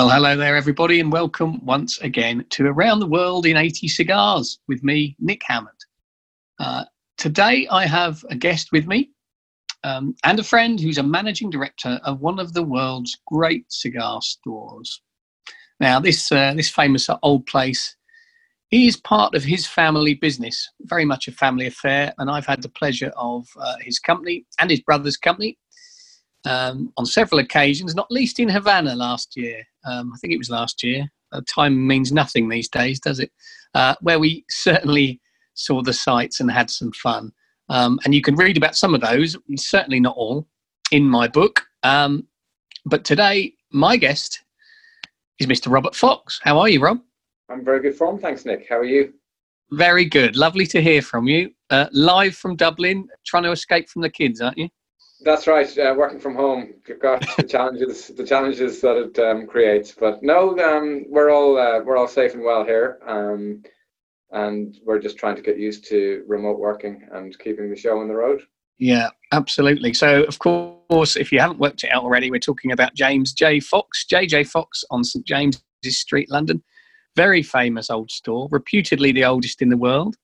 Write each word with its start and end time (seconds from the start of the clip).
Well, 0.00 0.08
hello 0.08 0.34
there, 0.34 0.56
everybody, 0.56 0.98
and 1.00 1.12
welcome 1.12 1.62
once 1.62 1.98
again 1.98 2.46
to 2.52 2.64
Around 2.64 3.00
the 3.00 3.06
World 3.06 3.44
in 3.44 3.58
80 3.58 3.86
Cigars 3.86 4.58
with 4.66 4.82
me, 4.82 5.14
Nick 5.20 5.42
Hammond. 5.44 5.76
Uh, 6.58 6.86
today, 7.18 7.68
I 7.70 7.84
have 7.84 8.24
a 8.30 8.34
guest 8.34 8.72
with 8.72 8.86
me 8.86 9.10
um, 9.84 10.14
and 10.24 10.40
a 10.40 10.42
friend 10.42 10.80
who's 10.80 10.96
a 10.96 11.02
managing 11.02 11.50
director 11.50 12.00
of 12.02 12.22
one 12.22 12.38
of 12.38 12.54
the 12.54 12.62
world's 12.62 13.18
great 13.26 13.70
cigar 13.70 14.22
stores. 14.22 15.02
Now, 15.80 16.00
this, 16.00 16.32
uh, 16.32 16.54
this 16.56 16.70
famous 16.70 17.10
old 17.22 17.44
place 17.44 17.94
is 18.70 18.96
part 18.96 19.34
of 19.34 19.44
his 19.44 19.66
family 19.66 20.14
business, 20.14 20.66
very 20.84 21.04
much 21.04 21.28
a 21.28 21.32
family 21.32 21.66
affair, 21.66 22.14
and 22.16 22.30
I've 22.30 22.46
had 22.46 22.62
the 22.62 22.70
pleasure 22.70 23.12
of 23.18 23.46
uh, 23.60 23.74
his 23.82 23.98
company 23.98 24.46
and 24.58 24.70
his 24.70 24.80
brother's 24.80 25.18
company 25.18 25.58
um, 26.44 26.92
on 26.96 27.06
several 27.06 27.40
occasions, 27.40 27.94
not 27.94 28.10
least 28.10 28.38
in 28.38 28.48
Havana 28.48 28.94
last 28.94 29.36
year. 29.36 29.62
Um, 29.84 30.12
I 30.14 30.18
think 30.18 30.32
it 30.32 30.38
was 30.38 30.50
last 30.50 30.82
year. 30.82 31.10
Uh, 31.32 31.40
time 31.46 31.86
means 31.86 32.12
nothing 32.12 32.48
these 32.48 32.68
days, 32.68 32.98
does 33.00 33.20
it? 33.20 33.30
Uh, 33.74 33.94
where 34.00 34.18
we 34.18 34.44
certainly 34.50 35.20
saw 35.54 35.82
the 35.82 35.92
sights 35.92 36.40
and 36.40 36.50
had 36.50 36.70
some 36.70 36.92
fun. 36.92 37.32
Um, 37.68 38.00
and 38.04 38.14
you 38.14 38.20
can 38.20 38.34
read 38.34 38.56
about 38.56 38.76
some 38.76 38.94
of 38.94 39.00
those, 39.00 39.36
certainly 39.56 40.00
not 40.00 40.16
all, 40.16 40.48
in 40.90 41.04
my 41.04 41.28
book. 41.28 41.62
Um, 41.82 42.26
but 42.84 43.04
today, 43.04 43.54
my 43.70 43.96
guest 43.96 44.42
is 45.38 45.46
Mr. 45.46 45.72
Robert 45.72 45.94
Fox. 45.94 46.40
How 46.42 46.58
are 46.58 46.68
you, 46.68 46.80
Rob? 46.80 46.98
I'm 47.48 47.64
very 47.64 47.80
good 47.80 47.96
From. 47.96 48.18
thanks, 48.18 48.44
Nick. 48.44 48.66
How 48.68 48.76
are 48.76 48.84
you? 48.84 49.12
Very 49.72 50.04
good. 50.04 50.36
Lovely 50.36 50.66
to 50.66 50.82
hear 50.82 51.00
from 51.00 51.28
you. 51.28 51.50
Uh, 51.70 51.86
live 51.92 52.34
from 52.34 52.56
Dublin, 52.56 53.08
trying 53.24 53.44
to 53.44 53.52
escape 53.52 53.88
from 53.88 54.02
the 54.02 54.10
kids, 54.10 54.40
aren't 54.40 54.58
you? 54.58 54.68
That's 55.22 55.46
right. 55.46 55.78
Uh, 55.78 55.94
working 55.96 56.18
from 56.18 56.34
home, 56.34 56.74
got 57.00 57.24
the 57.36 57.42
challenges, 57.48 58.08
the 58.08 58.24
challenges 58.24 58.80
that 58.80 58.96
it 58.96 59.18
um, 59.18 59.46
creates. 59.46 59.92
But 59.92 60.22
no, 60.22 60.58
um, 60.58 61.04
we're 61.08 61.30
all 61.30 61.58
uh, 61.58 61.80
we're 61.80 61.96
all 61.96 62.08
safe 62.08 62.34
and 62.34 62.42
well 62.42 62.64
here, 62.64 62.98
um, 63.06 63.62
and 64.30 64.78
we're 64.84 64.98
just 64.98 65.18
trying 65.18 65.36
to 65.36 65.42
get 65.42 65.58
used 65.58 65.86
to 65.88 66.24
remote 66.26 66.58
working 66.58 67.06
and 67.12 67.38
keeping 67.38 67.68
the 67.68 67.76
show 67.76 67.98
on 67.98 68.08
the 68.08 68.14
road. 68.14 68.42
Yeah, 68.78 69.10
absolutely. 69.32 69.92
So, 69.92 70.22
of 70.22 70.38
course, 70.38 71.16
if 71.16 71.30
you 71.30 71.38
haven't 71.38 71.60
worked 71.60 71.84
it 71.84 71.90
out 71.90 72.02
already, 72.02 72.30
we're 72.30 72.38
talking 72.40 72.72
about 72.72 72.94
James 72.94 73.34
J. 73.34 73.60
Fox, 73.60 74.06
JJ 74.10 74.48
Fox 74.48 74.82
on 74.90 75.04
St 75.04 75.26
James's 75.26 75.60
Street, 75.84 76.30
London. 76.30 76.62
Very 77.14 77.42
famous 77.42 77.90
old 77.90 78.10
store, 78.10 78.48
reputedly 78.50 79.12
the 79.12 79.26
oldest 79.26 79.60
in 79.60 79.68
the 79.68 79.76
world. 79.76 80.16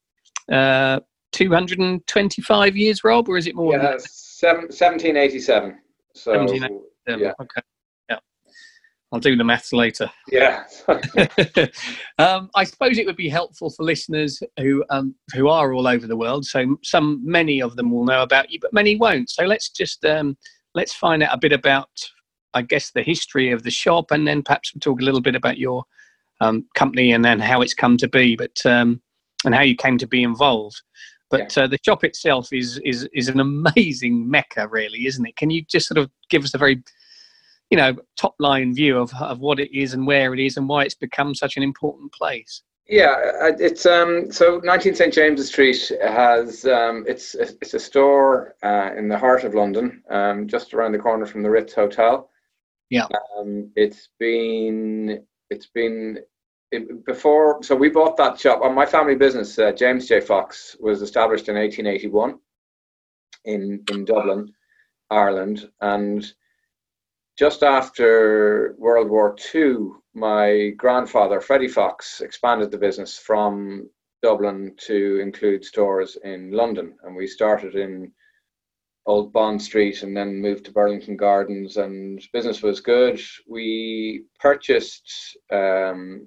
Uh, 0.51 1.01
225 1.33 2.77
years, 2.77 3.05
Rob, 3.05 3.29
or 3.29 3.37
is 3.37 3.47
it 3.47 3.55
more? 3.55 3.99
Yeah, 4.43 4.53
1787. 4.53 5.79
So, 6.15 6.33
1787. 6.33 7.21
Yeah. 7.21 7.33
Okay. 7.41 7.61
Yeah. 8.09 8.19
I'll 9.13 9.21
do 9.21 9.37
the 9.37 9.45
maths 9.45 9.73
later. 9.73 10.11
Yeah. 10.31 10.65
um, 12.19 12.51
I 12.55 12.65
suppose 12.65 12.99
it 12.99 13.07
would 13.07 13.17
be 13.17 13.29
helpful 13.29 13.71
for 13.71 13.85
listeners 13.85 14.43
who 14.59 14.85
um, 14.91 15.15
who 15.35 15.49
are 15.49 15.73
all 15.73 15.87
over 15.87 16.07
the 16.07 16.17
world. 16.17 16.45
So 16.45 16.77
some, 16.83 17.23
many 17.25 17.63
of 17.63 17.77
them 17.77 17.91
will 17.91 18.05
know 18.05 18.23
about 18.23 18.51
you, 18.51 18.59
but 18.61 18.73
many 18.73 18.97
won't. 18.97 19.31
So 19.31 19.45
let's 19.45 19.71
just 19.71 20.05
um, 20.05 20.37
let's 20.75 20.95
find 20.95 21.23
out 21.23 21.35
a 21.35 21.39
bit 21.39 21.53
about, 21.53 21.89
I 22.55 22.63
guess, 22.63 22.91
the 22.91 23.03
history 23.03 23.51
of 23.51 23.63
the 23.63 23.71
shop, 23.71 24.11
and 24.11 24.27
then 24.27 24.43
perhaps 24.43 24.75
we'll 24.75 24.81
talk 24.81 25.01
a 25.01 25.05
little 25.05 25.23
bit 25.23 25.37
about 25.37 25.59
your 25.59 25.85
um, 26.41 26.67
company 26.75 27.13
and 27.13 27.25
then 27.25 27.41
how 27.41 27.63
it's 27.63 27.75
come 27.75 27.97
to 27.99 28.09
be, 28.09 28.37
but 28.37 28.65
um, 28.67 29.01
and 29.45 29.55
how 29.55 29.63
you 29.63 29.77
came 29.77 29.99
to 29.99 30.07
be 30.07 30.23
involved. 30.23 30.83
But 31.31 31.57
yeah. 31.57 31.65
uh, 31.65 31.67
the 31.67 31.79
shop 31.85 32.05
itself 32.05 32.53
is 32.53 32.81
is 32.85 33.09
is 33.13 33.29
an 33.29 33.41
amazing 33.41 34.29
mecca, 34.29 34.69
really, 34.69 35.07
isn't 35.07 35.27
it? 35.27 35.37
Can 35.37 35.51
you 35.51 35.63
just 35.63 35.89
sort 35.89 35.99
of 35.99 36.11
give 36.31 36.45
us 36.45 36.55
a 36.55 36.59
very, 36.59 36.83
you 37.71 37.77
know, 37.77 37.97
top 38.17 38.35
line 38.39 38.75
view 38.75 38.99
of 38.99 39.13
of 39.21 39.41
what 39.41 39.59
it 39.59 39.77
is 39.77 39.95
and 39.95 40.07
where 40.07 40.35
it 40.35 40.41
is 40.41 40.57
and 40.57 40.69
why 40.69 40.85
it's 40.85 40.95
become 40.95 41.35
such 41.35 41.57
an 41.57 41.63
important 41.63 42.13
place? 42.13 42.63
Yeah, 42.89 43.17
it's 43.59 43.85
um, 43.85 44.31
so 44.31 44.61
19 44.63 44.95
St 44.95 45.13
James's 45.13 45.49
Street 45.49 45.91
has 46.03 46.65
um, 46.67 47.05
it's 47.09 47.35
it's 47.35 47.75
a 47.75 47.81
store 47.81 48.55
uh, 48.63 48.91
in 48.97 49.09
the 49.09 49.19
heart 49.19 49.43
of 49.43 49.55
London, 49.55 50.05
um, 50.09 50.47
just 50.47 50.73
around 50.73 50.93
the 50.93 50.99
corner 50.99 51.27
from 51.27 51.43
the 51.43 51.51
Ritz 51.51 51.75
Hotel. 51.75 52.31
Yeah, 52.89 53.09
um, 53.37 53.73
it's 53.75 54.11
been 54.21 55.25
it's 55.51 55.67
been 55.67 56.19
before, 57.05 57.63
so 57.63 57.75
we 57.75 57.89
bought 57.89 58.17
that 58.17 58.39
shop. 58.39 58.63
On 58.63 58.75
my 58.75 58.87
family 58.87 59.15
business, 59.15 59.59
uh, 59.59 59.73
James 59.73 60.07
J. 60.07 60.21
Fox 60.21 60.77
was 60.81 61.03
established 61.03 61.49
in 61.49 61.57
1881 61.57 62.39
in 63.45 63.85
in 63.91 64.05
Dublin, 64.05 64.53
Ireland, 65.11 65.71
and 65.81 66.33
just 67.39 67.63
after 67.63 68.75
World 68.79 69.11
War 69.11 69.37
II, 69.55 69.91
my 70.15 70.71
grandfather 70.77 71.41
Freddie 71.41 71.69
Fox 71.69 72.21
expanded 72.23 72.71
the 72.71 72.79
business 72.79 73.19
from 73.19 73.91
Dublin 74.23 74.75
to 74.79 75.21
include 75.21 75.65
stores 75.65 76.17
in 76.25 76.51
London, 76.51 76.97
and 77.03 77.15
we 77.15 77.27
started 77.27 77.75
in 77.75 78.13
Old 79.07 79.33
Bond 79.33 79.63
Street 79.63 80.03
and 80.03 80.17
then 80.17 80.41
moved 80.41 80.65
to 80.65 80.73
Burlington 80.73 81.17
Gardens, 81.17 81.77
and 81.77 82.21
business 82.33 82.63
was 82.63 82.81
good. 82.81 83.21
We 83.49 84.25
purchased 84.41 85.37
um, 85.53 86.27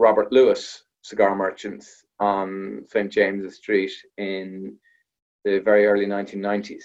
Robert 0.00 0.32
Lewis 0.32 0.84
cigar 1.02 1.36
merchants 1.36 2.06
on 2.18 2.84
St 2.88 3.12
James's 3.12 3.56
Street 3.56 3.92
in 4.16 4.74
the 5.44 5.58
very 5.58 5.86
early 5.86 6.06
1990s. 6.06 6.84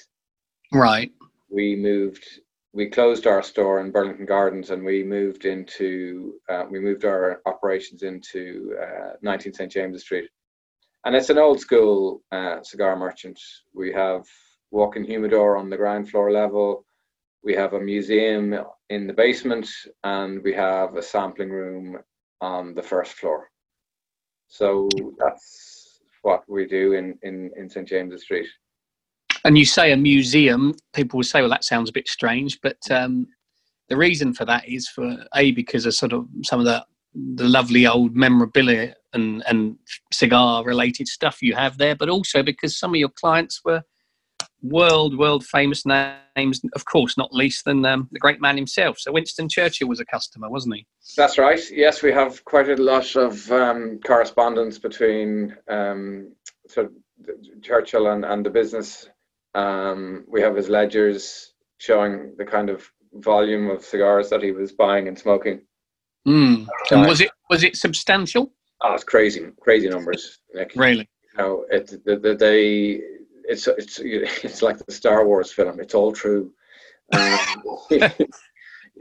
Right. 0.74 1.12
We 1.50 1.78
moved. 1.78 2.26
We 2.74 2.90
closed 2.90 3.26
our 3.26 3.42
store 3.42 3.80
in 3.80 3.92
Burlington 3.92 4.26
Gardens, 4.26 4.70
and 4.70 4.84
we 4.84 5.02
moved 5.02 5.46
into 5.46 6.34
uh, 6.50 6.66
we 6.70 6.80
moved 6.82 7.06
our 7.06 7.42
operations 7.46 8.04
into 8.04 8.76
uh, 8.84 9.14
19 9.22 9.54
St 9.54 9.72
James's 9.72 10.02
Street, 10.02 10.30
and 11.06 11.16
it's 11.16 11.30
an 11.30 11.38
old 11.38 11.62
school 11.62 12.22
uh, 12.34 12.62
cigar 12.64 12.98
merchant. 12.98 13.40
We 13.74 13.94
have 13.94 14.26
walk-in 14.72 15.06
humidor 15.06 15.56
on 15.56 15.70
the 15.70 15.78
ground 15.78 16.10
floor 16.10 16.32
level. 16.34 16.86
We 17.46 17.54
have 17.56 17.74
a 17.74 17.80
museum 17.80 18.56
in 18.90 19.08
the 19.08 19.14
basement, 19.14 19.70
and 20.04 20.44
we 20.44 20.54
have 20.54 20.98
a 20.98 21.02
sampling 21.02 21.52
room 21.52 21.98
on 22.42 22.74
the 22.74 22.84
first 22.84 23.14
floor. 23.14 23.50
So 24.48 24.90
that's 25.18 26.00
what 26.22 26.44
we 26.48 26.66
do 26.66 26.94
in, 26.94 27.18
in, 27.24 27.52
in 27.58 27.70
St. 27.70 27.88
James's 27.88 28.24
Street. 28.24 28.48
And 29.44 29.58
you 29.58 29.66
say 29.66 29.92
a 29.92 29.98
museum, 29.98 30.74
people 30.94 31.18
will 31.18 31.24
say, 31.24 31.42
well, 31.42 31.50
that 31.50 31.64
sounds 31.64 31.90
a 31.90 31.94
bit 31.94 32.08
strange, 32.08 32.60
but 32.62 32.78
um, 32.90 33.28
the 33.90 33.98
reason 33.98 34.34
for 34.34 34.46
that 34.46 34.68
is 34.68 34.88
for 34.88 35.18
A, 35.36 35.52
because 35.52 35.86
of 35.86 35.94
sort 35.94 36.14
of 36.14 36.28
some 36.44 36.60
of 36.60 36.66
the, 36.66 36.84
the 37.36 37.48
lovely 37.48 37.86
old 37.86 38.16
memorabilia 38.16 38.96
and, 39.14 39.44
and 39.48 39.78
cigar 40.12 40.64
related 40.64 41.08
stuff 41.08 41.42
you 41.42 41.54
have 41.54 41.78
there, 41.78 41.96
but 41.96 42.10
also 42.10 42.42
because 42.42 42.78
some 42.78 42.92
of 42.92 42.96
your 42.96 43.10
clients 43.10 43.62
were 43.64 43.84
world, 44.70 45.18
world 45.18 45.46
famous 45.46 45.86
names, 45.86 46.62
of 46.76 46.86
course, 46.86 47.18
not 47.18 47.34
least 47.34 47.66
than 47.66 47.86
um, 47.86 48.08
the 48.12 48.20
great 48.20 48.42
man 48.42 48.56
himself. 48.56 49.00
So 49.00 49.12
Winston 49.12 49.50
Churchill 49.50 49.88
was 49.88 50.00
a 50.00 50.06
customer, 50.06 50.50
wasn't 50.50 50.76
he? 50.76 50.88
That's 51.16 51.38
right. 51.38 51.62
Yes, 51.72 52.02
we 52.02 52.12
have 52.12 52.44
quite 52.46 52.70
a 52.70 52.76
lot 52.76 53.16
of 53.16 53.52
um, 53.52 54.00
correspondence 54.06 54.80
between 54.80 55.56
um, 55.70 56.34
sort 56.68 56.88
of 56.88 57.62
Churchill 57.62 58.08
and, 58.08 58.26
and 58.26 58.46
the 58.46 58.50
business. 58.50 59.10
Um, 59.54 60.26
we 60.28 60.42
have 60.42 60.56
his 60.56 60.70
ledgers 60.70 61.54
showing 61.78 62.34
the 62.38 62.46
kind 62.46 62.70
of 62.70 62.90
volume 63.14 63.70
of 63.70 63.84
cigars 63.84 64.30
that 64.30 64.44
he 64.44 64.52
was 64.52 64.72
buying 64.72 65.08
and 65.08 65.18
smoking. 65.18 65.62
Mm. 66.28 66.68
And 66.92 67.06
was 67.06 67.22
it 67.22 67.30
was 67.50 67.64
it 67.64 67.76
substantial? 67.76 68.52
Oh, 68.82 68.94
it's 68.94 69.04
crazy, 69.04 69.48
crazy 69.62 69.88
numbers. 69.88 70.40
Nick. 70.54 70.74
Really? 70.76 71.08
You 71.38 71.44
know, 71.44 71.66
it, 71.70 72.04
the, 72.06 72.18
the, 72.18 72.36
they 72.36 73.02
it's 73.48 73.68
it's 73.68 74.00
it's 74.00 74.62
like 74.62 74.78
the 74.78 74.92
Star 74.92 75.26
Wars 75.26 75.52
film. 75.52 75.80
It's 75.80 75.96
all 75.96 76.12
true. 76.12 76.52
Um, 77.14 77.40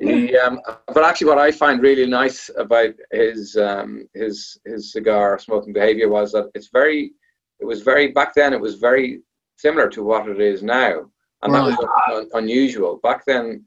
he, 0.01 0.37
um, 0.37 0.61
but 0.89 1.05
actually, 1.05 1.29
what 1.29 1.39
I 1.39 1.51
find 1.51 1.81
really 1.81 2.07
nice 2.07 2.51
about 2.57 2.95
his 3.13 3.57
um, 3.57 4.09
his 4.15 4.59
his 4.65 4.93
cigar 4.93 5.39
smoking 5.39 5.73
behavior 5.73 6.09
was 6.09 6.33
that 6.33 6.51
it's 6.55 6.69
very. 6.73 7.13
It 7.61 7.67
was 7.67 7.83
very 7.83 8.09
back 8.09 8.35
then. 8.35 8.53
It 8.53 8.61
was 8.61 8.75
very 8.75 9.21
similar 9.57 9.89
to 9.91 10.03
what 10.03 10.29
it 10.29 10.41
is 10.41 10.63
now, 10.63 11.11
and 11.43 11.53
right. 11.53 11.71
that 11.71 11.79
was 11.79 11.89
un- 12.13 12.43
unusual. 12.43 12.99
Back 13.03 13.25
then, 13.25 13.65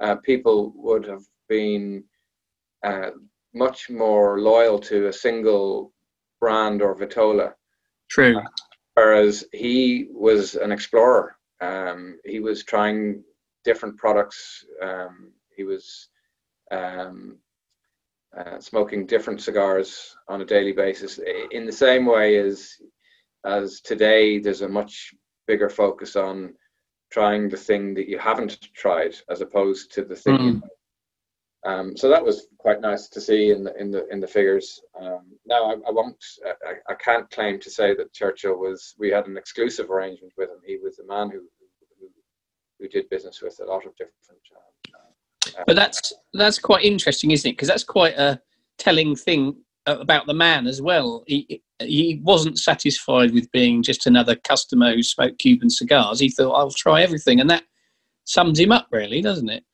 uh, 0.00 0.16
people 0.16 0.72
would 0.76 1.04
have 1.06 1.24
been 1.48 2.04
uh, 2.84 3.10
much 3.54 3.90
more 3.90 4.40
loyal 4.40 4.78
to 4.78 5.08
a 5.08 5.12
single 5.12 5.92
brand 6.40 6.80
or 6.80 6.94
vitola. 6.94 7.52
True. 8.08 8.40
Whereas 8.94 9.44
he 9.52 10.08
was 10.12 10.54
an 10.54 10.72
explorer. 10.72 11.36
Um, 11.60 12.18
he 12.24 12.40
was 12.40 12.64
trying 12.64 13.22
different 13.64 13.96
products. 13.96 14.64
Um, 14.82 15.32
he 15.56 15.64
was 15.64 16.08
um, 16.70 17.38
uh, 18.36 18.58
smoking 18.60 19.06
different 19.06 19.40
cigars 19.40 20.16
on 20.28 20.40
a 20.40 20.44
daily 20.44 20.72
basis. 20.72 21.20
In 21.50 21.66
the 21.66 21.72
same 21.72 22.06
way 22.06 22.36
as 22.38 22.74
as 23.44 23.80
today, 23.80 24.38
there's 24.38 24.62
a 24.62 24.68
much 24.68 25.14
bigger 25.46 25.68
focus 25.68 26.16
on 26.16 26.54
trying 27.10 27.48
the 27.48 27.56
thing 27.56 27.94
that 27.94 28.08
you 28.08 28.18
haven't 28.18 28.58
tried, 28.74 29.14
as 29.28 29.40
opposed 29.40 29.92
to 29.92 30.02
the 30.02 30.16
thing. 30.16 30.38
Mm. 30.38 30.62
Um, 31.64 31.96
so 31.96 32.08
that 32.10 32.22
was 32.22 32.48
quite 32.58 32.80
nice 32.80 33.08
to 33.08 33.20
see 33.20 33.50
in 33.50 33.64
the 33.64 33.74
in 33.80 33.90
the 33.90 34.06
in 34.08 34.20
the 34.20 34.26
figures. 34.26 34.80
Um, 35.00 35.32
now 35.46 35.70
I, 35.70 35.72
I 35.88 35.90
won't, 35.90 36.22
I, 36.44 36.92
I, 36.92 36.94
can't 36.94 37.30
claim 37.30 37.58
to 37.60 37.70
say 37.70 37.94
that 37.94 38.12
Churchill 38.12 38.58
was. 38.58 38.94
We 38.98 39.10
had 39.10 39.26
an 39.26 39.38
exclusive 39.38 39.90
arrangement 39.90 40.34
with 40.36 40.50
him. 40.50 40.58
He 40.66 40.76
was 40.76 40.96
the 40.96 41.06
man 41.06 41.30
who 41.30 41.40
who, 41.98 42.08
who 42.78 42.88
did 42.88 43.08
business 43.08 43.40
with 43.40 43.58
a 43.62 43.64
lot 43.64 43.86
of 43.86 43.96
different. 43.96 44.14
Uh, 45.56 45.62
but 45.66 45.76
that's 45.76 46.12
that's 46.34 46.58
quite 46.58 46.84
interesting, 46.84 47.30
isn't 47.30 47.48
it? 47.48 47.54
Because 47.54 47.68
that's 47.68 47.84
quite 47.84 48.18
a 48.18 48.40
telling 48.76 49.16
thing 49.16 49.56
about 49.86 50.26
the 50.26 50.34
man 50.34 50.66
as 50.66 50.82
well. 50.82 51.24
He 51.26 51.62
he 51.80 52.20
wasn't 52.22 52.58
satisfied 52.58 53.32
with 53.32 53.50
being 53.52 53.82
just 53.82 54.06
another 54.06 54.36
customer 54.36 54.94
who 54.94 55.02
smoked 55.02 55.38
Cuban 55.38 55.70
cigars. 55.70 56.20
He 56.20 56.28
thought, 56.28 56.52
"I'll 56.52 56.70
try 56.70 57.02
everything," 57.02 57.40
and 57.40 57.48
that 57.50 57.64
sums 58.24 58.58
him 58.58 58.72
up, 58.72 58.88
really, 58.90 59.20
doesn't 59.20 59.50
it? 59.50 59.64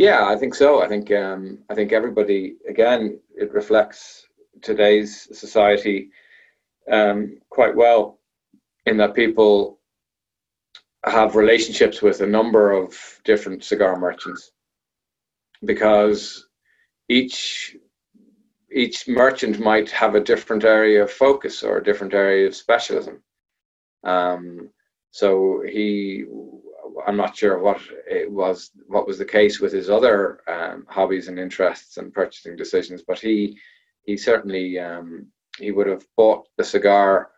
Yeah, 0.00 0.24
I 0.26 0.36
think 0.36 0.54
so. 0.54 0.82
I 0.82 0.88
think 0.88 1.12
um, 1.12 1.58
I 1.68 1.74
think 1.74 1.92
everybody 1.92 2.56
again 2.66 3.20
it 3.36 3.52
reflects 3.52 4.26
today's 4.62 5.28
society 5.38 6.08
um, 6.90 7.38
quite 7.50 7.76
well 7.76 8.18
in 8.86 8.96
that 8.96 9.12
people 9.12 9.78
have 11.04 11.36
relationships 11.36 12.00
with 12.00 12.22
a 12.22 12.26
number 12.26 12.72
of 12.72 12.96
different 13.24 13.62
cigar 13.62 13.98
merchants 13.98 14.52
because 15.66 16.46
each 17.10 17.76
each 18.72 19.06
merchant 19.06 19.60
might 19.60 19.90
have 19.90 20.14
a 20.14 20.24
different 20.32 20.64
area 20.64 21.02
of 21.02 21.10
focus 21.10 21.62
or 21.62 21.76
a 21.76 21.84
different 21.84 22.14
area 22.14 22.46
of 22.46 22.56
specialism. 22.56 23.22
Um, 24.02 24.70
so 25.10 25.62
he 25.70 26.24
I'm 27.06 27.16
not 27.16 27.36
sure 27.36 27.58
what 27.58 27.80
it 28.06 28.30
was, 28.30 28.70
what 28.86 29.06
was 29.06 29.18
the 29.18 29.24
case 29.24 29.60
with 29.60 29.72
his 29.72 29.90
other 29.90 30.40
um, 30.48 30.86
hobbies 30.88 31.28
and 31.28 31.38
interests 31.38 31.96
and 31.96 32.12
purchasing 32.12 32.56
decisions, 32.56 33.02
but 33.06 33.18
he 33.18 33.58
he 34.04 34.16
certainly 34.16 34.78
um, 34.78 35.26
he 35.58 35.70
would 35.72 35.86
have 35.86 36.04
bought 36.16 36.48
the 36.56 36.64
cigar 36.64 37.30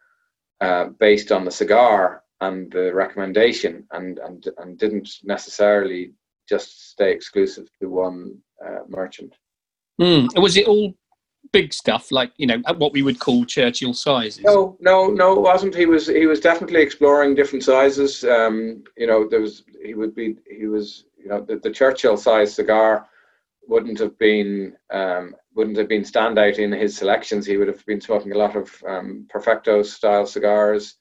uh, 0.61 0.87
based 0.99 1.32
on 1.32 1.44
the 1.44 1.50
cigar 1.50 2.23
and 2.41 2.70
the 2.73 2.93
recommendation, 2.94 3.85
and 3.93 4.19
and 4.19 4.49
and 4.59 4.79
didn't 4.79 5.09
necessarily 5.25 6.12
just 6.49 6.91
stay 6.91 7.12
exclusive 7.12 7.69
to 7.81 7.88
one 7.88 8.37
uh, 8.64 8.81
merchant. 8.88 9.35
Mm. 10.00 10.41
Was 10.41 10.56
it 10.56 10.67
all 10.67 10.94
big 11.52 11.72
stuff, 11.72 12.10
like 12.10 12.32
you 12.37 12.46
know 12.46 12.60
what 12.76 12.93
we 12.93 13.02
would 13.02 13.20
call 13.20 13.44
Churchill 13.44 13.94
sizes? 13.94 14.43
No, 14.43 14.76
no, 14.81 15.08
no, 15.08 15.34
it 15.34 15.40
wasn't. 15.40 15.75
He 15.75 15.87
was 15.87 16.06
he 16.06 16.26
was 16.26 16.40
definitely 16.40 16.81
exploring 16.81 17.34
different 17.34 17.62
sizes. 17.62 18.25
Um, 18.25 18.82
you 18.96 19.06
know, 19.06 19.28
there 19.28 19.40
was 19.40 19.64
he 19.84 19.94
would 19.94 20.14
be 20.14 20.37
he 20.50 20.66
was 20.66 21.04
you 21.19 21.28
know 21.28 21.40
the, 21.40 21.56
the 21.58 21.70
Churchill 21.70 22.16
size 22.16 22.54
cigar 22.54 23.06
wouldn't 23.69 23.99
have 23.99 24.19
been 24.19 24.75
um, 24.93 25.37
wouldn't 25.54 25.76
have 25.76 25.88
been 25.88 26.02
standout 26.02 26.58
in 26.58 26.72
his 26.72 26.96
selections. 26.96 27.46
He 27.46 27.56
would 27.56 27.69
have 27.69 27.84
been 27.87 28.00
smoking 28.00 28.32
a 28.32 28.38
lot 28.38 28.56
of 28.56 28.70
um, 28.87 29.26
Perfecto 29.28 29.82
style 29.82 30.26
cigars, 30.26 30.96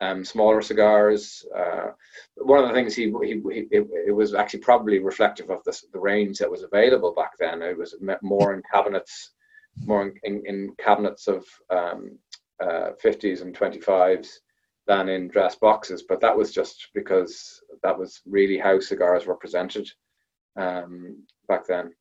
um, 0.00 0.24
smaller 0.24 0.60
cigars. 0.60 1.44
Uh, 1.56 1.92
one 2.36 2.62
of 2.62 2.68
the 2.68 2.74
things 2.74 2.94
he, 2.94 3.12
he, 3.22 3.40
he 3.50 3.60
it, 3.70 3.88
it, 4.08 4.12
was 4.14 4.34
actually 4.34 4.60
probably 4.60 4.98
reflective 4.98 5.50
of 5.50 5.62
the, 5.64 5.80
the 5.92 5.98
range 5.98 6.38
that 6.38 6.50
was 6.50 6.62
available 6.62 7.14
back 7.14 7.32
then. 7.38 7.62
It 7.62 7.78
was 7.78 7.94
more 8.22 8.54
in 8.54 8.62
cabinets 8.72 9.30
more 9.84 10.12
in, 10.22 10.42
in 10.46 10.74
cabinets 10.78 11.28
of 11.28 11.44
um, 11.70 12.18
uh, 12.60 12.90
50s 13.02 13.42
and 13.42 13.56
25s 13.56 14.28
than 14.86 15.08
in 15.08 15.28
dress 15.28 15.54
boxes. 15.56 16.04
But 16.08 16.20
that 16.20 16.36
was 16.36 16.52
just 16.52 16.88
because 16.94 17.60
that 17.82 17.98
was 17.98 18.20
really 18.26 18.58
how 18.58 18.80
cigars 18.80 19.26
were 19.26 19.36
presented 19.36 19.88
um, 20.56 21.22
back 21.48 21.66
then. 21.66 21.92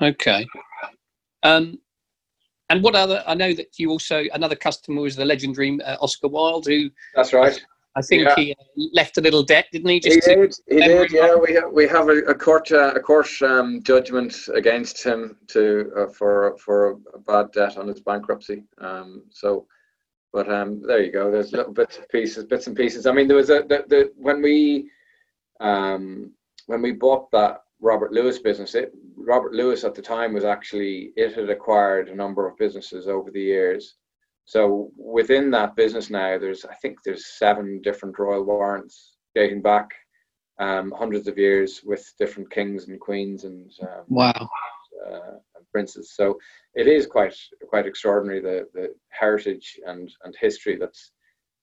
Okay. 0.00 0.46
Um, 1.42 1.78
and 2.70 2.82
what 2.82 2.94
other? 2.94 3.22
I 3.26 3.34
know 3.34 3.52
that 3.52 3.78
you 3.78 3.90
also 3.90 4.24
another 4.32 4.56
customer 4.56 5.02
was 5.02 5.14
the 5.14 5.24
legendary 5.24 5.78
uh, 5.82 5.98
Oscar 6.00 6.28
Wilde, 6.28 6.66
who 6.66 6.90
that's 7.14 7.32
right. 7.32 7.62
I 7.94 8.00
think 8.02 8.24
yeah. 8.24 8.34
he 8.36 8.52
uh, 8.58 8.84
left 8.94 9.18
a 9.18 9.20
little 9.20 9.42
debt, 9.42 9.66
didn't 9.70 9.90
he? 9.90 10.00
Just 10.00 10.26
he 10.26 10.34
did. 10.34 10.54
He 10.68 10.76
did. 10.76 11.12
Yeah, 11.12 11.34
we 11.34 11.54
have, 11.54 11.72
we 11.72 11.86
have 11.86 12.08
a, 12.08 12.18
a 12.20 12.34
court 12.34 12.72
uh, 12.72 12.92
a 12.94 13.00
court 13.00 13.28
um, 13.42 13.82
judgment 13.82 14.34
against 14.54 15.04
him 15.04 15.36
to 15.48 15.92
uh, 15.96 16.06
for 16.06 16.56
for 16.58 16.98
a 17.14 17.18
bad 17.18 17.52
debt 17.52 17.76
on 17.76 17.88
his 17.88 18.00
bankruptcy. 18.00 18.64
Um, 18.78 19.24
so, 19.30 19.66
but 20.32 20.50
um, 20.50 20.82
there 20.86 21.02
you 21.02 21.12
go. 21.12 21.30
There's 21.30 21.52
little 21.52 21.72
bits 21.72 21.98
and 21.98 22.08
pieces, 22.08 22.44
bits 22.44 22.66
and 22.66 22.76
pieces. 22.76 23.06
I 23.06 23.12
mean, 23.12 23.28
there 23.28 23.36
was 23.36 23.50
a 23.50 23.62
the, 23.68 23.84
the 23.88 24.12
when 24.16 24.40
we 24.40 24.90
um, 25.60 26.32
when 26.66 26.80
we 26.80 26.92
bought 26.92 27.30
that 27.32 27.62
Robert 27.80 28.12
Lewis 28.12 28.38
business, 28.38 28.74
it 28.74 28.92
Robert 29.16 29.52
Lewis 29.52 29.84
at 29.84 29.94
the 29.94 30.02
time 30.02 30.32
was 30.32 30.44
actually 30.44 31.12
it 31.16 31.34
had 31.34 31.50
acquired 31.50 32.08
a 32.08 32.14
number 32.14 32.48
of 32.48 32.56
businesses 32.56 33.06
over 33.06 33.30
the 33.30 33.40
years 33.40 33.96
so 34.52 34.90
within 34.98 35.50
that 35.52 35.76
business 35.76 36.10
now, 36.10 36.36
there's 36.36 36.66
I 36.66 36.74
think 36.74 36.98
there's 37.06 37.38
seven 37.38 37.80
different 37.82 38.18
royal 38.18 38.44
warrants 38.44 39.16
dating 39.34 39.62
back 39.62 39.88
um, 40.58 40.92
hundreds 40.94 41.26
of 41.26 41.38
years 41.38 41.80
with 41.82 42.04
different 42.18 42.50
kings 42.50 42.86
and 42.86 43.00
queens 43.00 43.44
and 43.44 43.72
um, 43.80 44.04
wow 44.08 44.50
uh, 45.10 45.36
and 45.56 45.64
princes. 45.72 46.12
So 46.14 46.38
it 46.74 46.86
is 46.86 47.06
quite 47.06 47.34
quite 47.66 47.86
extraordinary 47.86 48.40
the 48.40 48.68
the 48.74 48.94
heritage 49.08 49.80
and 49.86 50.12
and 50.22 50.36
history 50.38 50.76
that's 50.76 51.12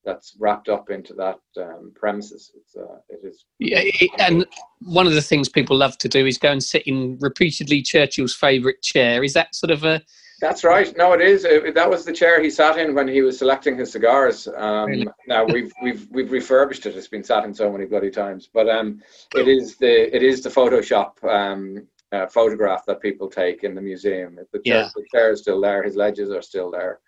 that's 0.03 0.35
wrapped 0.39 0.67
up 0.67 0.89
into 0.89 1.13
that 1.13 1.37
um, 1.57 1.91
premises. 1.93 2.51
It's 2.57 2.75
uh, 2.75 2.97
it 3.07 3.19
is. 3.23 3.45
Yeah, 3.59 3.83
and 4.17 4.47
one 4.81 5.05
of 5.05 5.13
the 5.13 5.21
things 5.21 5.47
people 5.47 5.77
love 5.77 5.99
to 5.99 6.09
do 6.09 6.25
is 6.25 6.39
go 6.39 6.51
and 6.51 6.63
sit 6.63 6.87
in 6.87 7.19
repeatedly 7.21 7.83
Churchill's 7.83 8.33
favourite 8.33 8.81
chair. 8.81 9.23
Is 9.23 9.33
that 9.33 9.53
sort 9.53 9.69
of 9.69 9.83
a 9.83 10.01
that's 10.39 10.63
right. 10.63 10.95
No, 10.97 11.13
it 11.13 11.21
is. 11.21 11.45
It, 11.45 11.75
that 11.75 11.89
was 11.89 12.05
the 12.05 12.13
chair 12.13 12.41
he 12.41 12.49
sat 12.49 12.77
in 12.77 12.95
when 12.95 13.07
he 13.07 13.21
was 13.21 13.37
selecting 13.37 13.77
his 13.77 13.91
cigars. 13.91 14.47
Um, 14.47 14.89
really? 14.89 15.07
Now 15.27 15.45
we've 15.45 15.71
we've 15.81 16.07
we've 16.11 16.31
refurbished 16.31 16.85
it. 16.85 16.95
It's 16.95 17.07
been 17.07 17.23
sat 17.23 17.45
in 17.45 17.53
so 17.53 17.71
many 17.71 17.85
bloody 17.85 18.11
times, 18.11 18.49
but 18.53 18.69
um, 18.69 19.01
it 19.35 19.47
is 19.47 19.77
the 19.77 20.15
it 20.15 20.23
is 20.23 20.41
the 20.41 20.49
Photoshop 20.49 21.23
um, 21.23 21.87
uh, 22.11 22.27
photograph 22.27 22.85
that 22.85 23.01
people 23.01 23.29
take 23.29 23.63
in 23.63 23.75
the 23.75 23.81
museum. 23.81 24.37
The 24.51 24.59
chair, 24.59 24.81
yeah. 24.81 24.89
the 24.95 25.05
chair 25.11 25.31
is 25.31 25.41
still 25.41 25.61
there. 25.61 25.83
His 25.83 25.95
ledges 25.95 26.31
are 26.31 26.41
still 26.41 26.71
there. 26.71 26.99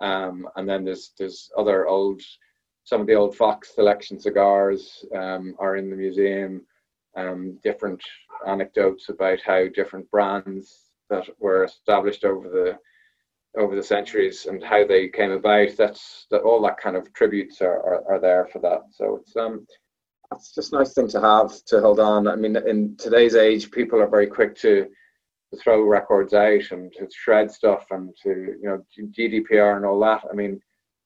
Um, 0.00 0.48
and 0.56 0.68
then 0.68 0.84
there's 0.84 1.12
there's 1.18 1.50
other 1.56 1.86
old, 1.86 2.22
some 2.84 3.00
of 3.00 3.06
the 3.06 3.14
old 3.14 3.36
Fox 3.36 3.74
selection 3.74 4.18
cigars 4.18 5.04
um, 5.14 5.54
are 5.58 5.76
in 5.76 5.90
the 5.90 5.96
museum. 5.96 6.62
Um, 7.16 7.58
different 7.64 8.00
anecdotes 8.46 9.08
about 9.08 9.40
how 9.44 9.66
different 9.68 10.08
brands 10.10 10.87
that 11.10 11.28
were 11.38 11.64
established 11.64 12.24
over 12.24 12.48
the 12.48 12.78
over 13.58 13.74
the 13.74 13.82
centuries 13.82 14.46
and 14.46 14.62
how 14.62 14.86
they 14.86 15.08
came 15.08 15.32
about. 15.32 15.70
That's 15.76 16.26
that 16.30 16.42
all 16.42 16.62
that 16.62 16.78
kind 16.78 16.96
of 16.96 17.12
tributes 17.12 17.60
are, 17.60 17.78
are, 17.78 18.12
are 18.12 18.20
there 18.20 18.48
for 18.52 18.60
that. 18.60 18.82
So 18.92 19.16
it's 19.16 19.36
um 19.36 19.66
it's 20.34 20.54
just 20.54 20.72
a 20.72 20.76
nice 20.76 20.92
thing 20.92 21.08
to 21.08 21.20
have 21.20 21.64
to 21.66 21.80
hold 21.80 22.00
on. 22.00 22.28
I 22.28 22.36
mean, 22.36 22.56
in 22.56 22.96
today's 22.96 23.34
age, 23.34 23.70
people 23.70 24.00
are 24.00 24.08
very 24.08 24.26
quick 24.26 24.54
to, 24.56 24.86
to 25.50 25.58
throw 25.58 25.82
records 25.82 26.34
out 26.34 26.70
and 26.70 26.92
to 26.92 27.08
shred 27.10 27.50
stuff 27.50 27.86
and 27.90 28.14
to 28.22 28.54
you 28.60 28.62
know 28.62 28.84
GDPR 28.96 29.76
and 29.76 29.86
all 29.86 29.98
that. 30.00 30.22
I 30.30 30.34
mean, 30.34 30.60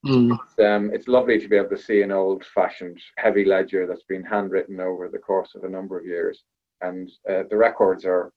mm. 0.04 0.32
it's, 0.34 0.64
um, 0.66 0.90
it's 0.92 1.08
lovely 1.08 1.38
to 1.38 1.48
be 1.48 1.56
able 1.56 1.70
to 1.70 1.78
see 1.78 2.02
an 2.02 2.10
old-fashioned 2.10 2.98
heavy 3.16 3.44
ledger 3.44 3.86
that's 3.86 4.04
been 4.04 4.24
handwritten 4.24 4.80
over 4.80 5.08
the 5.08 5.18
course 5.18 5.54
of 5.54 5.64
a 5.64 5.68
number 5.68 5.98
of 5.98 6.04
years, 6.04 6.42
and 6.80 7.08
uh, 7.30 7.44
the 7.48 7.56
records 7.56 8.04
are 8.04 8.32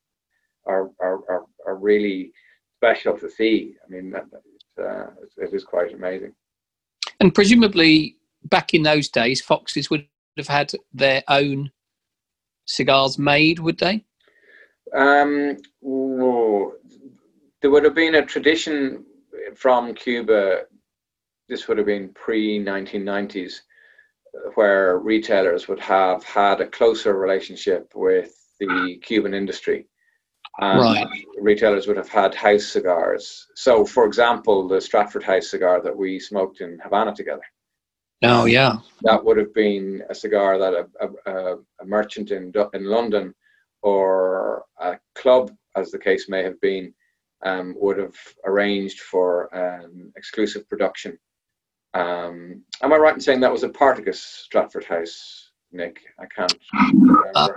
are, 0.65 0.89
are, 0.99 1.19
are, 1.29 1.45
are 1.65 1.75
really 1.75 2.31
special 2.77 3.17
to 3.17 3.29
see. 3.29 3.75
I 3.83 3.89
mean, 3.89 4.13
it's, 4.15 4.79
uh, 4.79 5.07
it 5.37 5.53
is 5.53 5.63
quite 5.63 5.93
amazing. 5.93 6.33
And 7.19 7.33
presumably, 7.33 8.17
back 8.45 8.73
in 8.73 8.83
those 8.83 9.09
days, 9.09 9.41
Foxes 9.41 9.89
would 9.89 10.07
have 10.37 10.47
had 10.47 10.73
their 10.93 11.23
own 11.27 11.71
cigars 12.65 13.17
made, 13.17 13.59
would 13.59 13.79
they? 13.79 14.03
Um, 14.93 15.57
there 17.61 17.71
would 17.71 17.83
have 17.83 17.95
been 17.95 18.15
a 18.15 18.25
tradition 18.25 19.05
from 19.55 19.93
Cuba. 19.93 20.63
This 21.49 21.67
would 21.67 21.77
have 21.77 21.87
been 21.87 22.09
pre 22.09 22.59
1990s, 22.63 23.61
where 24.55 24.99
retailers 24.99 25.67
would 25.67 25.79
have 25.79 26.23
had 26.23 26.61
a 26.61 26.67
closer 26.67 27.17
relationship 27.17 27.91
with 27.95 28.35
the 28.59 28.99
Cuban 29.03 29.33
industry. 29.33 29.87
And 30.59 30.79
right. 30.79 31.25
retailers 31.39 31.85
would 31.85 31.97
have 31.97 32.07
had 32.07 32.33
house 32.33 32.65
cigars. 32.65 33.47
So, 33.55 33.85
for 33.85 34.05
example, 34.05 34.67
the 34.67 34.79
Stratford 34.79 35.23
House 35.23 35.51
cigar 35.51 35.81
that 35.81 35.95
we 35.95 36.19
smoked 36.19 36.61
in 36.61 36.79
Havana 36.81 37.13
together. 37.13 37.41
Oh, 38.23 38.45
yeah. 38.45 38.77
That 39.01 39.23
would 39.23 39.37
have 39.37 39.53
been 39.53 40.01
a 40.09 40.15
cigar 40.15 40.57
that 40.57 40.73
a, 40.73 41.07
a, 41.29 41.55
a 41.81 41.85
merchant 41.85 42.31
in, 42.31 42.53
in 42.73 42.85
London 42.85 43.35
or 43.81 44.63
a 44.79 44.97
club, 45.13 45.51
as 45.75 45.91
the 45.91 45.99
case 45.99 46.29
may 46.29 46.41
have 46.41 46.59
been, 46.61 46.93
um, 47.45 47.75
would 47.77 47.97
have 47.97 48.15
arranged 48.45 49.01
for 49.01 49.53
um, 49.55 50.11
exclusive 50.15 50.67
production. 50.69 51.17
Um, 51.93 52.63
am 52.81 52.93
I 52.93 52.97
right 52.97 53.13
in 53.13 53.21
saying 53.21 53.41
that 53.41 53.51
was 53.51 53.63
a 53.63 53.69
Partagas 53.69 54.15
Stratford 54.15 54.85
House, 54.85 55.51
Nick? 55.71 56.01
I 56.19 56.25
can't 56.25 56.55
remember. 56.73 57.31
Uh, 57.35 57.49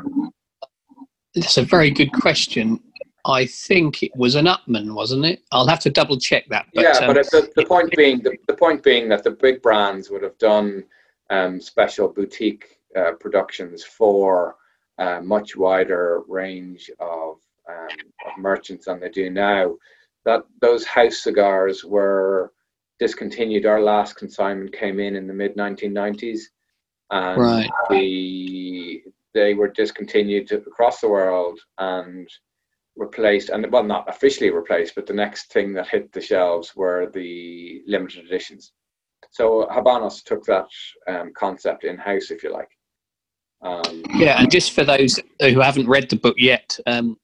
that's 1.34 1.56
a 1.56 1.62
very 1.62 1.90
good 1.90 2.12
question. 2.12 2.80
I 3.24 3.46
think 3.46 4.02
it 4.02 4.14
was 4.16 4.34
an 4.34 4.46
Upmann, 4.46 4.94
wasn't 4.94 5.24
it? 5.24 5.42
I'll 5.52 5.66
have 5.66 5.80
to 5.80 5.90
double 5.90 6.18
check 6.18 6.46
that. 6.48 6.66
But, 6.74 6.82
yeah, 6.82 7.06
um, 7.06 7.14
but 7.14 7.30
the, 7.30 7.50
the 7.56 7.66
point 7.66 7.94
being, 7.96 8.22
the, 8.22 8.36
the 8.46 8.54
point 8.54 8.82
being 8.82 9.08
that 9.08 9.24
the 9.24 9.32
big 9.32 9.60
brands 9.60 10.10
would 10.10 10.22
have 10.22 10.38
done 10.38 10.84
um, 11.30 11.60
special 11.60 12.08
boutique 12.08 12.78
uh, 12.96 13.12
productions 13.20 13.84
for 13.84 14.56
a 14.98 15.20
much 15.20 15.56
wider 15.56 16.22
range 16.28 16.90
of, 17.00 17.36
um, 17.68 17.88
of 18.26 18.38
merchants 18.38 18.86
than 18.86 19.00
they 19.00 19.10
do 19.10 19.30
now. 19.30 19.76
That 20.24 20.42
those 20.60 20.84
house 20.84 21.18
cigars 21.18 21.84
were 21.84 22.52
discontinued. 22.98 23.66
Our 23.66 23.80
last 23.80 24.16
consignment 24.16 24.72
came 24.72 25.00
in 25.00 25.16
in 25.16 25.26
the 25.26 25.34
mid 25.34 25.56
1990s, 25.56 26.40
and 27.10 27.40
right. 27.40 27.70
the 27.90 29.02
they 29.34 29.54
were 29.54 29.68
discontinued 29.68 30.50
across 30.52 31.00
the 31.00 31.08
world 31.08 31.60
and 31.78 32.28
replaced 32.98 33.48
and 33.48 33.70
well 33.70 33.84
not 33.84 34.08
officially 34.08 34.50
replaced 34.50 34.94
but 34.94 35.06
the 35.06 35.14
next 35.14 35.52
thing 35.52 35.72
that 35.72 35.88
hit 35.88 36.12
the 36.12 36.20
shelves 36.20 36.74
were 36.76 37.10
the 37.14 37.82
limited 37.86 38.26
editions. 38.26 38.72
So 39.30 39.68
habanos 39.70 40.22
took 40.24 40.44
that 40.44 40.66
um, 41.06 41.32
concept 41.36 41.84
in 41.84 41.96
house 41.96 42.30
if 42.30 42.42
you 42.42 42.52
like. 42.52 42.70
Um, 43.62 44.04
yeah 44.14 44.40
and 44.40 44.50
just 44.50 44.72
for 44.72 44.84
those 44.84 45.18
who 45.40 45.60
haven't 45.60 45.88
read 45.88 46.08
the 46.10 46.16
book 46.16 46.36
yet 46.38 46.78
um, 46.86 47.16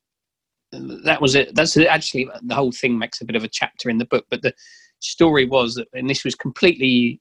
that 1.04 1.23
was 1.23 1.37
it. 1.37 1.54
That's 1.54 1.76
actually 1.76 2.28
the 2.43 2.54
whole 2.57 2.73
thing 2.73 2.99
makes 2.99 3.21
a 3.21 3.25
bit 3.25 3.37
of 3.37 3.45
a 3.45 3.49
chapter 3.49 3.88
in 3.88 3.99
the 3.99 4.07
book 4.07 4.25
but 4.31 4.43
the 4.43 4.52
story 5.00 5.47
was 5.47 5.75
that 5.75 5.88
and 5.93 6.09
this 6.09 6.25
was 6.25 6.35
completely 6.35 7.21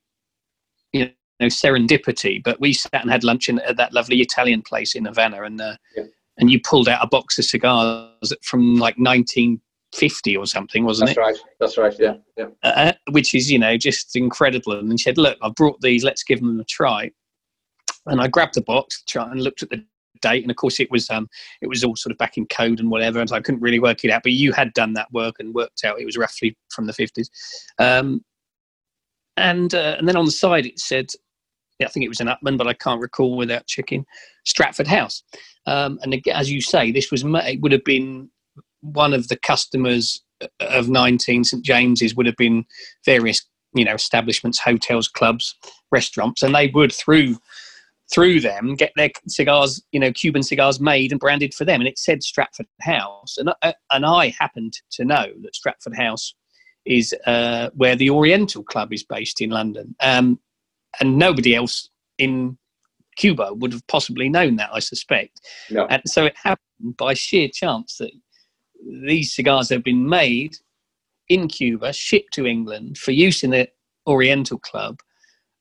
you 0.93 1.09
know 1.39 1.47
serendipity 1.47 2.41
but 2.43 2.59
we 2.59 2.73
sat 2.73 3.01
and 3.01 3.11
had 3.11 3.23
lunch 3.23 3.49
in, 3.49 3.59
at 3.59 3.77
that 3.77 3.93
lovely 3.93 4.21
italian 4.21 4.61
place 4.61 4.95
in 4.95 5.05
havana 5.05 5.43
and 5.43 5.59
uh, 5.59 5.75
yeah 5.95 6.03
and 6.37 6.49
you 6.49 6.59
pulled 6.61 6.89
out 6.89 7.03
a 7.03 7.07
box 7.07 7.37
of 7.37 7.45
cigars 7.45 8.33
from 8.41 8.75
like 8.75 8.95
1950 8.97 10.37
or 10.37 10.45
something, 10.45 10.83
wasn't 10.83 11.15
That's 11.15 11.17
it? 11.17 11.43
That's 11.59 11.77
right. 11.77 11.89
That's 11.91 11.99
right. 11.99 12.17
Yeah. 12.37 12.45
Yeah. 12.45 12.45
Uh, 12.63 12.91
uh, 12.91 13.11
which 13.11 13.35
is, 13.35 13.51
you 13.51 13.59
know, 13.59 13.77
just 13.77 14.15
incredible. 14.15 14.73
And 14.73 14.99
she 14.99 15.03
said, 15.03 15.17
"Look, 15.17 15.37
I've 15.41 15.55
brought 15.55 15.79
these. 15.81 16.03
Let's 16.03 16.23
give 16.23 16.39
them 16.39 16.59
a 16.59 16.63
try." 16.63 17.11
And 18.05 18.19
I 18.19 18.27
grabbed 18.27 18.55
the 18.55 18.61
box 18.61 19.03
and 19.15 19.41
looked 19.41 19.63
at 19.63 19.69
the 19.69 19.85
date, 20.21 20.43
and 20.43 20.51
of 20.51 20.57
course, 20.57 20.79
it 20.79 20.89
was 20.91 21.09
um, 21.09 21.29
it 21.61 21.67
was 21.67 21.83
all 21.83 21.95
sort 21.95 22.11
of 22.11 22.17
back 22.17 22.37
in 22.37 22.45
code 22.47 22.79
and 22.79 22.89
whatever, 22.89 23.19
and 23.19 23.29
so 23.29 23.35
I 23.35 23.41
couldn't 23.41 23.61
really 23.61 23.79
work 23.79 24.03
it 24.03 24.11
out. 24.11 24.23
But 24.23 24.31
you 24.31 24.51
had 24.51 24.73
done 24.73 24.93
that 24.93 25.11
work 25.11 25.35
and 25.39 25.53
worked 25.53 25.83
out 25.85 25.99
it 25.99 26.05
was 26.05 26.17
roughly 26.17 26.57
from 26.69 26.87
the 26.87 26.93
50s. 26.93 27.29
Um, 27.79 28.23
and 29.37 29.73
uh, 29.73 29.95
and 29.97 30.07
then 30.07 30.15
on 30.15 30.25
the 30.25 30.31
side 30.31 30.65
it 30.65 30.79
said 30.79 31.09
yeah, 31.79 31.87
I 31.87 31.89
think 31.89 32.05
it 32.05 32.09
was 32.09 32.21
an 32.21 32.27
Upmann, 32.27 32.57
but 32.57 32.67
I 32.67 32.73
can't 32.73 33.01
recall 33.01 33.35
without 33.35 33.67
checking. 33.67 34.05
Stratford 34.45 34.87
House, 34.87 35.23
um, 35.65 35.99
and 36.01 36.21
as 36.27 36.51
you 36.51 36.61
say, 36.61 36.91
this 36.91 37.11
was 37.11 37.23
it 37.25 37.61
would 37.61 37.71
have 37.71 37.83
been 37.83 38.29
one 38.81 39.13
of 39.13 39.29
the 39.29 39.37
customers 39.37 40.21
of 40.59 40.89
19 40.89 41.43
St 41.43 41.63
James's 41.63 42.15
would 42.15 42.25
have 42.25 42.35
been 42.35 42.65
various 43.05 43.45
you 43.73 43.85
know 43.85 43.93
establishments, 43.93 44.59
hotels, 44.59 45.07
clubs, 45.07 45.55
restaurants, 45.91 46.43
and 46.43 46.53
they 46.53 46.67
would 46.67 46.93
through 46.93 47.37
through 48.13 48.39
them 48.39 48.75
get 48.75 48.91
their 48.95 49.09
cigars, 49.27 49.81
you 49.91 49.99
know, 49.99 50.11
Cuban 50.11 50.43
cigars 50.43 50.79
made 50.79 51.11
and 51.11 51.19
branded 51.19 51.53
for 51.53 51.65
them. 51.65 51.79
And 51.81 51.87
it 51.87 51.97
said 51.97 52.21
Stratford 52.21 52.67
House, 52.81 53.37
and 53.37 53.49
uh, 53.61 53.73
and 53.91 54.05
I 54.05 54.35
happened 54.37 54.73
to 54.91 55.05
know 55.05 55.27
that 55.41 55.55
Stratford 55.55 55.95
House 55.95 56.35
is 56.85 57.15
uh, 57.25 57.69
where 57.75 57.95
the 57.95 58.09
Oriental 58.09 58.63
Club 58.63 58.91
is 58.91 59.03
based 59.03 59.41
in 59.41 59.49
London. 59.49 59.95
Um, 60.01 60.39
and 60.99 61.17
nobody 61.17 61.55
else 61.55 61.89
in 62.17 62.57
Cuba 63.15 63.53
would 63.53 63.73
have 63.73 63.85
possibly 63.87 64.29
known 64.29 64.55
that, 64.57 64.69
I 64.73 64.79
suspect. 64.79 65.41
No. 65.69 65.85
And 65.87 66.01
so 66.05 66.25
it 66.25 66.35
happened 66.41 66.97
by 66.97 67.13
sheer 67.13 67.47
chance 67.51 67.97
that 67.97 68.11
these 69.05 69.33
cigars 69.33 69.69
have 69.69 69.83
been 69.83 70.07
made 70.07 70.55
in 71.29 71.47
Cuba, 71.47 71.93
shipped 71.93 72.33
to 72.33 72.45
England 72.45 72.97
for 72.97 73.11
use 73.11 73.43
in 73.43 73.51
the 73.51 73.67
Oriental 74.07 74.59
Club, 74.59 74.99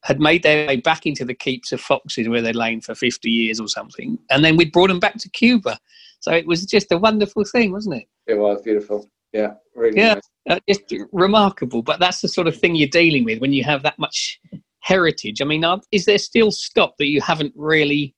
had 0.02 0.20
made 0.20 0.42
their 0.42 0.66
way 0.66 0.76
back 0.76 1.06
into 1.06 1.24
the 1.24 1.34
keeps 1.34 1.70
of 1.72 1.80
foxes 1.80 2.28
where 2.28 2.42
they'd 2.42 2.56
lain 2.56 2.80
for 2.80 2.94
50 2.94 3.30
years 3.30 3.60
or 3.60 3.68
something, 3.68 4.18
and 4.30 4.44
then 4.44 4.56
we'd 4.56 4.72
brought 4.72 4.88
them 4.88 4.98
back 4.98 5.16
to 5.18 5.30
Cuba. 5.30 5.78
So 6.20 6.32
it 6.32 6.46
was 6.46 6.66
just 6.66 6.90
a 6.92 6.98
wonderful 6.98 7.44
thing, 7.44 7.72
wasn't 7.72 7.96
it? 7.96 8.08
It 8.26 8.34
was 8.34 8.62
beautiful. 8.62 9.08
Yeah, 9.32 9.54
really 9.74 9.98
yeah, 9.98 10.14
nice. 10.14 10.58
uh, 10.58 10.60
just 10.68 10.94
remarkable. 11.12 11.82
But 11.82 12.00
that's 12.00 12.20
the 12.20 12.28
sort 12.28 12.48
of 12.48 12.56
thing 12.56 12.74
you're 12.74 12.88
dealing 12.88 13.24
with 13.24 13.40
when 13.40 13.52
you 13.52 13.64
have 13.64 13.82
that 13.84 13.98
much 13.98 14.38
heritage. 14.82 15.40
I 15.40 15.44
mean, 15.44 15.64
is 15.90 16.04
there 16.04 16.18
still 16.18 16.50
stock 16.50 16.94
that 16.98 17.06
you 17.06 17.20
haven't 17.20 17.54
really 17.56 18.14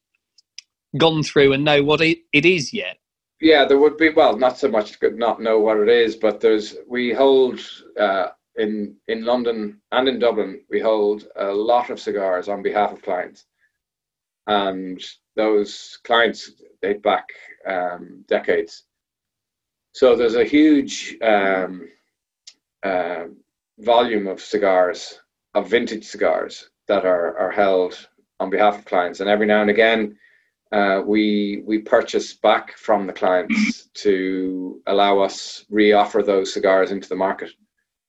gone 0.99 1.23
through 1.23 1.53
and 1.53 1.65
know 1.65 1.83
what 1.83 2.01
it, 2.01 2.19
it 2.33 2.45
is 2.45 2.73
yet? 2.73 2.97
Yeah, 3.41 3.65
there 3.65 3.79
would 3.79 3.97
be. 3.97 4.11
Well, 4.11 4.37
not 4.37 4.59
so 4.59 4.69
much 4.69 4.97
not 5.03 5.43
know 5.43 5.59
what 5.59 5.79
it 5.79 5.89
is, 5.89 6.17
but 6.17 6.41
there's 6.41 6.77
we 6.89 7.13
hold 7.13 7.61
uh, 7.99 8.29
in 8.57 8.97
in 9.09 9.25
London 9.25 9.81
and 9.93 10.09
in 10.09 10.19
Dublin 10.19 10.61
we 10.71 10.81
hold 10.81 11.27
a 11.37 11.53
lot 11.53 11.91
of 11.91 12.01
cigars 12.01 12.49
on 12.49 12.63
behalf 12.63 12.93
of 12.93 13.03
clients, 13.03 13.45
and 14.47 15.03
those 15.37 15.99
clients 16.05 16.53
date 16.81 17.03
back 17.03 17.29
um, 17.67 18.25
decades. 18.29 18.85
So 19.93 20.17
there's 20.17 20.37
a 20.37 20.45
huge 20.45 21.17
um, 21.23 21.89
uh, 22.83 23.25
volume 23.79 24.27
of 24.27 24.41
cigars 24.41 25.21
of 25.55 25.69
vintage 25.69 26.05
cigars 26.05 26.71
that 26.89 27.05
are, 27.05 27.37
are 27.39 27.51
held 27.51 28.09
on 28.41 28.51
behalf 28.51 28.79
of 28.79 28.85
clients. 28.85 29.21
And 29.21 29.29
every 29.29 29.47
now 29.47 29.61
and 29.61 29.71
again, 29.71 30.17
uh, 30.73 31.03
we 31.07 31.63
we 31.65 31.79
purchase 31.79 32.35
back 32.35 32.77
from 32.77 33.07
the 33.07 33.13
clients 33.13 33.89
to 33.95 34.83
allow 34.87 35.21
us 35.21 35.65
re-offer 35.71 36.23
those 36.23 36.53
cigars 36.53 36.91
into 36.91 37.09
the 37.09 37.15
market, 37.15 37.51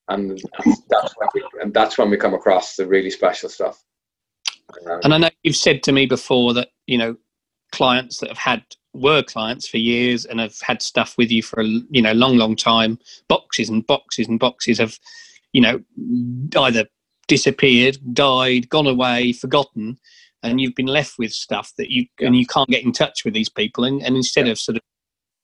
and 0.08 0.42
that's 0.90 1.14
when 1.18 1.30
we, 1.36 1.44
and 1.62 1.74
that's 1.74 1.98
when 1.98 2.10
we 2.10 2.18
come 2.18 2.34
across 2.34 2.76
the 2.76 2.88
really 2.88 3.12
special 3.12 3.50
stuff. 3.50 3.84
Um, 4.90 5.00
and 5.04 5.14
I 5.14 5.18
know 5.20 5.30
you've 5.44 5.56
said 5.56 5.84
to 5.84 5.92
me 5.92 6.08
before 6.08 6.56
that 6.56 6.70
you 6.88 6.98
know 6.98 7.16
clients 7.72 8.20
that 8.20 8.30
have 8.30 8.38
had 8.38 8.64
were 8.94 9.22
clients 9.22 9.68
for 9.68 9.78
years 9.78 10.26
and 10.26 10.40
have 10.40 10.60
had 10.62 10.82
stuff 10.82 11.16
with 11.18 11.30
you 11.30 11.44
for 11.44 11.62
a 11.62 11.66
you 11.66 12.02
know 12.02 12.14
long 12.14 12.38
long 12.38 12.56
time, 12.56 12.98
boxes 13.28 13.70
and 13.70 13.86
boxes 13.86 14.28
and 14.28 14.40
boxes 14.40 14.80
of 14.80 14.98
you 15.54 15.62
know 15.62 15.80
either 16.58 16.86
disappeared, 17.28 17.98
died, 18.14 18.70
gone 18.70 18.88
away, 18.88 19.34
forgotten, 19.34 19.98
and 20.44 20.62
you've 20.62 20.76
been 20.76 20.86
left 20.86 21.18
with 21.18 21.32
stuff 21.32 21.72
that 21.78 21.90
you 21.90 22.06
yeah. 22.20 22.28
and 22.28 22.36
you 22.36 22.46
can't 22.46 22.70
get 22.70 22.84
in 22.84 22.92
touch 22.92 23.26
with 23.26 23.34
these 23.34 23.50
people. 23.50 23.84
And, 23.84 24.02
and 24.04 24.16
instead 24.16 24.46
yeah. 24.46 24.54
of 24.54 24.60
sort 24.60 24.78
of 24.78 24.84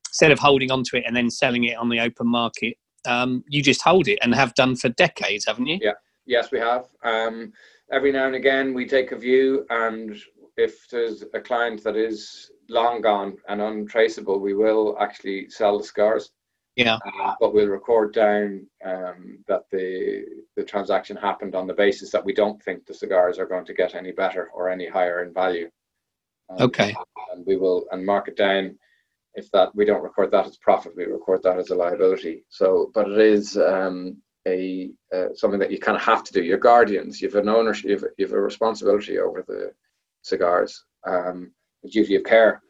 instead 0.07 0.31
of 0.31 0.39
holding 0.39 0.71
on 0.71 0.83
to 0.83 0.97
it 0.97 1.03
and 1.07 1.15
then 1.15 1.29
selling 1.29 1.63
it 1.63 1.77
on 1.77 1.89
the 1.89 1.99
open 1.99 2.27
market, 2.27 2.75
um, 3.07 3.43
you 3.47 3.63
just 3.63 3.81
hold 3.81 4.07
it 4.07 4.19
and 4.21 4.35
have 4.35 4.53
done 4.55 4.75
for 4.75 4.89
decades, 4.89 5.45
haven't 5.45 5.67
you? 5.67 5.79
Yeah. 5.81 5.93
Yes, 6.25 6.51
we 6.51 6.59
have. 6.59 6.87
Um, 7.03 7.51
every 7.91 8.11
now 8.11 8.27
and 8.27 8.35
again, 8.35 8.73
we 8.73 8.87
take 8.87 9.11
a 9.11 9.17
view, 9.17 9.65
and 9.69 10.15
if 10.55 10.87
there's 10.89 11.23
a 11.33 11.39
client 11.39 11.83
that 11.83 11.95
is 11.95 12.51
long 12.69 13.01
gone 13.01 13.37
and 13.49 13.61
untraceable, 13.61 14.39
we 14.39 14.53
will 14.53 14.95
actually 14.99 15.49
sell 15.49 15.77
the 15.77 15.83
scars. 15.83 16.31
Yeah. 16.85 16.99
Uh, 17.21 17.35
but 17.39 17.53
we'll 17.53 17.67
record 17.67 18.13
down 18.13 18.65
um, 18.83 19.39
that 19.47 19.63
the 19.71 20.25
the 20.55 20.63
transaction 20.63 21.15
happened 21.15 21.55
on 21.55 21.67
the 21.67 21.73
basis 21.73 22.11
that 22.11 22.25
we 22.25 22.33
don't 22.33 22.61
think 22.63 22.85
the 22.85 22.93
cigars 22.93 23.39
are 23.39 23.45
going 23.45 23.65
to 23.65 23.73
get 23.73 23.95
any 23.95 24.11
better 24.11 24.49
or 24.53 24.69
any 24.69 24.87
higher 24.87 25.23
in 25.23 25.33
value. 25.33 25.69
Um, 26.49 26.61
okay. 26.61 26.95
And 27.33 27.45
we 27.45 27.57
will 27.57 27.85
and 27.91 28.05
mark 28.05 28.27
it 28.27 28.37
down. 28.37 28.77
If 29.33 29.49
that 29.51 29.73
we 29.73 29.85
don't 29.85 30.03
record 30.03 30.31
that 30.31 30.45
as 30.45 30.57
profit, 30.57 30.93
we 30.95 31.05
record 31.05 31.41
that 31.43 31.57
as 31.57 31.69
a 31.69 31.75
liability. 31.75 32.43
So, 32.49 32.91
but 32.93 33.09
it 33.09 33.17
is 33.17 33.55
um, 33.55 34.17
a 34.47 34.91
uh, 35.15 35.27
something 35.33 35.59
that 35.59 35.71
you 35.71 35.79
kind 35.79 35.95
of 35.95 36.03
have 36.03 36.23
to 36.25 36.33
do. 36.33 36.43
You're 36.43 36.57
guardians. 36.57 37.21
You've 37.21 37.35
an 37.35 37.47
ownership. 37.47 37.89
You've, 37.89 38.05
you've 38.17 38.33
a 38.33 38.41
responsibility 38.41 39.19
over 39.19 39.43
the 39.47 39.71
cigars. 40.21 40.83
Um, 41.07 41.51
a 41.83 41.87
duty 41.87 42.15
of 42.15 42.23
care. 42.23 42.61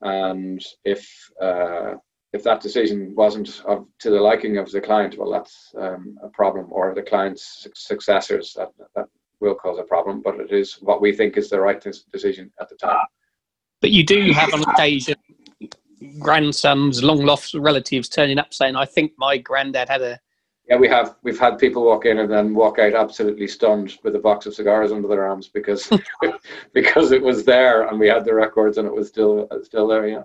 And 0.00 0.62
if 0.84 1.30
uh, 1.40 1.94
if 2.32 2.42
that 2.44 2.60
decision 2.60 3.14
wasn't 3.14 3.62
of, 3.66 3.86
to 4.00 4.10
the 4.10 4.20
liking 4.20 4.56
of 4.58 4.70
the 4.70 4.80
client, 4.80 5.18
well, 5.18 5.30
that's 5.30 5.74
um, 5.78 6.18
a 6.22 6.28
problem, 6.28 6.66
or 6.70 6.94
the 6.94 7.02
client's 7.02 7.68
successors, 7.74 8.54
that, 8.54 8.68
that 8.96 9.06
will 9.40 9.54
cause 9.54 9.78
a 9.78 9.82
problem. 9.82 10.22
But 10.22 10.40
it 10.40 10.50
is 10.50 10.74
what 10.80 11.02
we 11.02 11.12
think 11.12 11.36
is 11.36 11.50
the 11.50 11.60
right 11.60 11.80
decision 11.80 12.50
at 12.60 12.68
the 12.68 12.76
time. 12.76 13.06
But 13.80 13.90
you 13.90 14.04
do 14.04 14.32
have 14.32 14.54
on 14.54 14.62
occasion 14.62 15.16
grandsons, 16.18 17.02
long 17.02 17.24
lost 17.24 17.54
relatives 17.54 18.08
turning 18.08 18.38
up 18.38 18.54
saying, 18.54 18.76
"I 18.76 18.84
think 18.84 19.12
my 19.18 19.38
granddad 19.38 19.88
had 19.88 20.02
a." 20.02 20.20
Yeah, 20.68 20.76
we 20.76 20.88
have. 20.88 21.16
We've 21.22 21.38
had 21.38 21.58
people 21.58 21.84
walk 21.84 22.06
in 22.06 22.18
and 22.18 22.30
then 22.30 22.54
walk 22.54 22.78
out 22.78 22.94
absolutely 22.94 23.48
stunned 23.48 23.98
with 24.04 24.14
a 24.16 24.20
box 24.20 24.46
of 24.46 24.54
cigars 24.54 24.92
under 24.92 25.08
their 25.08 25.26
arms 25.28 25.48
because 25.48 25.90
because 26.72 27.12
it 27.12 27.22
was 27.22 27.44
there 27.44 27.88
and 27.88 27.98
we 27.98 28.08
had 28.08 28.24
the 28.24 28.34
records 28.34 28.78
and 28.78 28.86
it 28.86 28.94
was 28.94 29.08
still 29.08 29.48
still 29.62 29.86
there. 29.86 30.06
Yeah. 30.06 30.24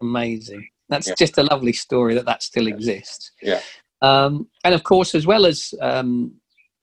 Amazing. 0.00 0.68
That's 0.88 1.08
yeah. 1.08 1.14
just 1.18 1.38
a 1.38 1.42
lovely 1.42 1.72
story 1.72 2.14
that 2.14 2.26
that 2.26 2.42
still 2.42 2.66
exists. 2.66 3.32
Yeah. 3.42 3.60
Um, 4.00 4.48
and 4.64 4.74
of 4.74 4.84
course, 4.84 5.14
as 5.14 5.26
well 5.26 5.44
as 5.46 5.74
um, 5.80 6.34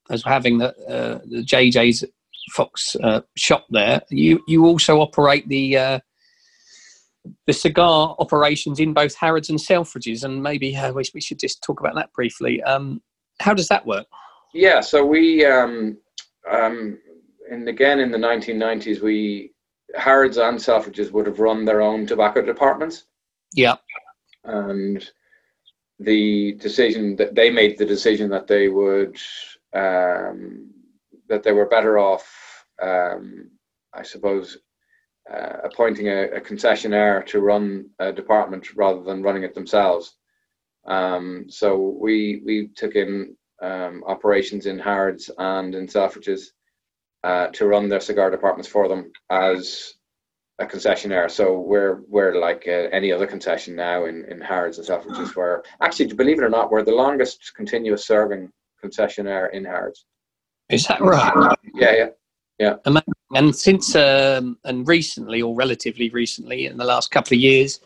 as 0.10 0.24
having 0.24 0.58
the, 0.60 0.70
uh, 0.88 1.20
the 1.26 1.44
JJ's 1.44 2.04
Fox 2.52 2.96
uh, 3.02 3.22
shop 3.36 3.66
there, 3.70 4.02
you 4.10 4.44
you 4.48 4.66
also 4.66 5.00
operate 5.00 5.48
the 5.48 5.78
uh, 5.78 6.00
the 7.48 7.54
cigar 7.54 8.16
operations 8.20 8.80
in 8.80 8.94
both 8.94 9.16
Harrods 9.16 9.50
and 9.50 9.60
Selfridges, 9.60 10.24
and 10.24 10.44
maybe 10.44 10.76
uh, 10.76 10.92
we, 10.92 11.04
we 11.14 11.22
should 11.22 11.40
just 11.40 11.64
talk 11.64 11.80
about 11.80 11.96
that 11.96 12.14
briefly. 12.14 12.62
Um, 12.64 13.02
how 13.40 13.54
does 13.54 13.68
that 13.70 13.86
work? 13.86 14.06
Yeah, 14.54 14.80
so 14.80 15.06
we, 15.06 15.46
um, 15.46 15.98
um, 16.50 16.98
and 17.52 17.68
again 17.68 18.00
in 18.00 18.12
the 18.12 18.18
1990s, 18.18 19.02
we 19.02 19.52
Harrods 19.96 20.38
and 20.38 20.58
Selfridges 20.58 21.12
would 21.12 21.28
have 21.28 21.40
run 21.40 21.66
their 21.66 21.82
own 21.82 22.06
tobacco 22.06 22.42
departments. 22.42 23.06
Yeah, 23.56 23.78
and 24.44 25.10
the 26.00 26.54
decision 26.54 27.16
that 27.16 27.36
they 27.36 27.50
made 27.50 27.78
the 27.78 27.86
decision 27.86 28.30
that 28.30 28.48
they 28.48 28.68
would 28.68 29.18
um, 29.74 30.72
that 31.28 31.44
they 31.44 31.52
were 31.52 31.68
better 31.68 31.98
off, 31.98 32.66
um, 32.82 33.50
I 33.94 34.04
suppose, 34.04 34.58
uh, 35.32 35.58
appointing 35.64 36.08
a, 36.08 36.24
a, 36.32 36.42
concessionaire 36.42 37.26
to 37.26 37.42
run 37.42 37.90
a 38.00 38.12
department 38.12 38.76
rather 38.76 39.02
than 39.02 39.24
running 39.24 39.44
it 39.44 39.56
themselves. 39.56 40.16
Um, 40.86 41.46
so 41.50 41.98
we 42.00 42.42
we 42.46 42.68
took 42.76 42.96
in 42.96 43.36
um, 43.62 44.04
operations 44.06 44.66
in 44.66 44.78
Harrods 44.78 45.32
and 45.38 45.74
in 45.74 45.88
Selfridges 45.88 46.52
uh, 47.24 47.48
to 47.48 47.66
run 47.66 47.90
their 47.90 48.00
cigar 48.02 48.30
departments 48.30 48.70
for 48.70 48.88
them 48.88 49.12
as 49.30 49.96
a 50.60 50.66
concessionaire. 50.66 51.30
So 51.30 51.60
we're 51.60 52.02
we're 52.08 52.40
like 52.40 52.64
uh, 52.68 52.88
any 52.92 53.12
other 53.12 53.28
concession 53.28 53.76
now 53.76 54.06
in 54.06 54.26
in 54.26 54.40
Harrods 54.42 54.78
and 54.78 54.88
Selfridges. 54.88 55.36
Where 55.36 55.64
actually, 55.82 56.14
believe 56.14 56.40
it 56.40 56.44
or 56.44 56.50
not, 56.50 56.72
we're 56.72 56.84
the 56.84 56.92
longest 56.96 57.54
continuous 57.56 58.06
serving 58.06 58.52
concessionaire 58.84 59.52
in 59.54 59.66
Harrods. 59.66 60.06
Is 60.70 60.86
that 60.88 61.02
right? 61.02 61.56
Yeah, 61.74 61.94
yeah. 61.94 62.08
Yeah. 62.58 62.76
And 63.34 63.54
since 63.54 63.96
um, 63.96 64.58
and 64.64 64.88
recently, 64.88 65.42
or 65.42 65.54
relatively 65.56 66.10
recently, 66.10 66.68
in 66.68 66.78
the 66.78 66.86
last 66.86 67.12
couple 67.12 67.36
of 67.36 67.42
years, 67.42 67.82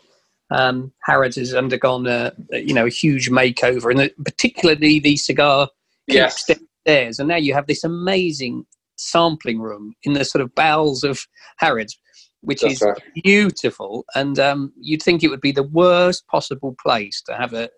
um, 0.50 0.92
Harrods 1.02 1.36
has 1.36 1.54
undergone 1.54 2.06
a, 2.06 2.32
you 2.52 2.74
know 2.74 2.86
a 2.86 2.90
huge 2.90 3.30
makeover, 3.30 3.90
and 3.90 4.10
particularly 4.24 5.00
the 5.00 5.16
cigar 5.16 5.68
yes. 6.06 6.44
stairs. 6.84 7.18
And 7.18 7.28
now 7.28 7.36
you 7.36 7.52
have 7.52 7.66
this 7.66 7.82
amazing 7.82 8.64
sampling 8.96 9.60
room 9.60 9.94
in 10.04 10.12
the 10.12 10.24
sort 10.24 10.42
of 10.42 10.54
bowels 10.54 11.02
of 11.02 11.20
Harrods, 11.58 11.98
which 12.42 12.62
That's 12.62 12.74
is 12.74 12.82
right. 12.82 12.98
beautiful. 13.22 14.04
And 14.14 14.38
um, 14.38 14.72
you'd 14.80 15.02
think 15.02 15.22
it 15.22 15.28
would 15.28 15.40
be 15.40 15.52
the 15.52 15.62
worst 15.62 16.26
possible 16.26 16.74
place 16.82 17.22
to 17.22 17.34
have 17.34 17.52
a 17.52 17.70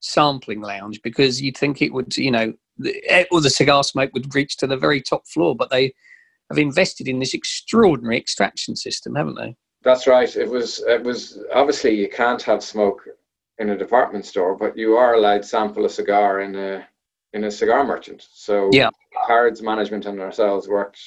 sampling 0.00 0.60
lounge 0.60 1.00
because 1.02 1.40
you'd 1.40 1.56
think 1.56 1.80
it 1.80 1.92
would, 1.92 2.16
you 2.16 2.30
know, 2.30 2.52
the, 2.78 3.26
or 3.30 3.40
the 3.40 3.50
cigar 3.50 3.84
smoke 3.84 4.10
would 4.12 4.34
reach 4.34 4.56
to 4.58 4.66
the 4.66 4.76
very 4.76 5.00
top 5.00 5.26
floor. 5.26 5.54
But 5.54 5.70
they 5.70 5.94
have 6.50 6.58
invested 6.58 7.08
in 7.08 7.18
this 7.18 7.34
extraordinary 7.34 8.16
extraction 8.16 8.76
system, 8.76 9.14
haven't 9.14 9.36
they? 9.36 9.56
That's 9.82 10.06
right. 10.06 10.34
It 10.36 10.48
was. 10.48 10.80
It 10.86 11.02
was 11.02 11.42
obviously 11.52 11.94
you 11.94 12.08
can't 12.08 12.42
have 12.42 12.62
smoke 12.62 13.02
in 13.58 13.70
a 13.70 13.78
department 13.78 14.24
store, 14.24 14.56
but 14.56 14.76
you 14.76 14.96
are 14.96 15.14
allowed 15.14 15.44
sample 15.44 15.84
a 15.86 15.90
cigar 15.90 16.40
in 16.40 16.54
a 16.54 16.86
in 17.32 17.44
a 17.44 17.50
cigar 17.50 17.84
merchant. 17.84 18.26
So 18.32 18.70
yeah. 18.72 18.90
Harrods 19.26 19.62
management 19.62 20.06
and 20.06 20.20
ourselves 20.20 20.68
worked 20.68 21.00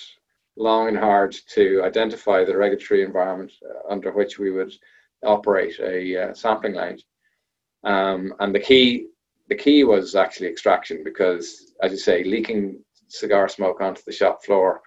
long 0.57 0.87
and 0.87 0.97
hard 0.97 1.35
to 1.53 1.81
identify 1.83 2.43
the 2.43 2.55
regulatory 2.55 3.03
environment 3.03 3.51
uh, 3.63 3.91
under 3.91 4.11
which 4.11 4.39
we 4.39 4.51
would 4.51 4.73
operate 5.23 5.79
a 5.79 6.29
uh, 6.29 6.33
sampling 6.33 6.73
lounge. 6.73 7.03
Um, 7.83 8.33
and 8.39 8.53
the 8.53 8.59
key, 8.59 9.07
the 9.49 9.55
key 9.55 9.83
was 9.83 10.15
actually 10.15 10.47
extraction 10.47 11.03
because, 11.03 11.73
as 11.81 11.91
you 11.91 11.97
say, 11.97 12.23
leaking 12.23 12.83
cigar 13.07 13.47
smoke 13.47 13.81
onto 13.81 14.01
the 14.05 14.11
shop 14.11 14.43
floor 14.43 14.81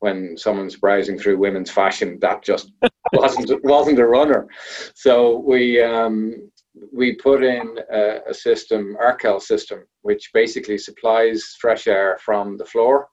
when 0.00 0.36
someone's 0.36 0.76
browsing 0.76 1.18
through 1.18 1.38
women's 1.38 1.70
fashion, 1.70 2.18
that 2.20 2.42
just 2.42 2.70
wasn't 3.12 3.64
wasn't 3.64 3.98
a 3.98 4.06
runner. 4.06 4.46
So 4.94 5.38
we 5.38 5.82
um, 5.82 6.50
we 6.92 7.16
put 7.16 7.42
in 7.42 7.76
a, 7.92 8.20
a 8.30 8.34
system, 8.34 8.96
Arkel 9.02 9.42
system, 9.42 9.80
which 10.02 10.30
basically 10.32 10.78
supplies 10.78 11.56
fresh 11.60 11.88
air 11.88 12.18
from 12.24 12.56
the 12.56 12.64
floor 12.64 13.08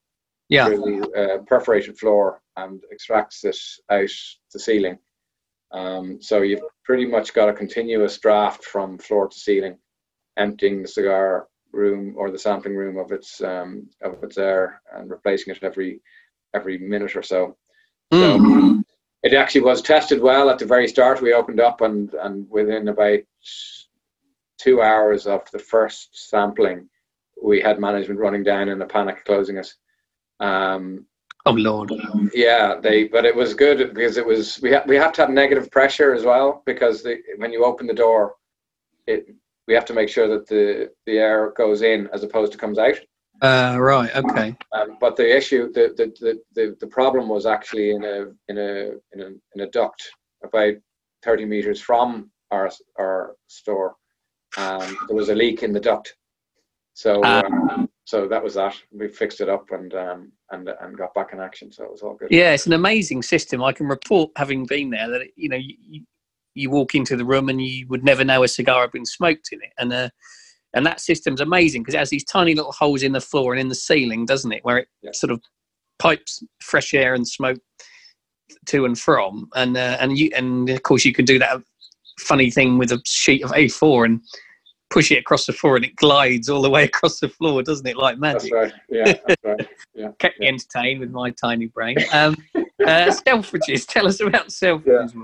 yeah. 0.50 0.66
through 0.66 0.78
the 0.78 1.12
uh, 1.12 1.38
perforated 1.44 1.98
floor 1.98 2.42
and 2.58 2.84
extracts 2.92 3.44
it 3.44 3.58
out 3.90 4.10
the 4.54 4.60
ceiling. 4.60 4.98
Um, 5.72 6.22
so 6.22 6.42
you've 6.42 6.62
pretty 6.84 7.06
much 7.06 7.34
got 7.34 7.50
a 7.50 7.54
continuous 7.54 8.18
draft 8.18 8.64
from 8.64 8.98
floor 8.98 9.28
to 9.28 9.38
ceiling, 9.38 9.78
emptying 10.38 10.82
the 10.82 10.88
cigar 10.88 11.48
room 11.72 12.16
or 12.18 12.32
the 12.32 12.40
sampling 12.40 12.76
room 12.76 12.98
of 12.98 13.12
its 13.12 13.42
um, 13.42 13.90
of 14.02 14.24
its 14.24 14.38
air 14.38 14.82
and 14.94 15.10
replacing 15.10 15.54
it 15.54 15.64
every 15.64 16.02
every 16.54 16.78
minute 16.78 17.16
or 17.16 17.24
so. 17.24 17.58
So 18.14 18.40
mm. 18.40 18.84
it 19.24 19.34
actually 19.34 19.62
was 19.62 19.82
tested 19.82 20.22
well 20.22 20.50
at 20.50 20.60
the 20.60 20.66
very 20.66 20.88
start. 20.88 21.22
We 21.22 21.34
opened 21.34 21.60
up 21.60 21.82
and 21.82 22.14
and 22.14 22.50
within 22.50 22.88
about 22.88 23.20
two 24.58 24.82
hours 24.82 25.28
of 25.28 25.50
the 25.52 25.60
first 25.60 26.30
sampling, 26.30 26.88
we 27.44 27.60
had 27.60 27.80
management 27.80 28.20
running 28.20 28.44
down 28.44 28.70
in 28.70 28.82
a 28.82 28.86
panic, 28.86 29.26
closing 29.26 29.58
it. 29.58 29.74
Um, 30.40 31.06
oh 31.46 31.52
Lord. 31.52 31.92
Yeah, 32.34 32.76
they. 32.82 33.06
But 33.06 33.26
it 33.26 33.36
was 33.36 33.54
good 33.54 33.94
because 33.94 34.18
it 34.18 34.26
was. 34.26 34.60
We 34.62 34.74
ha- 34.74 34.84
we 34.88 34.96
have 34.96 35.14
to 35.14 35.22
have 35.22 35.30
negative 35.30 35.72
pressure 35.72 36.14
as 36.14 36.24
well 36.24 36.64
because 36.66 37.04
the, 37.04 37.18
when 37.38 37.52
you 37.52 37.66
open 37.66 37.88
the 37.88 37.94
door, 37.94 38.36
it 39.08 39.28
we 39.68 39.74
have 39.74 39.86
to 39.86 39.94
make 39.94 40.10
sure 40.10 40.28
that 40.28 40.48
the 40.48 40.92
the 41.06 41.18
air 41.18 41.52
goes 41.58 41.82
in 41.82 42.08
as 42.14 42.24
opposed 42.24 42.52
to 42.52 42.58
comes 42.58 42.78
out. 42.78 42.98
Uh, 43.42 43.78
right. 43.80 44.16
Okay. 44.16 44.56
Um, 44.72 44.98
but 45.00 45.16
the 45.16 45.36
issue, 45.36 45.72
the, 45.74 45.94
the 45.98 46.40
the, 46.54 46.78
the 46.80 46.88
problem 46.88 47.28
was 47.28 47.46
actually 47.46 47.92
in 47.92 48.04
a 48.04 48.26
in 48.48 48.58
a 48.58 48.92
in 49.14 49.22
a 49.22 49.28
in 49.56 49.62
a 49.62 49.70
duct 49.72 50.04
about 50.44 50.74
thirty 51.24 51.46
meters 51.46 51.82
from 51.82 52.32
our 52.52 52.70
our 52.98 53.36
store. 53.48 53.96
Um, 54.58 54.98
there 55.08 55.18
was 55.18 55.30
a 55.30 55.36
leak 55.36 55.64
in 55.64 55.74
the 55.74 55.82
duct, 55.82 56.16
so 56.94 57.22
uh, 57.24 57.44
um, 57.46 57.90
so 58.06 58.28
that 58.28 58.44
was 58.44 58.54
that. 58.54 58.76
We 58.92 59.08
fixed 59.08 59.42
it 59.42 59.50
up 59.50 59.72
and 59.72 59.94
um, 59.96 60.32
and 60.52 60.70
and 60.80 60.98
got 60.98 61.14
back 61.16 61.34
in 61.34 61.40
action. 61.40 61.72
So 61.72 61.84
it 61.84 61.92
was 61.92 62.04
all 62.04 62.14
good. 62.14 62.28
Yeah, 62.32 62.54
it's 62.54 62.68
an 62.68 62.74
amazing 62.74 63.24
system. 63.24 63.64
I 63.64 63.74
can 63.74 63.88
report, 63.88 64.32
having 64.36 64.66
been 64.68 64.92
there, 64.92 65.10
that 65.10 65.28
you 65.36 65.50
know 65.50 65.58
you, 65.58 66.04
you 66.54 66.70
walk 66.70 66.94
into 66.94 67.18
the 67.18 67.26
room 67.26 67.50
and 67.50 67.60
you 67.60 67.88
would 67.88 68.04
never 68.04 68.24
know 68.24 68.44
a 68.44 68.48
cigar 68.48 68.82
had 68.82 68.92
been 68.92 69.08
smoked 69.08 69.50
in 69.52 69.60
it, 69.62 69.72
and 69.80 69.92
uh, 69.92 70.10
and 70.76 70.86
that 70.86 71.02
system's 71.02 71.42
amazing 71.42 71.82
because 71.82 71.96
it 71.96 72.00
has 72.00 72.12
these 72.12 72.24
tiny 72.24 72.54
little 72.54 72.72
holes 72.72 73.02
in 73.02 73.12
the 73.12 73.22
floor 73.22 73.54
and 73.54 73.60
in 73.60 73.70
the 73.70 73.76
ceiling, 73.76 74.26
doesn't 74.26 74.52
it, 74.52 74.64
where 74.64 74.78
it 74.78 74.88
yeah. 75.02 75.12
sort 75.12 75.32
of 75.32 75.42
pipes 75.98 76.44
fresh 76.62 76.94
air 76.94 77.16
and 77.16 77.28
smoke 77.28 77.60
to 78.68 78.86
and 78.86 79.00
from, 79.00 79.50
and 79.56 79.76
uh, 79.78 79.98
and 80.00 80.16
you 80.16 80.30
and 80.36 80.70
of 80.70 80.84
course 80.84 81.06
you 81.06 81.14
can 81.14 81.26
do 81.26 81.40
that 81.40 81.60
funny 82.20 82.52
thing 82.52 82.78
with 82.78 82.92
a 82.92 83.02
sheet 83.04 83.44
of 83.44 83.52
A4 83.52 84.06
and 84.06 84.22
push 84.96 85.12
it 85.12 85.18
across 85.18 85.46
the 85.46 85.52
floor 85.52 85.76
and 85.76 85.84
it 85.84 85.94
glides 85.98 86.48
all 86.48 86.62
the 86.62 86.70
way 86.70 86.84
across 86.92 87.20
the 87.20 87.28
floor, 87.28 87.62
doesn't 87.62 87.86
it? 87.86 87.98
Like 87.98 88.18
magic. 88.18 88.50
That's 88.50 88.54
right. 88.54 88.74
Yeah, 88.90 89.14
that's 89.28 89.44
right. 89.44 89.68
Yeah. 89.94 90.12
Kept 90.20 90.40
me 90.40 90.48
entertained 90.48 91.02
with 91.02 91.12
my 91.12 91.32
tiny 91.32 91.66
brain. 91.66 91.98
Um, 92.14 92.38
uh, 92.56 92.64
Selfridges. 92.80 93.86
Tell 93.86 94.08
us 94.08 94.22
about 94.22 94.48
Selfridges. 94.48 95.14
Yeah. 95.14 95.24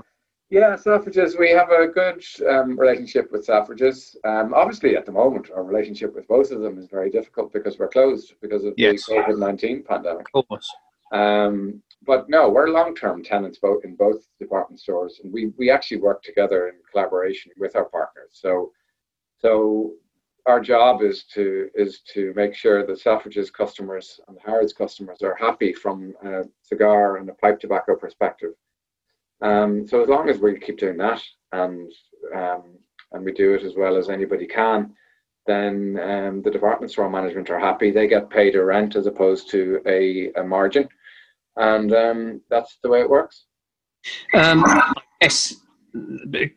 Yeah, 0.50 0.76
Selfridges, 0.76 1.38
we 1.38 1.48
have 1.52 1.70
a 1.70 1.86
good 1.86 2.22
um, 2.46 2.78
relationship 2.78 3.32
with 3.32 3.46
Selfridges. 3.46 4.14
Um, 4.26 4.52
obviously, 4.52 4.98
at 4.98 5.06
the 5.06 5.12
moment, 5.12 5.48
our 5.56 5.64
relationship 5.64 6.14
with 6.14 6.28
both 6.28 6.50
of 6.50 6.60
them 6.60 6.76
is 6.76 6.88
very 6.90 7.08
difficult 7.08 7.54
because 7.54 7.78
we're 7.78 7.88
closed 7.88 8.34
because 8.42 8.64
of 8.64 8.74
yes. 8.76 9.06
the 9.06 9.14
COVID 9.14 9.38
19 9.38 9.84
pandemic. 9.88 10.26
Of 10.34 10.46
course. 10.46 10.70
Um, 11.10 11.82
but 12.04 12.28
no, 12.28 12.50
we're 12.50 12.68
long 12.68 12.94
term 12.94 13.22
tenants 13.22 13.56
both 13.62 13.86
in 13.86 13.96
both 13.96 14.26
department 14.38 14.78
stores, 14.78 15.20
and 15.24 15.32
we, 15.32 15.54
we 15.56 15.70
actually 15.70 16.02
work 16.02 16.22
together 16.22 16.68
in 16.68 16.74
collaboration 16.90 17.50
with 17.56 17.74
our 17.74 17.86
partners. 17.86 18.32
So 18.32 18.72
so 19.42 19.92
our 20.46 20.60
job 20.60 21.02
is 21.02 21.24
to 21.34 21.68
is 21.74 22.00
to 22.12 22.32
make 22.34 22.54
sure 22.54 22.86
that 22.86 22.98
Selfridges 22.98 23.52
customers 23.52 24.20
and 24.28 24.38
Harrods 24.44 24.72
customers 24.72 25.22
are 25.22 25.34
happy 25.34 25.72
from 25.72 26.14
a 26.24 26.42
cigar 26.62 27.18
and 27.18 27.28
a 27.28 27.34
pipe 27.34 27.60
tobacco 27.60 27.96
perspective. 27.96 28.52
Um, 29.40 29.86
so 29.86 30.02
as 30.02 30.08
long 30.08 30.28
as 30.28 30.38
we 30.38 30.58
keep 30.58 30.78
doing 30.78 30.96
that 30.98 31.22
and 31.52 31.92
um, 32.34 32.62
and 33.12 33.24
we 33.24 33.32
do 33.32 33.54
it 33.54 33.62
as 33.62 33.74
well 33.76 33.96
as 33.96 34.08
anybody 34.08 34.46
can, 34.46 34.94
then 35.46 35.98
um, 36.02 36.42
the 36.42 36.50
department 36.50 36.90
store 36.90 37.10
management 37.10 37.50
are 37.50 37.58
happy. 37.58 37.90
They 37.90 38.06
get 38.06 38.30
paid 38.30 38.54
a 38.54 38.64
rent 38.64 38.96
as 38.96 39.06
opposed 39.06 39.50
to 39.50 39.80
a, 39.86 40.32
a 40.34 40.44
margin, 40.44 40.88
and 41.56 41.92
um, 41.92 42.40
that's 42.48 42.78
the 42.82 42.88
way 42.88 43.00
it 43.00 43.10
works. 43.10 43.44
Um, 44.34 44.64
yes, 45.20 45.54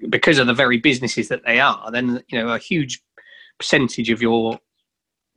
because 0.09 0.39
of 0.39 0.47
the 0.47 0.53
very 0.53 0.77
businesses 0.77 1.27
that 1.29 1.43
they 1.45 1.59
are, 1.59 1.91
then 1.91 2.23
you 2.27 2.39
know 2.39 2.49
a 2.49 2.59
huge 2.59 3.01
percentage 3.59 4.09
of 4.09 4.21
your 4.21 4.59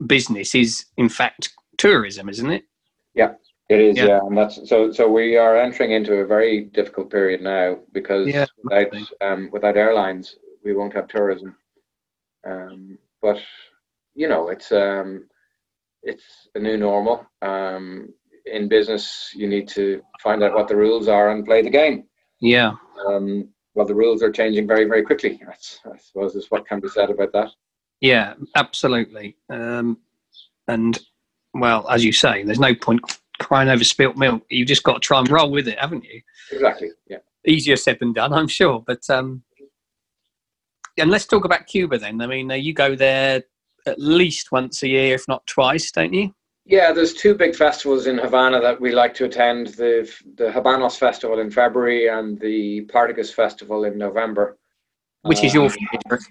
business 0.05 0.55
is 0.55 0.85
in 0.97 1.09
fact 1.09 1.51
tourism, 1.77 2.29
isn't 2.29 2.51
it? 2.51 2.63
Yeah, 3.13 3.33
it 3.69 3.79
is. 3.79 3.97
Yeah, 3.97 4.05
yeah. 4.05 4.19
and 4.19 4.37
that's 4.37 4.67
so. 4.69 4.91
So 4.91 5.09
we 5.09 5.37
are 5.37 5.57
entering 5.57 5.91
into 5.91 6.15
a 6.15 6.25
very 6.25 6.65
difficult 6.65 7.09
period 7.09 7.41
now 7.41 7.79
because 7.91 8.27
yeah, 8.27 8.45
without 8.63 8.87
um, 9.21 9.49
without 9.51 9.77
airlines, 9.77 10.35
we 10.63 10.73
won't 10.73 10.93
have 10.93 11.07
tourism. 11.07 11.55
Um, 12.47 12.97
but 13.21 13.39
you 14.15 14.27
know, 14.27 14.49
it's 14.49 14.71
um, 14.71 15.27
it's 16.03 16.47
a 16.55 16.59
new 16.59 16.77
normal. 16.77 17.25
Um, 17.41 18.09
in 18.45 18.67
business, 18.67 19.31
you 19.35 19.47
need 19.47 19.67
to 19.69 20.01
find 20.21 20.43
out 20.43 20.53
what 20.53 20.67
the 20.67 20.75
rules 20.75 21.07
are 21.07 21.29
and 21.29 21.45
play 21.45 21.61
the 21.61 21.69
game. 21.69 22.05
Yeah. 22.41 22.73
Um, 23.07 23.49
well, 23.75 23.85
the 23.85 23.95
rules 23.95 24.23
are 24.23 24.31
changing 24.31 24.67
very, 24.67 24.85
very 24.85 25.03
quickly. 25.03 25.39
That's, 25.45 25.79
I 25.85 25.97
suppose 25.97 26.35
is 26.35 26.49
what 26.49 26.67
can 26.67 26.79
be 26.79 26.89
said 26.89 27.09
about 27.09 27.31
that. 27.33 27.51
Yeah, 28.01 28.33
absolutely. 28.55 29.37
Um, 29.49 29.97
and 30.67 30.99
well, 31.53 31.87
as 31.89 32.03
you 32.03 32.11
say, 32.11 32.43
there's 32.43 32.59
no 32.59 32.75
point 32.75 33.01
crying 33.39 33.69
over 33.69 33.83
spilt 33.83 34.17
milk. 34.17 34.43
You've 34.49 34.67
just 34.67 34.83
got 34.83 34.93
to 34.93 34.99
try 34.99 35.19
and 35.19 35.29
roll 35.29 35.51
with 35.51 35.67
it, 35.67 35.79
haven't 35.79 36.03
you? 36.03 36.21
Exactly. 36.51 36.89
Yeah. 37.07 37.17
Easier 37.47 37.75
said 37.75 37.97
than 37.99 38.13
done, 38.13 38.33
I'm 38.33 38.47
sure. 38.47 38.83
But 38.85 39.09
um, 39.09 39.43
and 40.97 41.09
let's 41.09 41.25
talk 41.25 41.45
about 41.45 41.67
Cuba 41.67 41.97
then. 41.97 42.21
I 42.21 42.27
mean, 42.27 42.51
uh, 42.51 42.55
you 42.55 42.73
go 42.73 42.95
there 42.95 43.43
at 43.85 43.99
least 43.99 44.51
once 44.51 44.83
a 44.83 44.87
year, 44.87 45.15
if 45.15 45.27
not 45.27 45.45
twice, 45.47 45.91
don't 45.91 46.13
you? 46.13 46.33
Yeah, 46.65 46.91
there's 46.91 47.13
two 47.13 47.33
big 47.33 47.55
festivals 47.55 48.05
in 48.05 48.17
Havana 48.17 48.61
that 48.61 48.79
we 48.79 48.91
like 48.91 49.13
to 49.15 49.25
attend: 49.25 49.67
the 49.69 50.11
the 50.35 50.51
Habanos 50.51 50.97
Festival 50.97 51.39
in 51.39 51.49
February 51.49 52.07
and 52.07 52.39
the 52.39 52.85
Partagas 52.85 53.33
Festival 53.33 53.85
in 53.85 53.97
November. 53.97 54.57
Which 55.23 55.43
is 55.43 55.53
your 55.53 55.65
um, 55.65 55.69
favorite? 55.69 56.23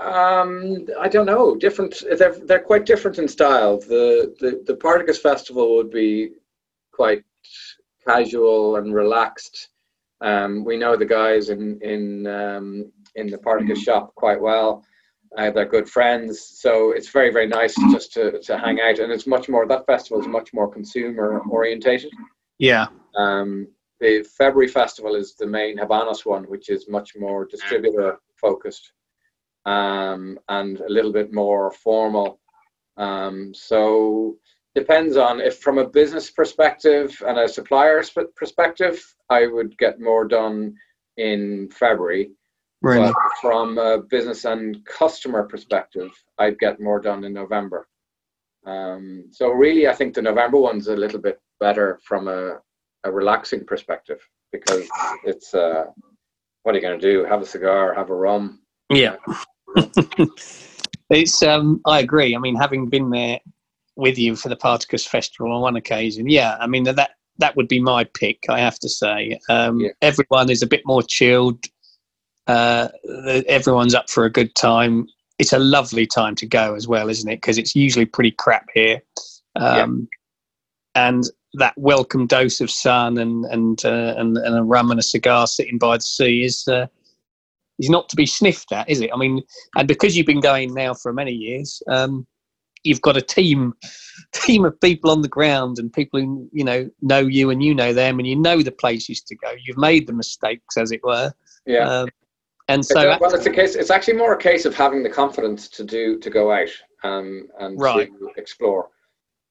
Um, 0.00 0.86
I 0.98 1.08
don't 1.08 1.26
know. 1.26 1.54
Different. 1.54 2.02
They're 2.18 2.38
they're 2.46 2.60
quite 2.60 2.86
different 2.86 3.18
in 3.18 3.28
style. 3.28 3.78
The 3.78 4.34
the 4.40 4.62
the 4.66 4.76
Partagas 4.76 5.18
Festival 5.18 5.76
would 5.76 5.90
be 5.90 6.30
quite 6.92 7.22
casual 8.06 8.76
and 8.76 8.94
relaxed. 8.94 9.68
Um, 10.20 10.64
we 10.64 10.76
know 10.76 10.96
the 10.96 11.06
guys 11.06 11.48
in 11.48 11.80
in 11.80 12.26
um, 12.26 12.92
in 13.14 13.28
the 13.28 13.38
Partagas 13.38 13.78
shop 13.78 14.14
quite 14.14 14.40
well. 14.40 14.84
Uh, 15.36 15.50
they're 15.50 15.66
good 15.66 15.88
friends, 15.88 16.40
so 16.40 16.90
it's 16.90 17.08
very 17.08 17.32
very 17.32 17.46
nice 17.46 17.74
just 17.92 18.12
to 18.12 18.40
to 18.40 18.58
hang 18.58 18.80
out. 18.80 18.98
And 18.98 19.12
it's 19.12 19.26
much 19.26 19.48
more. 19.48 19.66
That 19.66 19.86
festival 19.86 20.20
is 20.20 20.26
much 20.26 20.52
more 20.52 20.68
consumer 20.68 21.40
orientated. 21.50 22.12
Yeah. 22.58 22.88
Um, 23.16 23.68
the 24.00 24.22
February 24.36 24.68
festival 24.68 25.14
is 25.14 25.34
the 25.34 25.46
main 25.46 25.78
Habanos 25.78 26.24
one, 26.24 26.44
which 26.44 26.68
is 26.68 26.88
much 26.88 27.12
more 27.16 27.44
distributor 27.44 28.18
focused 28.40 28.92
um, 29.66 30.38
and 30.48 30.80
a 30.80 30.88
little 30.88 31.12
bit 31.12 31.32
more 31.32 31.70
formal. 31.70 32.40
Um, 32.96 33.52
so 33.54 34.36
depends 34.74 35.16
on 35.16 35.40
if 35.40 35.58
from 35.58 35.78
a 35.78 35.88
business 35.88 36.30
perspective 36.30 37.22
and 37.26 37.38
a 37.38 37.48
supplier 37.48 38.02
perspective, 38.36 39.02
I 39.28 39.46
would 39.46 39.76
get 39.78 40.00
more 40.00 40.26
done 40.26 40.74
in 41.16 41.68
February. 41.70 42.32
Really? 42.82 43.06
But 43.06 43.14
from 43.40 43.78
a 43.78 43.98
business 43.98 44.44
and 44.44 44.84
customer 44.86 45.42
perspective, 45.44 46.10
I'd 46.38 46.58
get 46.58 46.80
more 46.80 47.00
done 47.00 47.24
in 47.24 47.32
November. 47.32 47.86
Um, 48.66 49.24
so 49.30 49.48
really, 49.50 49.88
I 49.88 49.94
think 49.94 50.14
the 50.14 50.22
November 50.22 50.58
one's 50.58 50.88
a 50.88 50.96
little 50.96 51.20
bit 51.20 51.40
better 51.60 51.98
from 52.04 52.28
a, 52.28 52.58
a 53.04 53.12
relaxing 53.12 53.64
perspective 53.64 54.20
because 54.52 54.88
it's 55.24 55.54
uh, 55.54 55.84
what 56.62 56.74
are 56.74 56.78
you 56.78 56.82
going 56.82 56.98
to 56.98 57.12
do? 57.12 57.24
Have 57.24 57.42
a 57.42 57.46
cigar, 57.46 57.94
have 57.94 58.10
a 58.10 58.14
rum. 58.14 58.60
Yeah. 58.90 59.16
it's 61.10 61.42
um, 61.42 61.80
I 61.86 62.00
agree. 62.00 62.34
I 62.34 62.38
mean, 62.38 62.56
having 62.56 62.88
been 62.88 63.10
there 63.10 63.38
with 63.96 64.18
you 64.18 64.36
for 64.36 64.48
the 64.48 64.56
Partagas 64.56 65.06
Festival 65.06 65.52
on 65.52 65.62
one 65.62 65.76
occasion, 65.76 66.28
yeah. 66.28 66.56
I 66.60 66.66
mean 66.66 66.84
that 66.84 67.10
that 67.38 67.56
would 67.56 67.68
be 67.68 67.80
my 67.80 68.04
pick. 68.04 68.38
I 68.48 68.60
have 68.60 68.78
to 68.80 68.88
say, 68.88 69.38
um, 69.48 69.80
yeah. 69.80 69.90
everyone 70.02 70.50
is 70.50 70.62
a 70.62 70.66
bit 70.66 70.82
more 70.84 71.02
chilled. 71.02 71.64
Uh, 72.50 72.88
everyone's 73.46 73.94
up 73.94 74.10
for 74.10 74.24
a 74.24 74.30
good 74.30 74.54
time. 74.56 75.06
It's 75.38 75.52
a 75.52 75.58
lovely 75.58 76.06
time 76.06 76.34
to 76.36 76.46
go 76.46 76.74
as 76.74 76.88
well, 76.88 77.08
isn't 77.08 77.30
it? 77.30 77.36
Because 77.36 77.58
it's 77.58 77.76
usually 77.76 78.06
pretty 78.06 78.32
crap 78.32 78.66
here, 78.74 79.00
um, 79.54 80.08
yeah. 80.96 81.06
and 81.06 81.24
that 81.54 81.74
welcome 81.76 82.26
dose 82.26 82.60
of 82.60 82.70
sun 82.70 83.18
and 83.18 83.44
and, 83.46 83.84
uh, 83.84 84.14
and 84.16 84.36
and 84.36 84.58
a 84.58 84.62
rum 84.64 84.90
and 84.90 84.98
a 84.98 85.02
cigar 85.02 85.46
sitting 85.46 85.78
by 85.78 85.96
the 85.96 86.02
sea 86.02 86.42
is 86.42 86.66
uh, 86.66 86.86
is 87.78 87.88
not 87.88 88.08
to 88.08 88.16
be 88.16 88.26
sniffed 88.26 88.72
at, 88.72 88.88
is 88.90 89.00
it? 89.00 89.10
I 89.14 89.16
mean, 89.16 89.42
and 89.76 89.86
because 89.86 90.16
you've 90.16 90.26
been 90.26 90.40
going 90.40 90.74
now 90.74 90.92
for 90.92 91.12
many 91.12 91.32
years, 91.32 91.80
um, 91.88 92.26
you've 92.82 93.00
got 93.00 93.16
a 93.16 93.22
team 93.22 93.74
team 94.32 94.64
of 94.64 94.78
people 94.80 95.12
on 95.12 95.22
the 95.22 95.28
ground 95.28 95.78
and 95.78 95.92
people 95.92 96.20
who 96.20 96.48
you 96.52 96.64
know 96.64 96.90
know 97.00 97.20
you 97.20 97.50
and 97.50 97.62
you 97.62 97.76
know 97.76 97.92
them 97.92 98.18
and 98.18 98.26
you 98.26 98.34
know 98.34 98.60
the 98.60 98.72
places 98.72 99.22
to 99.22 99.36
go. 99.36 99.52
You've 99.64 99.78
made 99.78 100.08
the 100.08 100.12
mistakes, 100.12 100.76
as 100.76 100.90
it 100.90 101.04
were. 101.04 101.32
Yeah. 101.64 101.88
Um, 101.88 102.08
and 102.74 102.84
so, 102.84 103.16
well, 103.20 103.34
it's 103.34 103.46
a 103.46 103.50
case. 103.50 103.74
It's 103.74 103.90
actually 103.90 104.16
more 104.16 104.34
a 104.34 104.38
case 104.38 104.64
of 104.64 104.74
having 104.74 105.02
the 105.02 105.10
confidence 105.10 105.68
to 105.68 105.84
do 105.84 106.18
to 106.18 106.30
go 106.30 106.52
out 106.52 106.70
um, 107.02 107.48
and 107.58 107.78
right. 107.80 108.10
to 108.18 108.30
explore. 108.36 108.90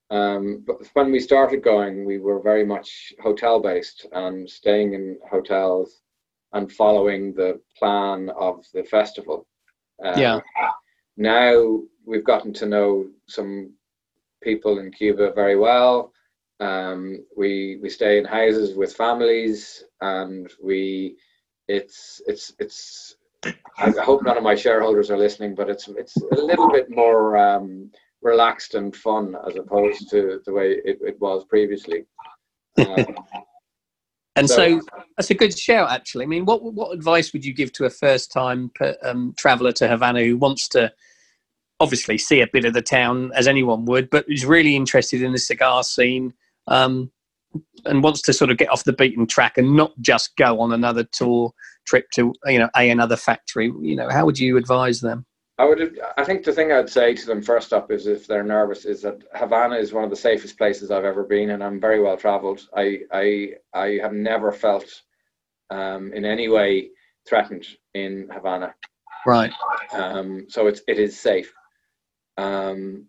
Um, 0.10 0.64
but 0.66 0.78
when 0.94 1.12
we 1.12 1.20
started 1.20 1.64
going, 1.64 2.06
we 2.06 2.18
were 2.18 2.42
very 2.42 2.66
much 2.66 3.14
hotel 3.22 3.60
based 3.60 4.08
and 4.14 4.50
staying 4.50 4.94
in 4.94 5.20
hotels 5.30 6.02
and 6.54 6.72
following 6.72 7.34
the 7.34 7.60
plan 7.78 8.30
of 8.30 8.66
the 8.74 8.84
festival. 8.84 9.46
Um, 10.04 10.20
yeah. 10.20 10.40
Now 11.18 11.82
we've 12.06 12.24
gotten 12.24 12.54
to 12.54 12.66
know 12.66 13.08
some 13.28 13.74
people 14.42 14.80
in 14.80 14.92
Cuba 14.92 15.32
very 15.34 15.58
well. 15.58 16.12
Um, 16.60 17.26
we 17.38 17.80
we 17.82 17.90
stay 17.90 18.18
in 18.18 18.26
houses 18.26 18.76
with 18.76 18.96
families, 18.96 19.84
and 20.02 20.52
we 20.62 21.18
it's 21.70 22.22
it's 22.28 22.54
it's. 22.60 23.16
I 23.78 23.92
hope 24.02 24.24
none 24.24 24.36
of 24.36 24.44
my 24.44 24.56
shareholders 24.56 25.10
are 25.10 25.18
listening, 25.18 25.56
but 25.56 25.70
it's 25.70 25.88
it's 25.88 26.18
a 26.18 26.42
little 26.42 26.70
bit 26.70 26.90
more 26.90 27.38
um, 27.38 27.90
relaxed 28.22 28.74
and 28.76 28.94
fun 28.94 29.36
as 29.48 29.56
opposed 29.56 30.10
to 30.10 30.42
the 30.46 30.52
way 30.52 30.72
it, 30.84 30.98
it 31.02 31.22
was 31.22 31.46
previously. 31.46 32.06
Um, 32.78 33.16
and 34.36 34.50
so, 34.50 34.80
so, 34.80 34.86
that's 35.16 35.30
a 35.30 35.36
good 35.36 35.58
shout, 35.58 35.90
actually. 35.90 36.26
I 36.26 36.28
mean, 36.28 36.44
what 36.44 36.62
what 36.74 36.92
advice 36.92 37.32
would 37.32 37.46
you 37.46 37.54
give 37.54 37.72
to 37.74 37.86
a 37.86 37.90
first 37.90 38.32
time 38.32 38.72
um, 39.04 39.34
traveller 39.38 39.72
to 39.74 39.88
Havana 39.88 40.22
who 40.24 40.36
wants 40.36 40.68
to 40.70 40.92
obviously 41.80 42.18
see 42.18 42.42
a 42.42 42.48
bit 42.48 42.66
of 42.66 42.74
the 42.74 42.82
town 42.82 43.32
as 43.36 43.48
anyone 43.48 43.86
would, 43.86 44.10
but 44.10 44.26
is 44.28 44.46
really 44.46 44.76
interested 44.76 45.22
in 45.22 45.32
the 45.32 45.40
cigar 45.40 45.84
scene 45.84 46.34
um, 46.68 47.10
and 47.86 48.04
wants 48.04 48.22
to 48.24 48.34
sort 48.34 48.52
of 48.52 48.58
get 48.58 48.70
off 48.70 48.84
the 48.84 48.94
beaten 48.94 49.26
track 49.26 49.58
and 49.58 49.76
not 49.76 49.94
just 50.02 50.36
go 50.36 50.60
on 50.60 50.72
another 50.72 51.04
tour 51.04 51.52
trip 51.86 52.06
to 52.14 52.34
you 52.46 52.60
know 52.60 52.70
a 52.76 52.90
another 52.90 53.16
factory? 53.16 53.72
You 53.82 53.96
know, 53.96 54.10
how 54.10 54.26
would 54.26 54.40
you 54.40 54.58
advise 54.58 55.02
them? 55.02 55.26
I 55.60 55.66
would. 55.66 56.00
I 56.18 56.24
think 56.24 56.46
the 56.46 56.54
thing 56.54 56.72
I'd 56.72 56.90
say 56.90 57.14
to 57.14 57.26
them 57.26 57.42
first 57.42 57.74
up 57.74 57.92
is, 57.92 58.08
if 58.08 58.26
they're 58.26 58.44
nervous, 58.44 58.86
is 58.86 59.02
that 59.02 59.22
Havana 59.36 59.76
is 59.76 59.92
one 59.92 60.06
of 60.06 60.10
the 60.10 60.16
safest 60.16 60.58
places 60.58 60.90
I've 60.90 61.04
ever 61.04 61.24
been, 61.24 61.50
and 61.50 61.62
I'm 61.62 61.82
very 61.82 62.02
well 62.02 62.16
travelled. 62.16 62.68
I 62.76 63.00
I 63.12 63.50
I 63.74 64.00
have 64.02 64.14
never 64.14 64.54
felt 64.54 65.02
um, 65.70 66.14
in 66.14 66.24
any 66.24 66.48
way 66.48 66.92
threatened 67.28 67.66
in 67.94 68.30
Havana. 68.32 68.74
Right. 69.26 69.52
Um, 69.92 70.46
so 70.48 70.68
it's 70.68 70.82
it 70.88 70.98
is 70.98 71.20
safe. 71.20 71.54
Um, 72.38 73.08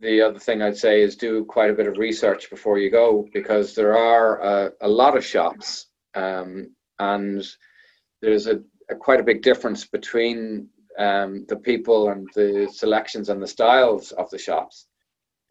the 0.00 0.20
other 0.20 0.38
thing 0.38 0.62
I'd 0.62 0.76
say 0.76 1.02
is 1.02 1.16
do 1.16 1.44
quite 1.44 1.70
a 1.70 1.74
bit 1.74 1.86
of 1.86 1.98
research 1.98 2.50
before 2.50 2.78
you 2.78 2.90
go 2.90 3.26
because 3.32 3.74
there 3.74 3.96
are 3.96 4.40
a, 4.40 4.72
a 4.82 4.88
lot 4.88 5.16
of 5.16 5.24
shops 5.24 5.86
um, 6.14 6.74
and 6.98 7.46
there's 8.20 8.46
a, 8.46 8.60
a, 8.90 8.96
quite 8.96 9.20
a 9.20 9.24
big 9.24 9.42
difference 9.42 9.86
between 9.86 10.68
um, 10.98 11.44
the 11.48 11.56
people 11.56 12.10
and 12.10 12.28
the 12.34 12.68
selections 12.72 13.28
and 13.28 13.42
the 13.42 13.46
styles 13.46 14.12
of 14.12 14.28
the 14.30 14.38
shops. 14.38 14.86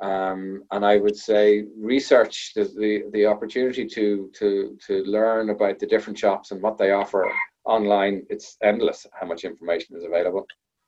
Um, 0.01 0.63
and 0.71 0.85
I 0.85 0.97
would 0.97 1.15
say 1.15 1.63
research 1.77 2.51
the, 2.55 2.65
the, 2.65 3.03
the 3.13 3.25
opportunity 3.25 3.85
to 3.87 4.29
to 4.37 4.77
to 4.87 5.03
learn 5.05 5.51
about 5.51 5.79
the 5.79 5.87
different 5.87 6.19
shops 6.19 6.51
and 6.51 6.61
what 6.61 6.77
they 6.77 6.91
offer 6.91 7.31
online. 7.63 8.25
It's 8.29 8.57
endless 8.61 9.07
how 9.17 9.25
much 9.25 9.45
information 9.45 9.95
is 9.95 10.03
available. 10.03 10.45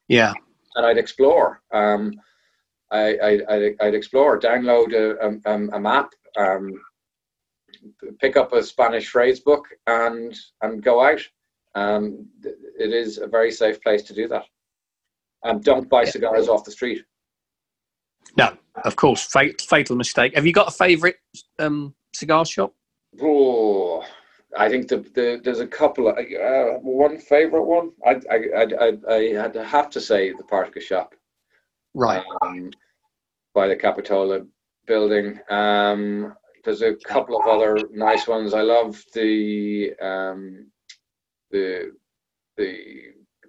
Yeah, 0.10 0.34
and 0.76 0.86
I'd 0.86 0.98
explore. 0.98 1.62
Um, 1.72 2.12
I, 2.91 3.39
I 3.50 3.76
I'd 3.82 3.95
explore, 3.95 4.39
download 4.39 4.93
a, 4.93 5.50
a, 5.50 5.76
a 5.76 5.80
map, 5.80 6.12
um, 6.38 6.80
pick 8.19 8.38
up 8.38 8.54
a 8.54 8.63
Spanish 8.63 9.10
phrase 9.10 9.39
book, 9.39 9.65
and 9.88 10.36
and 10.62 10.84
go 10.84 11.02
out 11.02 11.21
um, 11.78 12.28
it 12.43 12.91
is 12.91 13.19
a 13.19 13.28
very 13.28 13.52
safe 13.52 13.82
place 13.82 14.02
to 14.04 14.13
do 14.13 14.28
that. 14.30 14.45
And 15.43 15.63
don't 15.63 15.88
buy 15.88 16.06
cigars 16.06 16.47
off 16.47 16.65
the 16.65 16.71
street. 16.71 17.04
No, 18.36 18.58
of 18.84 18.95
course, 18.95 19.23
fatal, 19.23 19.65
fatal 19.67 19.95
mistake. 19.95 20.36
Have 20.36 20.45
you 20.45 20.54
got 20.54 20.67
a 20.67 20.71
favourite 20.71 21.15
um, 21.60 21.93
cigar 22.13 22.45
shop? 22.45 22.73
Oh, 23.21 24.04
I 24.58 24.69
think 24.69 24.88
the, 24.88 24.97
the 24.97 25.39
there's 25.43 25.60
a 25.60 25.67
couple. 25.67 26.08
Of, 26.08 26.17
uh, 26.17 26.80
one 26.80 27.19
favourite 27.19 27.65
one. 27.65 27.91
I 28.06 28.19
I 28.32 28.38
I 28.80 29.13
I 29.13 29.34
had 29.34 29.54
to 29.54 29.63
have 29.63 29.89
to 29.91 30.02
say 30.02 30.32
the 30.32 30.43
Partagas 30.43 30.82
shop. 30.82 31.13
Right. 31.98 32.24
Um, 32.44 32.70
by 33.56 33.68
the 33.68 33.76
Capitolio 33.76 34.46
building. 34.86 35.40
Um, 35.50 36.36
there's 36.64 36.84
a 36.84 36.96
couple 36.96 37.40
of 37.40 37.48
other 37.48 37.78
nice 37.92 38.28
ones. 38.28 38.54
I 38.54 38.62
love 38.62 39.04
the 39.14 39.94
um, 40.00 40.68
the 41.50 41.94
the 42.56 42.78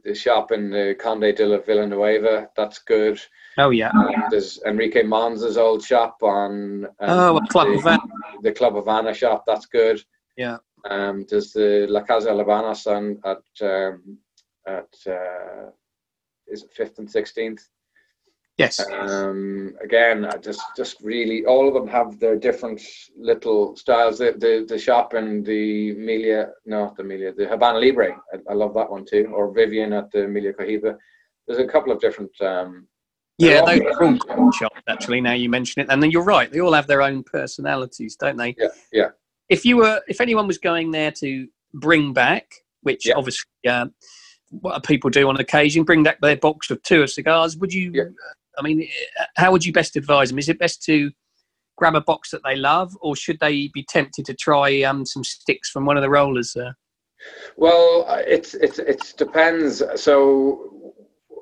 the 0.02 0.14
shop 0.14 0.50
in 0.52 0.70
the 0.70 0.96
Conde 0.98 1.36
de 1.36 1.46
la 1.46 1.58
Villanueva. 1.58 2.48
That's 2.56 2.78
good. 2.78 3.20
Oh 3.58 3.68
yeah. 3.68 3.90
Um, 3.90 4.24
there's 4.30 4.60
Enrique 4.64 5.02
Monza's 5.02 5.58
old 5.58 5.82
shop 5.82 6.16
on. 6.22 6.86
Um, 6.86 6.90
oh, 7.00 7.40
Club 7.50 7.68
the, 7.68 7.74
Havana. 7.74 8.02
The 8.42 8.52
Club 8.52 8.76
Havana 8.76 9.12
shop. 9.12 9.44
That's 9.46 9.66
good. 9.66 10.02
Yeah. 10.38 10.56
Um, 10.88 11.26
there's 11.28 11.52
the 11.52 11.86
La 11.88 12.00
Casa 12.02 12.30
Labanas 12.30 12.86
on 12.86 13.18
at 13.24 13.66
um, 13.68 14.18
at 14.66 15.12
uh, 15.12 15.70
is 16.46 16.62
it 16.62 16.72
fifth 16.72 16.98
and 16.98 17.10
sixteenth. 17.10 17.68
Yes. 18.58 18.80
Um, 18.90 19.74
again, 19.82 20.24
I 20.24 20.36
just 20.36 20.60
just 20.76 21.00
really 21.00 21.46
all 21.46 21.68
of 21.68 21.74
them 21.74 21.86
have 21.86 22.18
their 22.18 22.36
different 22.36 22.82
little 23.16 23.76
styles. 23.76 24.18
The 24.18 24.32
the, 24.32 24.66
the 24.68 24.78
shop 24.78 25.14
in 25.14 25.44
the 25.44 25.90
Emilia, 25.92 26.50
not 26.66 26.96
the 26.96 27.04
Emilia, 27.04 27.32
the 27.32 27.46
Habana 27.46 27.78
Libre. 27.78 28.16
I, 28.34 28.38
I 28.50 28.54
love 28.54 28.74
that 28.74 28.90
one 28.90 29.04
too. 29.04 29.30
Or 29.32 29.52
Vivian 29.52 29.92
at 29.92 30.10
the 30.10 30.24
Emilia 30.24 30.52
Cohiba. 30.52 30.96
There's 31.46 31.60
a 31.60 31.66
couple 31.66 31.92
of 31.92 32.00
different. 32.00 32.32
Um, 32.40 32.88
yeah, 33.38 33.64
those 33.64 33.80
are 33.80 34.04
all 34.04 34.18
cool 34.18 34.50
shops 34.50 34.80
actually. 34.88 35.20
Now 35.20 35.34
you 35.34 35.48
mention 35.48 35.82
it, 35.82 35.86
and 35.88 36.02
then 36.02 36.10
you're 36.10 36.24
right. 36.24 36.50
They 36.50 36.60
all 36.60 36.72
have 36.72 36.88
their 36.88 37.02
own 37.02 37.22
personalities, 37.22 38.16
don't 38.16 38.36
they? 38.36 38.56
Yeah, 38.58 38.68
yeah. 38.92 39.08
If 39.48 39.64
you 39.64 39.76
were, 39.76 40.02
if 40.08 40.20
anyone 40.20 40.48
was 40.48 40.58
going 40.58 40.90
there 40.90 41.12
to 41.12 41.46
bring 41.74 42.12
back, 42.12 42.52
which 42.82 43.06
Yeah. 43.06 43.14
obviously 43.14 43.46
uh, 43.68 43.86
what 44.50 44.82
people 44.82 45.10
do 45.10 45.28
on 45.28 45.38
occasion, 45.38 45.84
bring 45.84 46.02
back 46.02 46.20
their 46.20 46.36
box 46.36 46.70
of 46.70 46.82
two 46.82 47.02
of 47.02 47.10
cigars, 47.10 47.56
would 47.56 47.72
you? 47.72 47.92
Yeah. 47.94 48.04
I 48.58 48.62
mean, 48.62 48.82
eh, 48.82 49.24
how 49.36 49.52
would 49.52 49.64
you 49.64 49.72
best 49.72 49.96
advise 49.96 50.30
them? 50.30 50.38
Is 50.38 50.48
it 50.48 50.58
best 50.58 50.82
to 50.84 51.10
grab 51.76 51.94
a 51.94 52.00
box 52.00 52.30
that 52.30 52.42
they 52.44 52.56
love, 52.56 52.96
or 53.00 53.16
should 53.16 53.38
they 53.40 53.68
be 53.72 53.84
tempted 53.88 54.26
to 54.26 54.34
try 54.34 54.82
um, 54.82 55.06
some 55.06 55.24
sticks 55.24 55.70
from 55.70 55.86
one 55.86 55.96
of 55.96 56.02
the 56.02 56.10
rollers? 56.10 56.56
Uh, 56.56 56.72
Well, 57.56 58.04
uh, 58.08 58.22
it's 58.26 58.54
it's 58.54 58.78
it 58.78 59.14
depends. 59.16 59.82
So, 59.96 60.94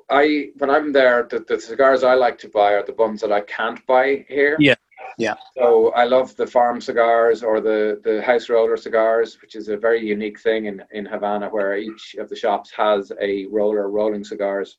I 0.09 0.49
when 0.57 0.69
I'm 0.69 0.93
there, 0.93 1.27
the, 1.29 1.39
the 1.39 1.59
cigars 1.59 2.03
I 2.03 2.13
like 2.13 2.37
to 2.39 2.49
buy 2.49 2.73
are 2.73 2.85
the 2.85 2.93
ones 2.93 3.21
that 3.21 3.31
I 3.31 3.41
can't 3.41 3.85
buy 3.87 4.25
here. 4.29 4.55
Yeah, 4.59 4.75
yeah. 5.17 5.35
So 5.57 5.91
I 5.91 6.05
love 6.05 6.35
the 6.35 6.47
farm 6.47 6.79
cigars 6.81 7.43
or 7.43 7.59
the 7.59 7.99
the 8.03 8.21
house 8.21 8.49
roller 8.49 8.77
cigars, 8.77 9.41
which 9.41 9.55
is 9.55 9.67
a 9.67 9.77
very 9.77 10.05
unique 10.05 10.39
thing 10.39 10.65
in 10.65 10.83
in 10.91 11.05
Havana, 11.05 11.49
where 11.49 11.77
each 11.77 12.15
of 12.19 12.29
the 12.29 12.35
shops 12.35 12.71
has 12.71 13.11
a 13.19 13.45
roller 13.47 13.89
rolling 13.89 14.23
cigars, 14.23 14.77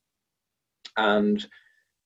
and 0.96 1.46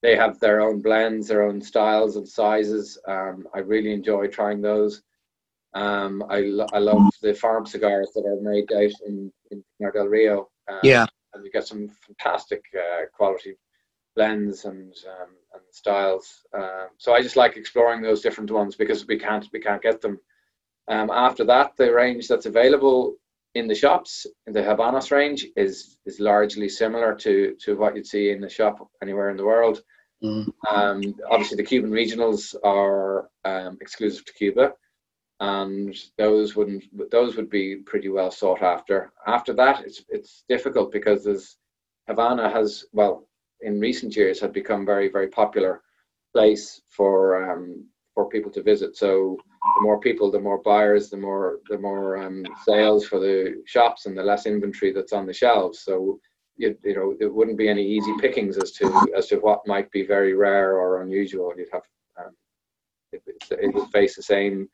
they 0.02 0.16
have 0.16 0.38
their 0.40 0.60
own 0.60 0.82
blends, 0.82 1.28
their 1.28 1.44
own 1.44 1.60
styles 1.60 2.16
and 2.16 2.28
sizes. 2.28 2.98
Um, 3.06 3.46
I 3.54 3.60
really 3.60 3.92
enjoy 3.92 4.26
trying 4.26 4.60
those. 4.60 5.02
Um, 5.74 6.22
I, 6.28 6.40
lo- 6.40 6.66
I 6.72 6.78
love 6.78 7.10
the 7.22 7.32
farm 7.32 7.64
cigars 7.64 8.10
that 8.14 8.26
are 8.26 8.40
made 8.42 8.70
out 8.72 8.92
in, 9.06 9.32
in 9.50 9.64
Pinar 9.78 9.92
del 9.92 10.08
Rio. 10.08 10.50
Um, 10.68 10.80
yeah, 10.82 11.06
And 11.32 11.44
you 11.44 11.50
get 11.50 11.66
some 11.66 11.88
fantastic 12.06 12.62
uh, 12.76 13.06
quality 13.12 13.56
blends 14.14 14.64
and 14.64 14.94
um, 15.08 15.30
and 15.54 15.62
styles. 15.70 16.44
Um, 16.52 16.88
so 16.98 17.14
I 17.14 17.22
just 17.22 17.36
like 17.36 17.56
exploring 17.56 18.02
those 18.02 18.20
different 18.20 18.50
ones 18.50 18.76
because 18.76 19.06
we 19.06 19.18
can't 19.18 19.48
we 19.52 19.60
can't 19.60 19.82
get 19.82 20.00
them. 20.00 20.20
Um, 20.88 21.10
after 21.10 21.44
that, 21.44 21.76
the 21.76 21.92
range 21.92 22.28
that's 22.28 22.46
available 22.46 23.14
in 23.54 23.66
the 23.68 23.74
shops 23.74 24.26
in 24.46 24.52
the 24.52 24.60
Habanos 24.60 25.10
range 25.10 25.46
is 25.56 25.98
is 26.06 26.20
largely 26.20 26.68
similar 26.68 27.14
to 27.16 27.54
to 27.60 27.76
what 27.76 27.94
you'd 27.94 28.06
see 28.06 28.30
in 28.30 28.40
the 28.40 28.48
shop 28.48 28.88
anywhere 29.02 29.30
in 29.30 29.36
the 29.36 29.44
world. 29.44 29.82
Mm. 30.22 30.48
Um, 30.70 31.14
obviously, 31.30 31.56
the 31.56 31.64
Cuban 31.64 31.90
regionals 31.90 32.54
are 32.64 33.28
um, 33.44 33.76
exclusive 33.80 34.24
to 34.24 34.32
Cuba, 34.34 34.72
and 35.40 35.96
those 36.16 36.54
wouldn't 36.56 36.84
those 37.10 37.36
would 37.36 37.50
be 37.50 37.76
pretty 37.76 38.08
well 38.08 38.30
sought 38.30 38.62
after. 38.62 39.12
After 39.26 39.52
that, 39.54 39.84
it's 39.84 40.04
it's 40.08 40.44
difficult 40.48 40.92
because 40.92 41.24
there's 41.24 41.56
Havana 42.06 42.48
has 42.50 42.84
well 42.92 43.28
in 43.60 43.80
recent 43.80 44.16
years 44.16 44.40
had 44.40 44.52
become 44.52 44.86
very 44.86 45.08
very 45.08 45.28
popular 45.28 45.82
place 46.32 46.80
for 46.88 47.52
um, 47.52 47.86
for 48.14 48.28
people 48.28 48.50
to 48.52 48.62
visit. 48.62 48.96
So 48.96 49.38
the 49.62 49.82
more 49.82 50.00
people, 50.00 50.30
the 50.30 50.40
more 50.40 50.60
buyers, 50.62 51.08
the 51.08 51.16
more 51.16 51.58
the 51.68 51.78
more 51.78 52.18
um, 52.18 52.44
sales 52.64 53.06
for 53.06 53.18
the 53.18 53.62
shops, 53.66 54.06
and 54.06 54.16
the 54.16 54.22
less 54.22 54.46
inventory 54.46 54.92
that's 54.92 55.12
on 55.12 55.26
the 55.26 55.32
shelves. 55.32 55.80
So 55.80 56.18
you, 56.56 56.76
you 56.84 56.94
know 56.94 57.14
it 57.20 57.32
wouldn't 57.32 57.58
be 57.58 57.68
any 57.68 57.86
easy 57.86 58.12
pickings 58.20 58.58
as 58.58 58.72
to 58.72 59.12
as 59.16 59.28
to 59.28 59.36
what 59.36 59.66
might 59.66 59.90
be 59.90 60.04
very 60.04 60.34
rare 60.34 60.78
or 60.78 61.02
unusual. 61.02 61.52
You'd 61.56 61.68
have 61.72 61.82
um, 62.18 62.32
it, 63.12 63.22
it, 63.26 63.58
it 63.62 63.74
would 63.74 63.90
face 63.90 64.16
the 64.16 64.22
same 64.22 64.68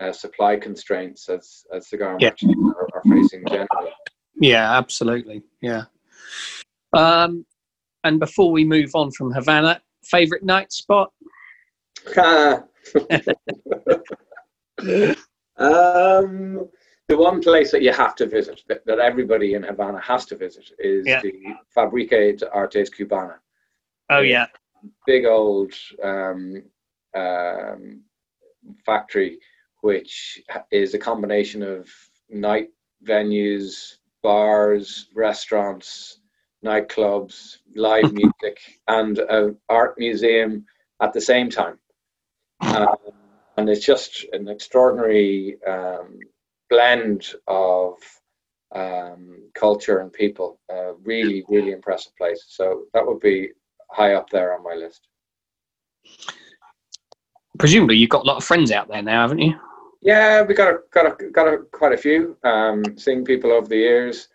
uh, 0.00 0.12
supply 0.12 0.56
constraints 0.56 1.28
as 1.28 1.64
as 1.72 1.88
cigar 1.88 2.16
Yeah. 2.20 2.30
merchants 2.30 2.74
are, 2.76 2.88
are 2.94 3.02
facing 3.10 3.44
generally. 3.46 3.92
Yeah, 4.40 4.76
absolutely. 4.76 5.42
Yeah. 5.62 5.84
Um, 6.92 7.46
and 8.02 8.20
before 8.20 8.52
we 8.52 8.64
move 8.64 8.90
on 8.94 9.10
from 9.12 9.32
Havana, 9.32 9.80
favorite 10.04 10.42
night 10.44 10.72
spot? 10.72 11.12
um, 15.56 16.68
the 17.08 17.16
one 17.16 17.40
place 17.40 17.70
that 17.70 17.82
you 17.82 17.92
have 17.92 18.14
to 18.16 18.26
visit, 18.26 18.62
that, 18.68 18.84
that 18.86 18.98
everybody 18.98 19.54
in 19.54 19.62
Havana 19.62 20.00
has 20.00 20.24
to 20.26 20.36
visit, 20.36 20.70
is 20.78 21.06
Yeah. 21.06 21.20
the 21.20 21.54
Fabrique 21.74 22.38
de 22.38 22.50
Artes 22.50 22.90
Cubana. 22.90 23.38
Oh 24.10 24.20
Yeah. 24.20 24.46
Big 25.06 25.24
old 25.24 25.72
um, 26.02 26.62
um, 27.14 28.02
factory, 28.84 29.38
which 29.82 30.42
is 30.70 30.94
a 30.94 30.98
combination 30.98 31.62
of 31.62 31.88
night 32.28 32.70
venues, 33.04 33.96
bars, 34.22 35.08
restaurants, 35.14 36.20
nightclubs, 36.64 37.58
live 37.76 38.12
music, 38.12 38.58
and 38.88 39.18
an 39.18 39.56
art 39.68 39.94
museum 39.98 40.64
at 41.00 41.12
the 41.12 41.20
same 41.20 41.50
time. 41.50 41.78
Um, 42.60 42.96
and 43.56 43.68
it's 43.68 43.84
just 43.84 44.26
an 44.32 44.48
extraordinary 44.48 45.56
um, 45.66 46.18
blend 46.70 47.34
of 47.46 47.94
um, 48.74 49.50
culture 49.54 49.98
and 49.98 50.12
people. 50.12 50.58
Uh, 50.72 50.94
really, 51.04 51.44
really 51.48 51.72
impressive 51.72 52.16
place. 52.16 52.44
So 52.48 52.84
that 52.92 53.06
would 53.06 53.20
be 53.20 53.50
high 53.90 54.14
up 54.14 54.28
there 54.30 54.54
on 54.54 54.62
my 54.62 54.74
list. 54.74 55.06
presumably 57.58 57.96
you've 57.96 58.10
got 58.10 58.24
a 58.24 58.26
lot 58.26 58.36
of 58.36 58.44
friends 58.44 58.72
out 58.72 58.88
there 58.88 59.02
now, 59.02 59.22
haven't 59.22 59.38
you? 59.38 59.54
Yeah, 60.02 60.42
we 60.42 60.54
got 60.54 60.74
a, 60.74 60.78
got 60.90 61.06
a, 61.06 61.30
got 61.30 61.48
a, 61.48 61.58
quite 61.72 61.92
a 61.92 61.96
few. 61.96 62.36
Um, 62.44 62.82
seeing 62.98 63.24
people 63.24 63.52
over 63.52 63.68
the 63.68 63.76
years. 63.76 64.28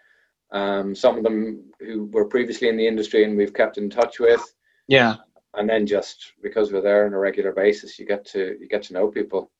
Um, 0.52 0.96
some 0.96 1.18
of 1.18 1.24
them 1.24 1.66
who 1.80 2.06
were 2.06 2.26
previously 2.26 2.70
in 2.70 2.78
the 2.78 2.88
industry 2.88 3.24
and 3.24 3.38
we've 3.38 3.54
kept 3.54 3.78
in 3.78 3.90
touch 3.90 4.20
with. 4.20 4.42
Yeah. 4.88 5.18
And 5.56 5.70
then 5.70 5.86
just 5.86 6.34
because 6.44 6.72
we're 6.72 6.82
there 6.82 7.06
on 7.06 7.14
a 7.14 7.18
regular 7.20 7.52
basis, 7.52 7.98
you 8.00 8.06
get 8.06 8.26
to 8.28 8.58
you 8.60 8.68
get 8.68 8.84
to 8.84 8.94
know 8.94 9.08
people. 9.08 9.52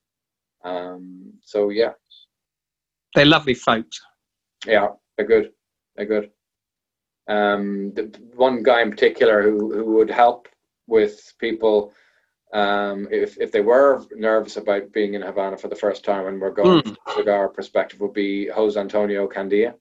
Um, 0.64 1.32
so 1.42 1.70
yeah, 1.70 1.92
They're 3.14 3.24
lovely 3.26 3.54
folks. 3.54 4.00
yeah, 4.66 4.88
they're 5.16 5.26
good. 5.26 5.52
They're 5.96 6.06
good. 6.06 6.30
Um, 7.28 7.92
the 7.94 8.10
one 8.34 8.62
guy 8.62 8.82
in 8.82 8.90
particular 8.90 9.42
who 9.42 9.72
who 9.74 9.84
would 9.96 10.10
help 10.10 10.48
with 10.86 11.32
people 11.38 11.92
um, 12.52 13.06
if 13.10 13.38
if 13.38 13.52
they 13.52 13.60
were 13.60 14.04
nervous 14.12 14.56
about 14.56 14.92
being 14.92 15.14
in 15.14 15.22
Havana 15.22 15.56
for 15.56 15.68
the 15.68 15.76
first 15.76 16.04
time 16.04 16.26
and 16.26 16.40
we're 16.40 16.50
going 16.50 16.82
from 16.82 16.96
a 17.06 17.12
cigar 17.14 17.48
perspective 17.48 18.00
would 18.00 18.12
be 18.14 18.48
Jose 18.48 18.78
Antonio 18.78 19.28
Candia. 19.28 19.74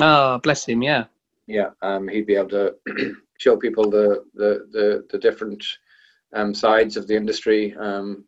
Oh, 0.00 0.38
bless 0.38 0.66
him. 0.66 0.82
Yeah. 0.82 1.04
Yeah, 1.46 1.70
um, 1.80 2.08
he'd 2.08 2.26
be 2.26 2.34
able 2.34 2.48
to 2.50 2.74
show 3.38 3.56
people 3.56 3.90
the 3.90 4.24
the 4.34 4.66
the, 4.72 5.06
the 5.10 5.18
different 5.18 5.64
um, 6.34 6.54
sides 6.54 6.96
of 6.96 7.06
the 7.06 7.16
industry. 7.16 7.74
Um, 7.78 8.24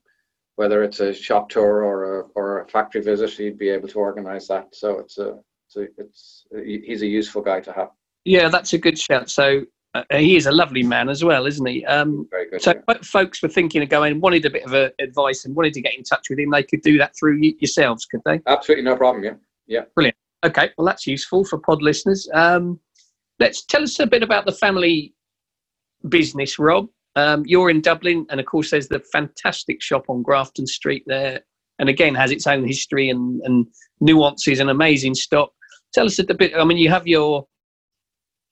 whether 0.57 0.83
it's 0.83 0.99
a 0.99 1.15
shop 1.15 1.49
tour 1.49 1.85
or 1.85 2.21
a 2.21 2.23
or 2.35 2.61
a 2.63 2.69
factory 2.69 3.01
visit, 3.01 3.31
he'd 3.31 3.59
be 3.59 3.69
able 3.69 3.89
to 3.89 3.99
organise 3.99 4.49
that. 4.49 4.75
So 4.75 4.99
it's 4.99 5.17
a, 5.19 5.39
it's 5.67 5.77
a, 5.77 5.87
it's 5.99 6.45
he- 6.65 6.83
he's 6.87 7.03
a 7.03 7.07
useful 7.07 7.43
guy 7.43 7.61
to 7.61 7.73
have. 7.73 7.91
Yeah, 8.25 8.49
that's 8.49 8.73
a 8.73 8.79
good 8.79 8.99
shout. 8.99 9.31
So 9.31 9.63
uh, 9.95 10.03
he 10.11 10.37
is 10.37 10.47
a 10.47 10.51
lovely 10.53 10.83
man 10.83 11.09
as 11.09 11.23
well, 11.25 11.47
isn't 11.47 11.65
he? 11.65 11.85
Um, 11.87 12.27
Very 12.31 12.51
good. 12.51 12.61
so 12.61 12.73
yeah. 12.73 12.97
if 12.97 13.07
folks 13.07 13.41
were 13.41 13.49
thinking 13.49 13.83
of 13.83 13.89
going, 13.89 14.21
wanted 14.21 14.45
a 14.47 14.51
bit 14.51 14.65
of 14.65 14.75
uh 14.75 14.91
advice 14.99 15.45
and 15.45 15.55
wanted 15.55 15.75
to 15.75 15.81
get 15.81 15.97
in 15.97 16.03
touch 16.03 16.29
with 16.29 16.39
him, 16.41 16.51
they 16.51 16.65
could 16.65 16.83
do 16.83 16.99
that 16.99 17.17
through 17.17 17.41
y- 17.41 17.55
yourselves, 17.61 18.05
could 18.05 18.21
they? 18.25 18.41
Absolutely 18.47 18.85
no 18.85 18.97
problem. 18.97 19.23
Yeah. 19.25 19.35
Yeah. 19.69 19.85
Brilliant. 19.95 20.17
Okay, 20.45 20.71
well 20.77 20.87
that's 20.87 21.07
useful 21.07 21.45
for 21.45 21.59
pod 21.59 21.83
listeners. 21.83 22.29
Um, 22.35 22.81
let's 23.39 23.65
tell 23.65 23.83
us 23.83 23.99
a 24.01 24.07
bit 24.07 24.23
about 24.23 24.47
the 24.47 24.53
family 24.53 25.15
business, 26.09 26.59
Rob. 26.59 26.89
Um, 27.17 27.43
you're 27.47 27.71
in 27.71 27.81
Dublin, 27.81 28.27
and 28.31 28.39
of 28.39 28.47
course, 28.47 28.71
there's 28.71 28.89
the 28.89 29.01
fantastic 29.13 29.83
shop 29.83 30.05
on 30.09 30.23
Grafton 30.23 30.67
Street 30.67 31.03
there, 31.07 31.41
and 31.79 31.89
again 31.89 32.15
has 32.15 32.31
its 32.31 32.47
own 32.47 32.67
history 32.67 33.11
and, 33.11 33.41
and 33.43 33.67
nuances 34.01 34.61
and 34.61 34.71
amazing 34.71 35.15
stock. 35.15 35.51
Tell 35.93 36.07
us 36.07 36.19
a 36.19 36.35
bit. 36.35 36.53
I 36.57 36.65
mean, 36.65 36.79
you 36.79 36.91
have 36.91 37.07
your 37.07 37.47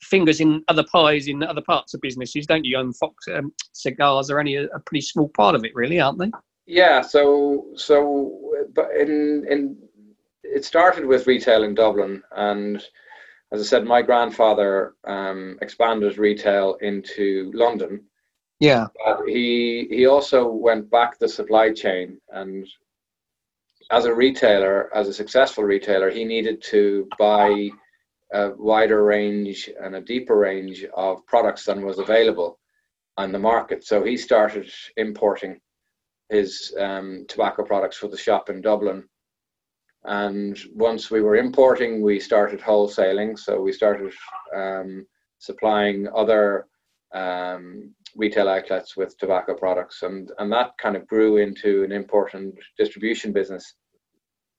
fingers 0.02 0.40
in 0.40 0.62
other 0.68 0.84
pies 0.92 1.28
in 1.28 1.42
other 1.42 1.62
parts 1.62 1.94
of 1.94 2.00
businesses, 2.00 2.46
don't 2.46 2.64
you? 2.64 2.78
And 2.78 2.96
Fox 2.96 3.14
um, 3.34 3.52
cigars 3.72 4.30
are 4.30 4.38
only 4.38 4.56
a, 4.56 4.64
a 4.66 4.80
pretty 4.80 5.02
small 5.02 5.28
part 5.36 5.54
of 5.54 5.64
it, 5.64 5.74
really, 5.74 6.00
aren't 6.00 6.18
they? 6.18 6.30
Yeah. 6.66 7.02
So 7.02 7.66
so 7.76 8.32
but 8.74 8.90
in 8.96 9.46
in 9.48 9.76
it 10.42 10.64
started 10.64 11.06
with 11.06 11.26
retail 11.26 11.62
in 11.62 11.74
Dublin 11.74 12.22
and. 12.36 12.82
As 13.52 13.60
I 13.60 13.64
said, 13.64 13.84
my 13.84 14.02
grandfather 14.02 14.94
um, 15.04 15.58
expanded 15.62 16.18
retail 16.18 16.74
into 16.80 17.50
London, 17.54 18.04
Yeah. 18.58 18.86
But 19.04 19.26
he 19.26 19.86
he 19.90 20.06
also 20.06 20.48
went 20.48 20.90
back 20.90 21.18
the 21.18 21.28
supply 21.28 21.72
chain 21.72 22.20
and 22.28 22.66
as 23.90 24.04
a 24.04 24.14
retailer, 24.14 24.94
as 24.94 25.08
a 25.08 25.14
successful 25.14 25.64
retailer, 25.64 26.10
he 26.10 26.24
needed 26.24 26.62
to 26.62 27.08
buy 27.18 27.70
a 28.32 28.50
wider 28.56 29.04
range 29.04 29.70
and 29.80 29.94
a 29.94 30.00
deeper 30.00 30.36
range 30.36 30.84
of 30.96 31.24
products 31.26 31.64
than 31.64 31.84
was 31.84 31.98
available 31.98 32.58
on 33.16 33.32
the 33.32 33.38
market. 33.38 33.84
So 33.84 34.02
he 34.02 34.16
started 34.16 34.70
importing 34.96 35.60
his 36.28 36.74
um, 36.78 37.24
tobacco 37.28 37.62
products 37.62 37.96
for 37.96 38.08
the 38.08 38.16
shop 38.16 38.50
in 38.50 38.60
Dublin. 38.60 39.04
And 40.06 40.56
once 40.74 41.10
we 41.10 41.20
were 41.20 41.36
importing, 41.36 42.00
we 42.00 42.20
started 42.20 42.60
wholesaling. 42.60 43.36
So 43.38 43.60
we 43.60 43.72
started 43.72 44.12
um, 44.54 45.04
supplying 45.38 46.06
other 46.14 46.66
um, 47.12 47.92
retail 48.14 48.48
outlets 48.48 48.96
with 48.96 49.18
tobacco 49.18 49.54
products, 49.54 50.02
and 50.02 50.30
and 50.38 50.50
that 50.52 50.78
kind 50.78 50.96
of 50.96 51.08
grew 51.08 51.38
into 51.38 51.82
an 51.82 51.92
important 51.92 52.54
distribution 52.78 53.32
business, 53.32 53.74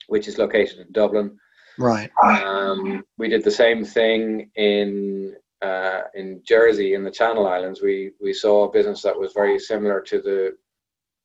which 0.07 0.27
is 0.27 0.37
located 0.37 0.79
in 0.79 0.91
Dublin. 0.91 1.37
Right. 1.79 2.09
Um, 2.21 3.03
we 3.17 3.29
did 3.29 3.43
the 3.43 3.51
same 3.51 3.85
thing 3.85 4.51
in 4.55 5.35
uh, 5.61 6.01
in 6.13 6.41
Jersey, 6.45 6.93
in 6.93 7.03
the 7.03 7.11
Channel 7.11 7.47
Islands. 7.47 7.81
We 7.81 8.11
we 8.21 8.33
saw 8.33 8.65
a 8.65 8.71
business 8.71 9.01
that 9.03 9.17
was 9.17 9.31
very 9.33 9.59
similar 9.59 10.01
to 10.01 10.21
the 10.21 10.57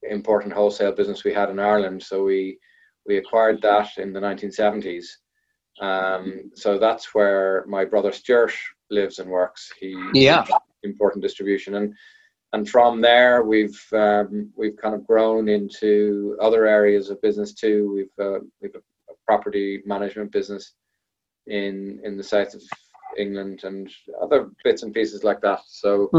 important 0.09 0.53
wholesale 0.53 0.93
business 0.93 1.25
we 1.25 1.33
had 1.33 1.51
in 1.51 1.59
Ireland. 1.59 2.03
So 2.03 2.25
we 2.25 2.59
we 3.07 3.19
acquired 3.19 3.61
that 3.63 3.89
in 3.99 4.13
the 4.13 4.21
1970s. 4.21 5.07
Um, 5.81 6.51
so 6.55 6.79
that's 6.79 7.15
where 7.15 7.65
my 7.67 7.85
brother 7.85 8.13
Stuart 8.13 8.53
lives 8.91 9.19
and 9.19 9.31
works. 9.31 9.73
He 9.79 9.97
yeah 10.13 10.45
important 10.83 11.23
distribution 11.23 11.77
and 11.77 11.95
and 12.53 12.69
from 12.69 13.01
there 13.01 13.43
we've 13.43 13.83
um, 13.93 14.51
we've 14.57 14.77
kind 14.77 14.95
of 14.95 15.07
grown 15.07 15.49
into 15.49 16.37
other 16.41 16.67
areas 16.67 17.09
of 17.09 17.23
business 17.23 17.55
too. 17.55 17.93
We've 17.95 18.27
uh, 18.27 18.41
we've 18.61 18.75
a 18.75 19.13
property 19.27 19.83
management 19.87 20.31
business 20.33 20.75
in 21.47 22.01
in 22.05 22.17
the 22.17 22.23
south 22.23 22.55
of 22.55 22.63
England 23.19 23.61
and 23.65 23.91
other 24.21 24.51
bits 24.65 24.83
and 24.83 24.93
pieces 24.93 25.25
like 25.25 25.41
that. 25.41 25.61
So 25.67 26.11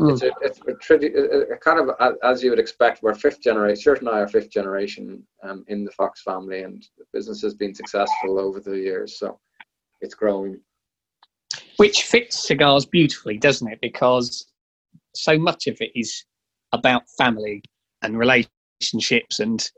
mm-hmm. 0.00 0.26
it's 0.42 0.58
a, 0.60 0.66
it's 0.68 0.90
a, 0.90 1.52
a, 1.52 1.56
kind 1.58 1.78
of 1.78 1.90
as 2.22 2.42
you 2.42 2.50
would 2.50 2.58
expect. 2.58 3.02
We're 3.02 3.14
fifth 3.14 3.40
generation. 3.40 3.76
Stuart 3.76 4.00
and 4.00 4.08
I 4.08 4.20
are 4.20 4.28
fifth 4.28 4.50
generation 4.50 5.22
um, 5.42 5.64
in 5.68 5.84
the 5.84 5.90
Fox 5.92 6.22
family, 6.22 6.62
and 6.62 6.84
the 6.98 7.04
business 7.12 7.42
has 7.42 7.54
been 7.54 7.74
successful 7.74 8.38
over 8.38 8.60
the 8.60 8.76
years. 8.76 9.18
So 9.18 9.38
it's 10.00 10.14
growing. 10.14 10.60
Which 11.76 12.02
fits 12.02 12.46
cigars 12.46 12.86
beautifully, 12.86 13.38
doesn't 13.38 13.70
it? 13.70 13.78
Because 13.80 14.46
so 15.14 15.38
much 15.38 15.66
of 15.66 15.76
it 15.80 15.90
is 15.94 16.24
about 16.72 17.02
family 17.18 17.62
and 18.02 18.18
relationships 18.18 19.40
and 19.40 19.70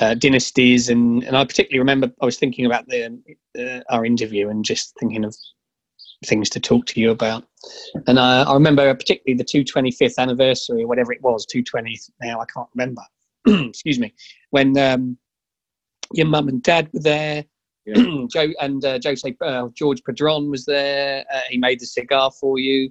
uh, 0.00 0.14
dynasties 0.14 0.90
and 0.90 1.24
and 1.24 1.36
I 1.36 1.44
particularly 1.44 1.80
remember 1.80 2.12
I 2.22 2.24
was 2.24 2.38
thinking 2.38 2.66
about 2.66 2.86
the 2.86 3.18
uh, 3.58 3.80
our 3.90 4.04
interview 4.04 4.48
and 4.48 4.64
just 4.64 4.94
thinking 5.00 5.24
of 5.24 5.34
things 6.24 6.50
to 6.50 6.60
talk 6.60 6.86
to 6.86 7.00
you 7.00 7.10
about. 7.10 7.44
And 8.06 8.18
I, 8.18 8.42
I 8.42 8.54
remember 8.54 8.92
particularly 8.94 9.36
the 9.36 9.44
225th 9.44 10.18
anniversary 10.18 10.82
or 10.82 10.86
whatever 10.86 11.12
it 11.12 11.22
was 11.22 11.46
220 11.46 11.98
now 12.20 12.40
I 12.40 12.44
can't 12.46 12.68
remember. 12.74 13.02
Excuse 13.68 13.98
me. 13.98 14.12
When 14.50 14.76
um, 14.78 15.16
your 16.12 16.26
mum 16.26 16.48
and 16.48 16.62
dad 16.62 16.88
were 16.92 17.00
there 17.00 17.44
yeah. 17.86 18.26
Joe 18.30 18.48
and 18.60 18.84
uh, 18.84 18.98
Jose 19.02 19.36
uh, 19.40 19.68
George 19.74 20.02
Padron 20.04 20.50
was 20.50 20.64
there 20.66 21.24
uh, 21.32 21.40
he 21.48 21.58
made 21.58 21.80
the 21.80 21.86
cigar 21.86 22.30
for 22.30 22.58
you. 22.58 22.90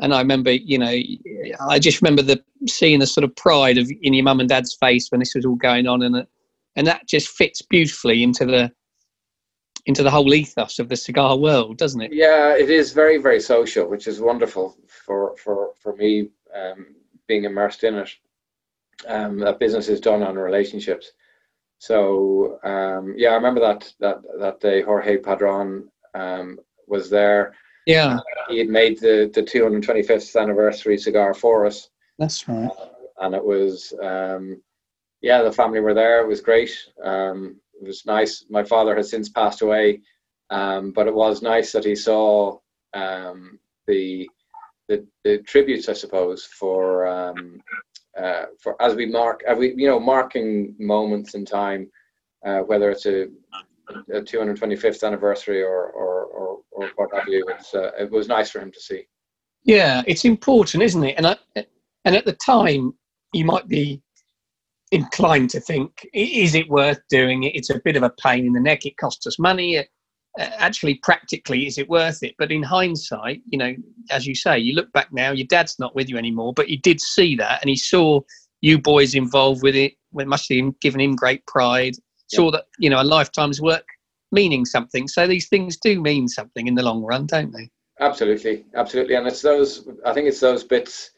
And 0.00 0.14
I 0.14 0.20
remember, 0.20 0.52
you 0.52 0.78
know, 0.78 0.94
I 1.68 1.78
just 1.80 2.00
remember 2.00 2.22
the 2.22 2.42
seeing 2.68 3.00
the 3.00 3.06
sort 3.06 3.24
of 3.24 3.34
pride 3.34 3.78
of 3.78 3.90
in 4.02 4.14
your 4.14 4.22
mum 4.22 4.38
and 4.38 4.48
dad's 4.48 4.74
face 4.74 5.10
when 5.10 5.18
this 5.18 5.34
was 5.34 5.44
all 5.44 5.56
going 5.56 5.88
on, 5.88 6.02
and 6.02 6.24
and 6.76 6.86
that 6.86 7.08
just 7.08 7.28
fits 7.28 7.62
beautifully 7.62 8.22
into 8.22 8.46
the 8.46 8.72
into 9.88 10.02
the 10.02 10.10
whole 10.10 10.32
ethos 10.32 10.78
of 10.78 10.88
the 10.88 10.96
cigar 10.96 11.36
world, 11.36 11.76
doesn't 11.76 12.00
it? 12.00 12.12
Yeah, 12.12 12.54
it 12.54 12.70
is 12.70 12.92
very 12.92 13.18
very 13.18 13.40
social, 13.40 13.88
which 13.88 14.06
is 14.06 14.20
wonderful 14.20 14.76
for 14.86 15.36
for 15.36 15.72
for 15.80 15.96
me 15.96 16.30
um, 16.54 16.94
being 17.26 17.44
immersed 17.44 17.84
in 17.84 17.96
it. 17.96 18.10
Um, 19.06 19.38
that 19.40 19.60
business 19.60 19.88
is 19.88 20.00
done 20.00 20.22
on 20.22 20.36
relationships. 20.36 21.12
So 21.78 22.58
um, 22.64 23.14
yeah, 23.16 23.30
I 23.30 23.34
remember 23.34 23.60
that 23.60 23.92
that 24.00 24.18
that 24.38 24.60
day 24.60 24.82
Jorge 24.82 25.16
Padron 25.18 25.88
um, 26.14 26.58
was 26.86 27.10
there 27.10 27.54
yeah. 27.88 28.18
he 28.48 28.58
had 28.58 28.68
made 28.68 29.00
the, 29.00 29.30
the 29.34 29.42
225th 29.42 30.40
anniversary 30.40 30.98
cigar 30.98 31.32
for 31.32 31.66
us. 31.66 31.88
That's 32.18 32.46
right. 32.46 32.70
Uh, 32.70 32.86
and 33.20 33.34
it 33.34 33.44
was, 33.44 33.94
um, 34.02 34.62
yeah, 35.22 35.42
the 35.42 35.50
family 35.50 35.80
were 35.80 35.94
there. 35.94 36.20
It 36.22 36.28
was 36.28 36.40
great. 36.40 36.70
Um, 37.02 37.56
it 37.80 37.86
was 37.86 38.04
nice. 38.06 38.44
My 38.48 38.64
father 38.64 38.96
has 38.96 39.10
since 39.10 39.28
passed 39.28 39.62
away, 39.62 40.00
um, 40.50 40.92
but 40.92 41.06
it 41.06 41.14
was 41.14 41.42
nice 41.42 41.72
that 41.72 41.84
he 41.84 41.94
saw 41.94 42.58
um, 42.94 43.58
the, 43.86 44.28
the, 44.88 45.06
the 45.24 45.38
tributes, 45.38 45.88
I 45.88 45.92
suppose, 45.92 46.44
for 46.44 47.06
um, 47.06 47.60
uh, 48.18 48.46
for 48.60 48.80
as 48.82 48.94
we 48.94 49.06
mark, 49.06 49.42
as 49.46 49.58
we 49.58 49.74
you 49.76 49.86
know, 49.86 50.00
marking 50.00 50.74
moments 50.78 51.34
in 51.34 51.44
time, 51.44 51.90
uh, 52.44 52.60
whether 52.60 52.90
it's 52.90 53.06
a, 53.06 53.28
a 54.12 54.20
225th 54.20 55.06
anniversary 55.06 55.62
or, 55.62 55.90
or, 55.90 56.24
or 56.24 56.58
or 56.78 56.90
what 56.96 57.14
have 57.14 57.28
you. 57.28 57.44
Uh, 57.74 57.90
it 57.98 58.10
was 58.10 58.28
nice 58.28 58.50
for 58.50 58.60
him 58.60 58.70
to 58.72 58.80
see. 58.80 59.06
Yeah, 59.64 60.02
it's 60.06 60.24
important, 60.24 60.82
isn't 60.82 61.04
it? 61.04 61.14
And 61.16 61.26
I, 61.26 61.36
and 62.04 62.16
at 62.16 62.24
the 62.24 62.34
time, 62.34 62.94
you 63.34 63.44
might 63.44 63.68
be 63.68 64.00
inclined 64.90 65.50
to 65.50 65.60
think, 65.60 66.06
is 66.14 66.54
it 66.54 66.68
worth 66.68 67.00
doing 67.08 67.44
it? 67.44 67.54
It's 67.54 67.70
a 67.70 67.80
bit 67.84 67.96
of 67.96 68.02
a 68.02 68.10
pain 68.22 68.46
in 68.46 68.52
the 68.52 68.60
neck. 68.60 68.86
It 68.86 68.96
costs 68.96 69.26
us 69.26 69.38
money. 69.38 69.78
Uh, 69.78 69.84
actually, 70.38 70.94
practically, 70.96 71.66
is 71.66 71.78
it 71.78 71.88
worth 71.88 72.22
it? 72.22 72.34
But 72.38 72.52
in 72.52 72.62
hindsight, 72.62 73.42
you 73.46 73.58
know, 73.58 73.74
as 74.10 74.26
you 74.26 74.34
say, 74.34 74.58
you 74.58 74.74
look 74.74 74.92
back 74.92 75.12
now, 75.12 75.32
your 75.32 75.46
dad's 75.46 75.78
not 75.78 75.94
with 75.94 76.08
you 76.08 76.16
anymore, 76.16 76.52
but 76.52 76.66
he 76.66 76.76
did 76.76 77.00
see 77.00 77.34
that 77.36 77.60
and 77.60 77.68
he 77.68 77.76
saw 77.76 78.20
you 78.60 78.78
boys 78.78 79.14
involved 79.14 79.62
with 79.62 79.74
it. 79.74 79.94
It 80.16 80.28
must 80.28 80.52
have 80.52 80.80
given 80.80 81.00
him 81.00 81.16
great 81.16 81.46
pride. 81.46 81.94
Saw 82.28 82.50
that, 82.50 82.64
you 82.78 82.90
know, 82.90 83.00
a 83.00 83.04
lifetime's 83.04 83.60
work 83.60 83.86
meaning 84.32 84.64
something. 84.64 85.08
So 85.08 85.26
these 85.26 85.48
things 85.48 85.76
do 85.76 86.00
mean 86.00 86.28
something 86.28 86.66
in 86.66 86.74
the 86.74 86.82
long 86.82 87.02
run, 87.02 87.26
don't 87.26 87.52
they? 87.52 87.70
Absolutely, 88.00 88.64
absolutely, 88.74 89.16
and 89.16 89.26
it's 89.26 89.42
those. 89.42 89.88
I 90.04 90.12
think 90.12 90.28
it's 90.28 90.40
those 90.40 90.62
bits, 90.62 91.10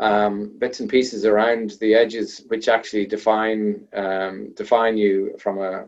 um, 0.00 0.58
bits 0.58 0.80
and 0.80 0.88
pieces 0.88 1.24
around 1.24 1.72
the 1.80 1.94
edges 1.94 2.42
which 2.48 2.68
actually 2.68 3.06
define 3.06 3.86
um, 3.92 4.52
define 4.56 4.96
you 4.96 5.36
from 5.38 5.58
a 5.58 5.86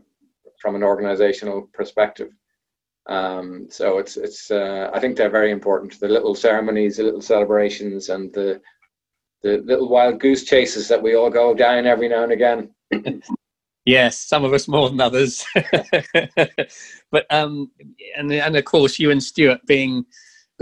from 0.60 0.76
an 0.76 0.82
organizational 0.84 1.62
perspective. 1.72 2.30
Um, 3.06 3.66
so 3.68 3.98
it's 3.98 4.16
it's. 4.16 4.50
Uh, 4.50 4.90
I 4.94 5.00
think 5.00 5.16
they're 5.16 5.30
very 5.30 5.50
important. 5.50 5.98
The 5.98 6.08
little 6.08 6.34
ceremonies, 6.34 6.98
the 6.98 7.04
little 7.04 7.22
celebrations, 7.22 8.10
and 8.10 8.32
the 8.32 8.60
the 9.42 9.58
little 9.64 9.88
wild 9.88 10.20
goose 10.20 10.44
chases 10.44 10.86
that 10.88 11.02
we 11.02 11.16
all 11.16 11.30
go 11.30 11.52
down 11.52 11.86
every 11.86 12.08
now 12.08 12.22
and 12.22 12.32
again. 12.32 12.70
Yes, 13.84 14.16
some 14.16 14.44
of 14.44 14.52
us 14.52 14.68
more 14.68 14.88
than 14.88 15.00
others. 15.00 15.44
but 17.10 17.26
um, 17.30 17.68
and 18.16 18.32
and 18.32 18.56
of 18.56 18.64
course 18.64 19.00
you 19.00 19.10
and 19.10 19.20
Stuart 19.20 19.58
being 19.66 20.04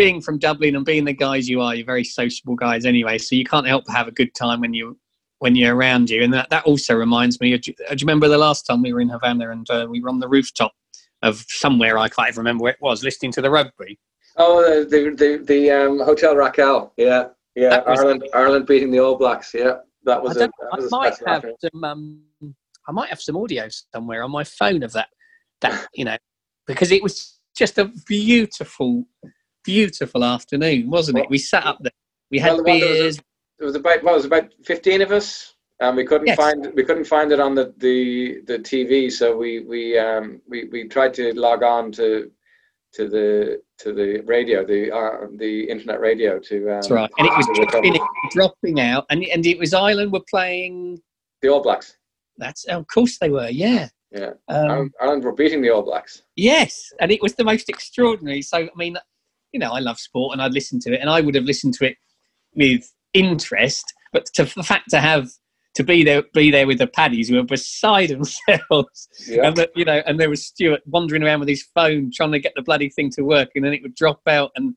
being 0.00 0.22
from 0.22 0.38
Dublin 0.38 0.76
and 0.76 0.84
being 0.84 1.04
the 1.04 1.12
guys 1.12 1.46
you 1.46 1.60
are, 1.60 1.74
you're 1.74 1.84
very 1.84 2.04
sociable 2.04 2.56
guys 2.56 2.86
anyway. 2.86 3.18
So 3.18 3.34
you 3.36 3.44
can't 3.44 3.66
help 3.66 3.84
but 3.84 3.94
have 3.94 4.08
a 4.08 4.12
good 4.12 4.34
time 4.34 4.60
when 4.62 4.72
you 4.72 4.98
when 5.40 5.54
you're 5.56 5.76
around 5.76 6.08
you. 6.08 6.22
And 6.22 6.32
that, 6.32 6.48
that 6.48 6.64
also 6.64 6.94
reminds 6.94 7.38
me. 7.40 7.56
Do 7.58 7.70
you, 7.70 7.74
do 7.76 7.84
you 7.90 8.06
remember 8.06 8.26
the 8.28 8.38
last 8.38 8.62
time 8.62 8.80
we 8.82 8.94
were 8.94 9.02
in 9.02 9.10
Havana 9.10 9.50
and 9.50 9.68
uh, 9.70 9.86
we 9.90 10.00
were 10.00 10.08
on 10.08 10.18
the 10.18 10.28
rooftop 10.28 10.72
of 11.22 11.44
somewhere 11.48 11.98
I 11.98 12.08
can't 12.08 12.28
even 12.28 12.38
remember 12.38 12.62
where 12.62 12.72
it 12.72 12.80
was, 12.80 13.04
listening 13.04 13.32
to 13.32 13.42
the 13.42 13.50
rugby. 13.50 13.98
Oh, 14.36 14.84
the 14.84 15.10
the 15.10 15.44
the 15.44 15.70
um, 15.70 15.98
Hotel 16.00 16.34
Raquel. 16.34 16.94
Yeah, 16.96 17.28
yeah. 17.54 17.82
Ireland 17.86 18.26
Ireland 18.32 18.66
beating 18.66 18.90
the 18.90 19.00
All 19.00 19.16
Blacks. 19.16 19.52
Yeah, 19.52 19.78
that 20.04 20.22
was. 20.22 20.38
I, 20.38 20.44
a, 20.44 20.46
that 20.46 20.80
was 20.80 20.92
I 20.92 20.96
might 20.96 21.18
have 21.26 21.44
some. 21.60 21.84
Um, 21.84 22.22
I 22.88 22.92
might 22.92 23.10
have 23.10 23.20
some 23.20 23.36
audio 23.36 23.68
somewhere 23.92 24.22
on 24.22 24.30
my 24.30 24.44
phone 24.44 24.82
of 24.82 24.92
that. 24.92 25.08
That 25.60 25.86
you 25.94 26.06
know, 26.06 26.16
because 26.66 26.90
it 26.90 27.02
was 27.02 27.38
just 27.54 27.76
a 27.76 27.92
beautiful, 28.06 29.04
beautiful 29.64 30.24
afternoon, 30.24 30.90
wasn't 30.90 31.18
it? 31.18 31.30
We 31.30 31.38
sat 31.38 31.66
up 31.66 31.78
there. 31.80 31.92
We 32.30 32.38
had 32.38 32.54
well, 32.54 32.64
beers. 32.64 33.18
Was, 33.18 33.22
it 33.60 33.64
was 33.64 33.74
about 33.76 34.02
well, 34.02 34.14
it 34.14 34.18
was 34.18 34.24
about 34.24 34.52
fifteen 34.64 35.02
of 35.02 35.12
us, 35.12 35.54
and 35.80 35.96
we 35.96 36.04
couldn't 36.04 36.28
yes. 36.28 36.36
find 36.36 36.72
we 36.74 36.84
couldn't 36.84 37.04
find 37.04 37.32
it 37.32 37.40
on 37.40 37.54
the 37.54 37.74
the, 37.78 38.42
the 38.46 38.58
TV. 38.58 39.10
So 39.10 39.36
we 39.36 39.60
we 39.60 39.98
um 39.98 40.40
we, 40.48 40.64
we 40.64 40.88
tried 40.88 41.14
to 41.14 41.32
log 41.38 41.62
on 41.62 41.92
to 41.92 42.30
to 42.92 43.08
the 43.08 43.62
to 43.78 43.92
the 43.92 44.20
radio, 44.26 44.64
the 44.64 44.94
uh, 44.94 45.26
the 45.36 45.64
internet 45.64 46.00
radio 46.00 46.38
to. 46.38 46.56
Um, 46.56 46.66
That's 46.66 46.90
right, 46.90 47.10
and 47.18 47.26
it 47.26 47.32
was 47.36 47.48
dropping, 47.54 47.98
dropping 48.30 48.80
out, 48.80 49.06
and 49.10 49.24
and 49.24 49.46
it 49.46 49.58
was 49.58 49.74
Ireland 49.74 50.12
were 50.12 50.24
playing 50.28 51.00
the 51.42 51.48
All 51.48 51.62
Blacks. 51.62 51.96
That's 52.36 52.64
of 52.64 52.86
course 52.88 53.18
they 53.18 53.30
were. 53.30 53.48
Yeah. 53.48 53.88
Yeah. 54.10 54.32
Um, 54.48 54.90
Ireland 55.00 55.22
were 55.22 55.32
beating 55.32 55.62
the 55.62 55.70
All 55.70 55.82
Blacks. 55.82 56.22
Yes, 56.34 56.92
and 57.00 57.12
it 57.12 57.22
was 57.22 57.34
the 57.34 57.44
most 57.44 57.68
extraordinary. 57.68 58.42
So 58.42 58.58
I 58.58 58.70
mean, 58.76 58.96
you 59.52 59.60
know, 59.60 59.72
I 59.72 59.80
love 59.80 59.98
sport 59.98 60.32
and 60.32 60.42
I'd 60.42 60.52
listen 60.52 60.80
to 60.80 60.92
it, 60.92 61.00
and 61.00 61.10
I 61.10 61.20
would 61.20 61.34
have 61.34 61.44
listened 61.44 61.74
to 61.74 61.86
it 61.86 61.96
with 62.54 62.90
interest. 63.14 63.84
But 64.12 64.26
to 64.34 64.44
the 64.44 64.62
fact 64.62 64.90
to 64.90 65.00
have 65.00 65.28
to 65.74 65.84
be 65.84 66.02
there, 66.02 66.24
be 66.34 66.50
there 66.50 66.66
with 66.66 66.78
the 66.78 66.86
paddies 66.86 67.28
who 67.28 67.36
were 67.36 67.44
beside 67.44 68.08
themselves, 68.10 69.08
yeah. 69.26 69.46
and 69.46 69.56
that 69.56 69.70
you 69.74 69.84
know, 69.84 70.02
and 70.06 70.18
there 70.18 70.30
was 70.30 70.46
Stuart 70.46 70.82
wandering 70.86 71.22
around 71.22 71.40
with 71.40 71.48
his 71.48 71.66
phone 71.74 72.10
trying 72.14 72.32
to 72.32 72.38
get 72.38 72.52
the 72.56 72.62
bloody 72.62 72.88
thing 72.88 73.10
to 73.12 73.22
work, 73.22 73.50
and 73.54 73.64
then 73.64 73.72
it 73.72 73.82
would 73.82 73.94
drop 73.94 74.20
out, 74.26 74.50
and 74.56 74.74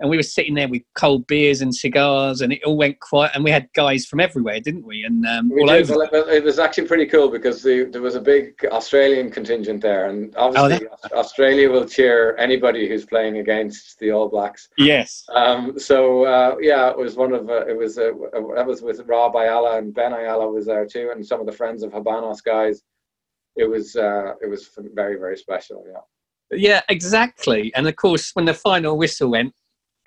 and 0.00 0.08
we 0.08 0.16
were 0.16 0.22
sitting 0.22 0.54
there 0.54 0.68
with 0.68 0.82
cold 0.94 1.26
beers 1.26 1.60
and 1.60 1.74
cigars, 1.74 2.40
and 2.40 2.52
it 2.52 2.64
all 2.64 2.76
went 2.76 2.98
quiet. 3.00 3.32
And 3.34 3.44
we 3.44 3.50
had 3.50 3.68
guys 3.74 4.06
from 4.06 4.18
everywhere, 4.18 4.58
didn't 4.58 4.86
we? 4.86 5.04
And 5.04 5.26
um, 5.26 5.50
we 5.50 5.60
all 5.60 5.68
did. 5.68 5.90
over. 5.90 6.30
It 6.30 6.42
was 6.42 6.58
actually 6.58 6.86
pretty 6.86 7.06
cool 7.06 7.30
because 7.30 7.62
the, 7.62 7.88
there 7.92 8.00
was 8.00 8.14
a 8.14 8.20
big 8.20 8.54
Australian 8.72 9.30
contingent 9.30 9.82
there, 9.82 10.08
and 10.08 10.34
obviously 10.36 10.88
oh, 10.88 10.96
that... 11.02 11.12
Australia 11.12 11.70
will 11.70 11.84
cheer 11.84 12.34
anybody 12.36 12.88
who's 12.88 13.04
playing 13.04 13.38
against 13.38 13.98
the 13.98 14.10
All 14.10 14.28
Blacks. 14.28 14.68
Yes. 14.78 15.24
Um, 15.34 15.78
so 15.78 16.24
uh, 16.24 16.56
yeah, 16.60 16.90
it 16.90 16.96
was 16.96 17.16
one 17.16 17.32
of 17.32 17.48
uh, 17.50 17.66
it 17.66 17.76
was 17.76 17.98
uh, 17.98 18.10
that 18.56 18.66
was 18.66 18.82
with 18.82 19.00
Rob 19.06 19.36
Ayala 19.36 19.78
and 19.78 19.94
Ben 19.94 20.12
Ayala 20.12 20.50
was 20.50 20.66
there 20.66 20.86
too, 20.86 21.10
and 21.14 21.24
some 21.24 21.40
of 21.40 21.46
the 21.46 21.52
friends 21.52 21.82
of 21.82 21.92
Habanos 21.92 22.42
guys. 22.42 22.82
It 23.56 23.68
was 23.68 23.96
uh, 23.96 24.34
it 24.40 24.48
was 24.48 24.70
very 24.94 25.16
very 25.16 25.36
special. 25.36 25.84
Yeah. 25.86 26.00
Yeah, 26.52 26.80
exactly. 26.88 27.72
And 27.76 27.86
of 27.86 27.94
course, 27.94 28.30
when 28.34 28.44
the 28.44 28.54
final 28.54 28.96
whistle 28.98 29.30
went, 29.30 29.54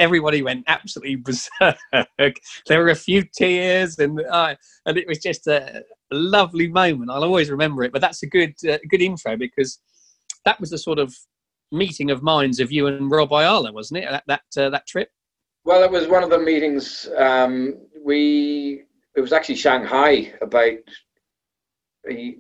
everybody 0.04 0.42
went 0.42 0.66
absolutely 0.68 1.16
berserk. 1.28 2.36
there 2.68 2.80
were 2.80 2.90
a 2.90 2.96
few 2.96 3.24
tears, 3.24 3.98
and 4.00 4.22
uh, 4.30 4.56
and 4.86 4.98
it 4.98 5.08
was 5.08 5.20
just 5.20 5.48
a, 5.48 5.84
lovely 6.12 6.68
moment. 6.68 7.10
I'll 7.10 7.24
always 7.24 7.50
remember 7.50 7.84
it. 7.84 7.92
But 7.92 8.02
that's 8.02 8.22
a 8.22 8.28
good 8.28 8.54
uh, 8.70 8.78
good 8.90 9.02
intro 9.02 9.36
because 9.38 9.80
that 10.46 10.60
was 10.60 10.70
the 10.70 10.78
sort 10.78 11.00
of 11.00 11.16
meeting 11.72 12.12
of 12.12 12.22
minds 12.22 12.60
of 12.60 12.72
you 12.72 12.86
and 12.88 13.10
Rob 13.10 13.34
Ayala, 13.34 13.72
wasn't 13.72 14.04
it? 14.04 14.10
That 14.10 14.24
that 14.28 14.64
uh, 14.64 14.70
that 14.70 14.88
trip. 14.88 15.10
Well, 15.66 15.84
it 15.84 15.92
was 15.92 16.08
one 16.08 16.24
of 16.24 16.30
the 16.30 16.40
meetings. 16.40 17.10
Um, 17.18 17.76
we 18.04 18.84
it 19.16 19.22
was 19.22 19.34
actually 19.34 19.56
Shanghai 19.56 20.34
about 20.42 20.80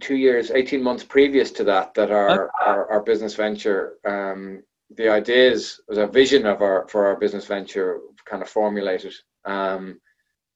two 0.01 0.15
years, 0.15 0.51
eighteen 0.51 0.83
months 0.83 1.03
previous 1.03 1.51
to 1.51 1.63
that, 1.63 1.93
that 1.93 2.11
our 2.11 2.51
our, 2.65 2.91
our, 2.91 3.01
business 3.01 3.33
venture 3.33 3.93
um, 4.05 4.61
the 4.95 5.09
ideas 5.09 5.81
was 5.87 5.97
a 5.97 6.07
vision 6.07 6.45
of 6.45 6.61
our 6.61 6.87
for 6.87 7.05
our 7.07 7.15
business 7.15 7.45
venture 7.45 7.99
kind 8.25 8.41
of 8.41 8.49
formulated. 8.49 9.13
Um, 9.45 9.99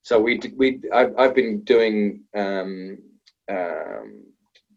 so 0.01 0.19
we 0.19 0.39
we 0.55 0.81
I've, 0.93 1.13
I've 1.17 1.35
been 1.35 1.61
doing 1.63 2.23
um, 2.35 2.99
um, 3.49 4.23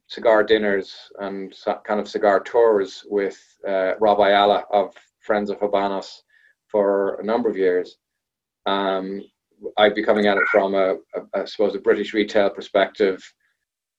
cigar 0.09 0.43
dinners 0.43 0.95
and 1.21 1.55
kind 1.85 2.01
of 2.01 2.09
cigar 2.09 2.41
tours 2.41 3.05
with 3.09 3.39
uh, 3.67 3.93
Rob 4.01 4.21
Ayala 4.21 4.65
of 4.73 4.95
Friends 5.21 5.51
of 5.51 5.61
Habanos 5.61 6.23
for 6.67 7.21
a 7.21 7.25
number 7.25 7.49
of 7.49 7.57
years. 7.57 7.97
Um, 8.67 9.23
I'd 9.77 9.95
be 9.95 10.03
coming 10.03 10.27
at 10.27 10.37
it 10.37 10.49
from 10.51 10.75
a, 10.75 10.95
a, 11.15 11.21
I 11.35 11.45
suppose, 11.45 11.75
a 11.75 11.81
British 11.81 12.15
retail 12.15 12.51
perspective, 12.51 13.23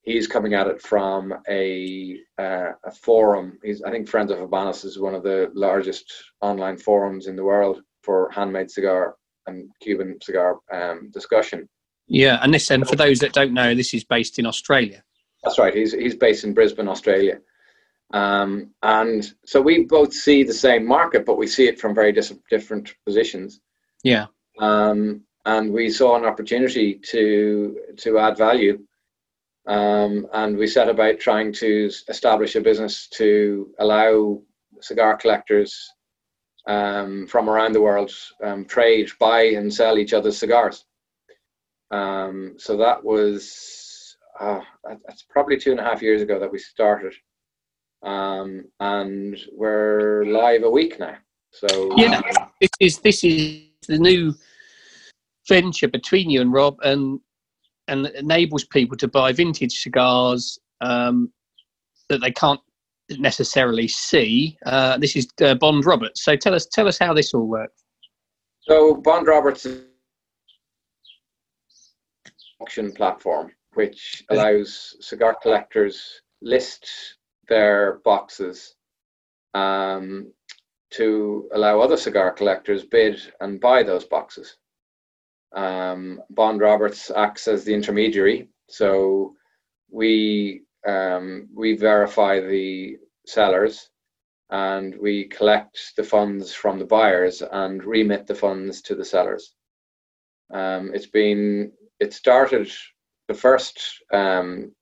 he's 0.03 0.27
coming 0.27 0.53
at 0.53 0.67
it 0.67 0.81
from 0.81 1.33
a 1.49 2.17
uh, 2.37 2.71
a 2.85 2.91
forum. 2.91 3.57
He's 3.63 3.81
I 3.83 3.91
think 3.91 4.07
Friends 4.07 4.31
of 4.31 4.39
Habanos 4.39 4.85
is 4.85 4.99
one 4.99 5.15
of 5.15 5.23
the 5.23 5.51
largest 5.53 6.11
online 6.41 6.77
forums 6.77 7.27
in 7.27 7.35
the 7.35 7.43
world 7.43 7.81
for 8.03 8.29
handmade 8.31 8.71
cigar 8.71 9.15
and 9.47 9.69
Cuban 9.81 10.17
cigar 10.21 10.59
um, 10.73 11.09
discussion. 11.13 11.67
Yeah, 12.07 12.39
and 12.41 12.53
this 12.53 12.69
and 12.71 12.87
for 12.87 12.95
those 12.95 13.19
that 13.19 13.33
don't 13.33 13.53
know, 13.53 13.73
this 13.73 13.93
is 13.93 14.03
based 14.03 14.39
in 14.39 14.45
Australia. 14.45 15.03
That's 15.43 15.59
right. 15.59 15.73
He's 15.73 15.93
he's 15.93 16.15
based 16.15 16.43
in 16.43 16.53
Brisbane, 16.53 16.87
Australia. 16.87 17.39
Um, 18.13 18.71
and 18.83 19.33
so 19.45 19.61
we 19.61 19.85
both 19.85 20.13
see 20.13 20.43
the 20.43 20.53
same 20.53 20.85
market, 20.85 21.25
but 21.25 21.37
we 21.37 21.47
see 21.47 21.67
it 21.67 21.79
from 21.79 21.95
very 21.95 22.11
dis- 22.11 22.33
different 22.49 22.93
positions. 23.05 23.61
Yeah. 24.03 24.25
Um, 24.59 25.21
and 25.45 25.71
we 25.71 25.89
saw 25.89 26.17
an 26.17 26.25
opportunity 26.25 26.95
to 27.11 27.77
to 27.97 28.19
add 28.19 28.37
value 28.37 28.79
um, 29.67 30.27
and 30.33 30.57
we 30.57 30.67
set 30.67 30.89
about 30.89 31.19
trying 31.19 31.53
to 31.53 31.89
establish 32.09 32.55
a 32.55 32.61
business 32.61 33.07
to 33.09 33.71
allow 33.79 34.41
cigar 34.79 35.17
collectors 35.17 35.93
um, 36.67 37.27
from 37.27 37.49
around 37.49 37.73
the 37.73 37.81
world 37.81 38.11
um, 38.43 38.65
trade, 38.65 39.09
buy, 39.19 39.43
and 39.43 39.73
sell 39.73 39.97
each 39.97 40.13
other's 40.13 40.37
cigars. 40.37 40.85
Um, 41.91 42.55
so 42.57 42.77
that 42.77 43.03
was 43.03 44.17
uh, 44.39 44.61
that's 45.05 45.23
probably 45.29 45.57
two 45.57 45.71
and 45.71 45.79
a 45.79 45.83
half 45.83 46.01
years 46.01 46.21
ago 46.21 46.39
that 46.39 46.51
we 46.51 46.57
started, 46.57 47.13
um, 48.03 48.65
and 48.79 49.37
we're 49.53 50.25
live 50.25 50.63
a 50.63 50.69
week 50.69 50.99
now. 50.99 51.17
So 51.51 51.67
yeah, 51.97 52.21
um, 52.39 52.49
this 52.59 52.69
is 52.79 52.99
this 52.99 53.23
is 53.23 53.61
the 53.87 53.99
new 53.99 54.33
venture 55.47 55.89
between 55.89 56.29
you 56.29 56.41
and 56.41 56.53
Rob, 56.53 56.77
and 56.83 57.19
and 57.91 58.07
enables 58.07 58.63
people 58.65 58.97
to 58.97 59.07
buy 59.07 59.31
vintage 59.31 59.81
cigars 59.81 60.57
um, 60.81 61.31
that 62.09 62.21
they 62.21 62.31
can't 62.31 62.59
necessarily 63.19 63.87
see. 63.87 64.57
Uh, 64.65 64.97
this 64.97 65.15
is 65.15 65.27
uh, 65.41 65.55
Bond 65.55 65.85
Roberts. 65.85 66.23
So 66.23 66.35
tell 66.35 66.55
us, 66.55 66.65
tell 66.65 66.87
us 66.87 66.97
how 66.97 67.13
this 67.13 67.33
all 67.33 67.47
works. 67.47 67.83
So 68.61 68.95
Bond 68.95 69.27
Roberts 69.27 69.65
is 69.65 69.83
auction 72.59 72.91
platform 72.91 73.51
which 73.73 74.23
allows 74.29 74.95
cigar 74.99 75.35
collectors 75.41 76.21
list 76.41 77.17
their 77.47 77.99
boxes 78.03 78.75
um, 79.53 80.31
to 80.91 81.49
allow 81.53 81.79
other 81.79 81.97
cigar 81.97 82.31
collectors 82.31 82.83
bid 82.83 83.19
and 83.39 83.61
buy 83.61 83.83
those 83.83 84.03
boxes. 84.03 84.57
Um, 85.53 86.21
Bond 86.29 86.61
Roberts 86.61 87.11
acts 87.15 87.47
as 87.47 87.63
the 87.63 87.73
intermediary, 87.73 88.49
so 88.69 89.35
we 89.89 90.63
um, 90.87 91.49
we 91.53 91.75
verify 91.75 92.39
the 92.39 92.97
sellers 93.25 93.89
and 94.49 94.95
we 94.97 95.25
collect 95.25 95.93
the 95.95 96.03
funds 96.03 96.53
from 96.53 96.79
the 96.79 96.85
buyers 96.85 97.41
and 97.51 97.83
remit 97.83 98.27
the 98.27 98.35
funds 98.35 98.81
to 98.81 98.95
the 98.95 99.05
sellers. 99.05 99.53
Um, 100.53 100.91
it's 100.93 101.07
been 101.07 101.71
it 101.99 102.13
started 102.13 102.69
the 103.27 103.33
first 103.33 103.81
um, 104.11 104.73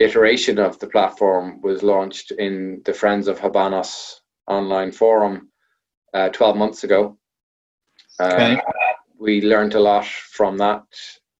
iteration 0.00 0.58
of 0.58 0.78
the 0.78 0.88
platform 0.88 1.60
was 1.62 1.82
launched 1.82 2.32
in 2.32 2.82
the 2.84 2.92
Friends 2.92 3.28
of 3.28 3.38
Habanos 3.38 4.14
online 4.48 4.90
forum 4.90 5.50
uh, 6.14 6.28
12 6.30 6.56
months 6.56 6.84
ago. 6.84 7.16
Okay. 8.20 8.60
We 9.22 9.40
learned 9.40 9.74
a 9.74 9.80
lot 9.80 10.04
from 10.04 10.58
that 10.58 10.82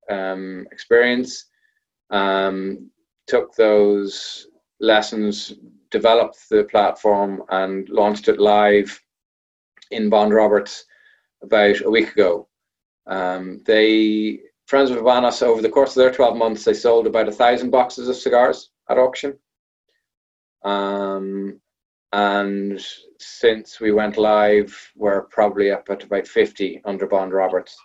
um, 0.09 0.69
experience. 0.71 1.47
Um, 2.11 2.93
took 3.27 3.57
those 3.57 4.47
lessons, 4.79 5.55
developed 5.91 6.49
the 6.49 6.63
platform, 6.63 7.43
and 7.49 7.89
launched 7.89 8.29
it 8.29 8.39
live 8.39 9.03
in 9.91 10.09
Bond 10.09 10.33
Roberts 10.33 10.85
about 11.43 11.81
a 11.81 11.91
week 11.91 12.13
ago. 12.13 12.47
Um, 13.09 13.61
they 13.67 14.39
Friends 14.67 14.93
of 14.93 14.99
Habanos 14.99 15.43
over 15.43 15.61
the 15.61 15.69
course 15.69 15.91
of 15.91 16.03
their 16.03 16.13
12 16.13 16.37
months, 16.37 16.65
they 16.65 16.75
sold 16.75 17.09
about 17.09 17.27
a 17.29 17.33
thousand 17.33 17.71
boxes 17.71 18.09
of 18.09 18.15
cigars 18.15 18.71
at 18.89 18.97
auction. 18.97 19.37
Um, 20.65 21.61
and 22.13 22.85
since 23.19 23.81
we 23.81 23.93
went 23.93 24.19
live, 24.19 24.77
we're 24.97 25.23
probably 25.23 25.71
up 25.71 25.89
at 25.89 26.05
about 26.05 26.27
50 26.27 26.83
under 26.85 27.07
Bond 27.07 27.33
Roberts. 27.33 27.77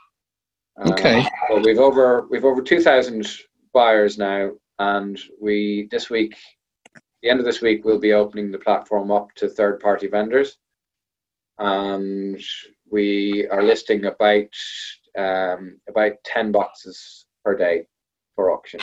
Okay. 0.85 1.21
Uh, 1.21 1.59
we've 1.63 1.79
over 1.79 2.27
we've 2.29 2.45
over 2.45 2.61
2,000 2.61 3.25
buyers 3.73 4.17
now, 4.17 4.51
and 4.79 5.19
we 5.41 5.87
this 5.91 6.09
week, 6.09 6.35
the 7.23 7.29
end 7.29 7.39
of 7.39 7.45
this 7.45 7.61
week, 7.61 7.83
we'll 7.83 7.99
be 7.99 8.13
opening 8.13 8.51
the 8.51 8.59
platform 8.59 9.11
up 9.11 9.33
to 9.35 9.47
third-party 9.47 10.07
vendors, 10.07 10.57
and 11.57 12.39
we 12.91 13.47
are 13.47 13.63
listing 13.63 14.05
about 14.05 14.53
um, 15.17 15.79
about 15.89 16.13
10 16.25 16.51
boxes 16.51 17.25
per 17.43 17.55
day 17.55 17.87
for 18.35 18.51
auction. 18.51 18.81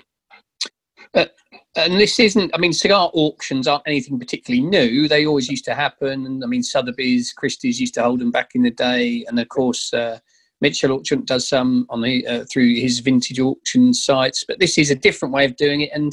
And 1.76 2.00
this 2.00 2.20
isn't, 2.20 2.52
I 2.54 2.58
mean, 2.58 2.72
cigar 2.72 3.10
auctions 3.14 3.66
aren't 3.66 3.82
anything 3.86 4.18
particularly 4.18 4.64
new. 4.64 5.08
They 5.08 5.26
always 5.26 5.48
used 5.48 5.64
to 5.64 5.74
happen. 5.74 6.42
I 6.42 6.46
mean, 6.46 6.62
Sotheby's, 6.62 7.32
Christie's 7.32 7.80
used 7.80 7.94
to 7.94 8.02
hold 8.02 8.20
them 8.20 8.30
back 8.30 8.50
in 8.54 8.62
the 8.62 8.70
day. 8.70 9.24
And 9.26 9.40
of 9.40 9.48
course, 9.48 9.92
uh, 9.92 10.20
Mitchell 10.60 10.92
Orchant 10.92 11.26
does 11.26 11.48
some 11.48 11.86
on 11.90 12.00
the 12.00 12.26
uh, 12.26 12.44
through 12.50 12.74
his 12.76 13.00
vintage 13.00 13.40
auction 13.40 13.92
sites. 13.92 14.44
But 14.46 14.60
this 14.60 14.78
is 14.78 14.90
a 14.90 14.94
different 14.94 15.34
way 15.34 15.44
of 15.44 15.56
doing 15.56 15.80
it. 15.80 15.90
And 15.92 16.12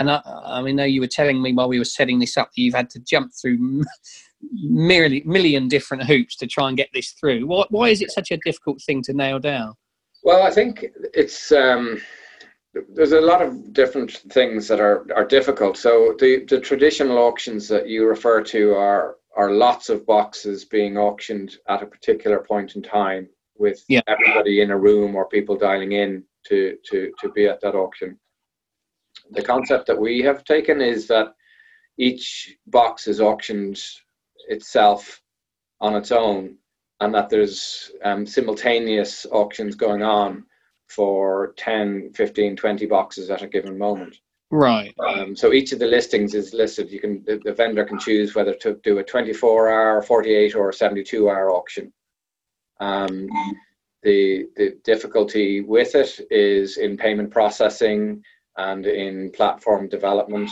and 0.00 0.10
I, 0.10 0.20
I 0.24 0.62
mean, 0.62 0.76
know 0.76 0.84
you 0.84 1.00
were 1.00 1.06
telling 1.06 1.40
me 1.40 1.52
while 1.52 1.68
we 1.68 1.78
were 1.78 1.84
setting 1.84 2.18
this 2.18 2.36
up 2.36 2.48
that 2.48 2.60
you've 2.60 2.74
had 2.74 2.90
to 2.90 3.00
jump 3.00 3.32
through 3.40 3.84
merely 4.62 5.22
million 5.24 5.68
different 5.68 6.02
hoops 6.02 6.34
to 6.36 6.46
try 6.46 6.68
and 6.68 6.76
get 6.76 6.88
this 6.92 7.10
through. 7.12 7.46
Why, 7.46 7.64
why 7.70 7.88
is 7.90 8.02
it 8.02 8.10
such 8.10 8.32
a 8.32 8.38
difficult 8.44 8.82
thing 8.82 9.02
to 9.02 9.12
nail 9.12 9.38
down? 9.38 9.74
Well, 10.24 10.42
I 10.42 10.50
think 10.50 10.86
it's. 11.14 11.52
Um 11.52 12.00
there's 12.72 13.12
a 13.12 13.20
lot 13.20 13.42
of 13.42 13.72
different 13.72 14.12
things 14.12 14.68
that 14.68 14.80
are, 14.80 15.06
are 15.14 15.24
difficult. 15.24 15.76
So 15.76 16.14
the, 16.18 16.44
the 16.48 16.60
traditional 16.60 17.18
auctions 17.18 17.68
that 17.68 17.88
you 17.88 18.06
refer 18.06 18.42
to 18.44 18.74
are 18.74 19.16
are 19.36 19.52
lots 19.52 19.88
of 19.88 20.04
boxes 20.06 20.64
being 20.64 20.98
auctioned 20.98 21.56
at 21.68 21.82
a 21.82 21.86
particular 21.86 22.40
point 22.40 22.74
in 22.74 22.82
time 22.82 23.28
with 23.56 23.84
yeah. 23.88 24.00
everybody 24.08 24.60
in 24.60 24.72
a 24.72 24.76
room 24.76 25.14
or 25.14 25.28
people 25.28 25.56
dialing 25.56 25.92
in 25.92 26.24
to 26.46 26.76
to 26.84 27.12
to 27.20 27.28
be 27.30 27.46
at 27.46 27.60
that 27.60 27.74
auction. 27.74 28.18
The 29.30 29.42
concept 29.42 29.86
that 29.86 30.00
we 30.00 30.20
have 30.22 30.44
taken 30.44 30.80
is 30.80 31.06
that 31.08 31.34
each 31.98 32.56
box 32.66 33.06
is 33.06 33.20
auctioned 33.20 33.80
itself 34.48 35.22
on 35.80 35.94
its 35.94 36.10
own, 36.10 36.56
and 37.00 37.14
that 37.14 37.28
there's 37.28 37.92
um, 38.04 38.26
simultaneous 38.26 39.26
auctions 39.30 39.74
going 39.74 40.02
on 40.02 40.44
for 40.90 41.54
10, 41.56 42.12
15, 42.14 42.56
20 42.56 42.86
boxes 42.86 43.30
at 43.30 43.42
a 43.42 43.48
given 43.48 43.78
moment. 43.78 44.16
Right. 44.50 44.92
Um, 44.98 45.36
so 45.36 45.52
each 45.52 45.72
of 45.72 45.78
the 45.78 45.86
listings 45.86 46.34
is 46.34 46.52
listed. 46.52 46.90
You 46.90 47.00
can 47.00 47.22
the, 47.24 47.40
the 47.44 47.52
vendor 47.52 47.84
can 47.84 48.00
choose 48.00 48.34
whether 48.34 48.54
to 48.54 48.74
do 48.82 48.98
a 48.98 49.04
24 49.04 49.68
hour, 49.68 50.02
48 50.02 50.56
or 50.56 50.72
72 50.72 51.30
hour 51.30 51.50
auction. 51.52 51.92
Um, 52.80 53.28
the 54.02 54.46
the 54.56 54.76
difficulty 54.82 55.60
with 55.60 55.94
it 55.94 56.18
is 56.30 56.78
in 56.78 56.96
payment 56.96 57.30
processing 57.30 58.24
and 58.56 58.86
in 58.86 59.30
platform 59.30 59.88
development. 59.88 60.50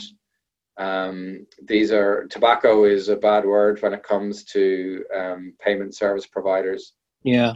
Um, 0.76 1.44
these 1.64 1.90
are 1.90 2.28
tobacco 2.28 2.84
is 2.84 3.08
a 3.08 3.16
bad 3.16 3.44
word 3.44 3.82
when 3.82 3.94
it 3.94 4.04
comes 4.04 4.44
to 4.44 5.04
um, 5.12 5.54
payment 5.60 5.96
service 5.96 6.26
providers. 6.26 6.92
Yeah, 7.24 7.54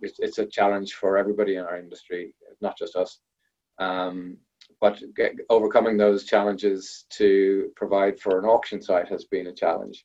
it's, 0.00 0.18
it's 0.18 0.38
a 0.38 0.46
challenge 0.46 0.94
for 0.94 1.16
everybody 1.16 1.56
in 1.56 1.64
our 1.64 1.78
industry, 1.78 2.34
not 2.60 2.76
just 2.76 2.96
us. 2.96 3.20
Um, 3.78 4.38
but 4.80 5.00
get, 5.14 5.32
overcoming 5.48 5.96
those 5.96 6.24
challenges 6.24 7.06
to 7.10 7.70
provide 7.76 8.18
for 8.20 8.38
an 8.38 8.44
auction 8.44 8.80
site 8.82 9.08
has 9.08 9.24
been 9.24 9.48
a 9.48 9.54
challenge. 9.54 10.04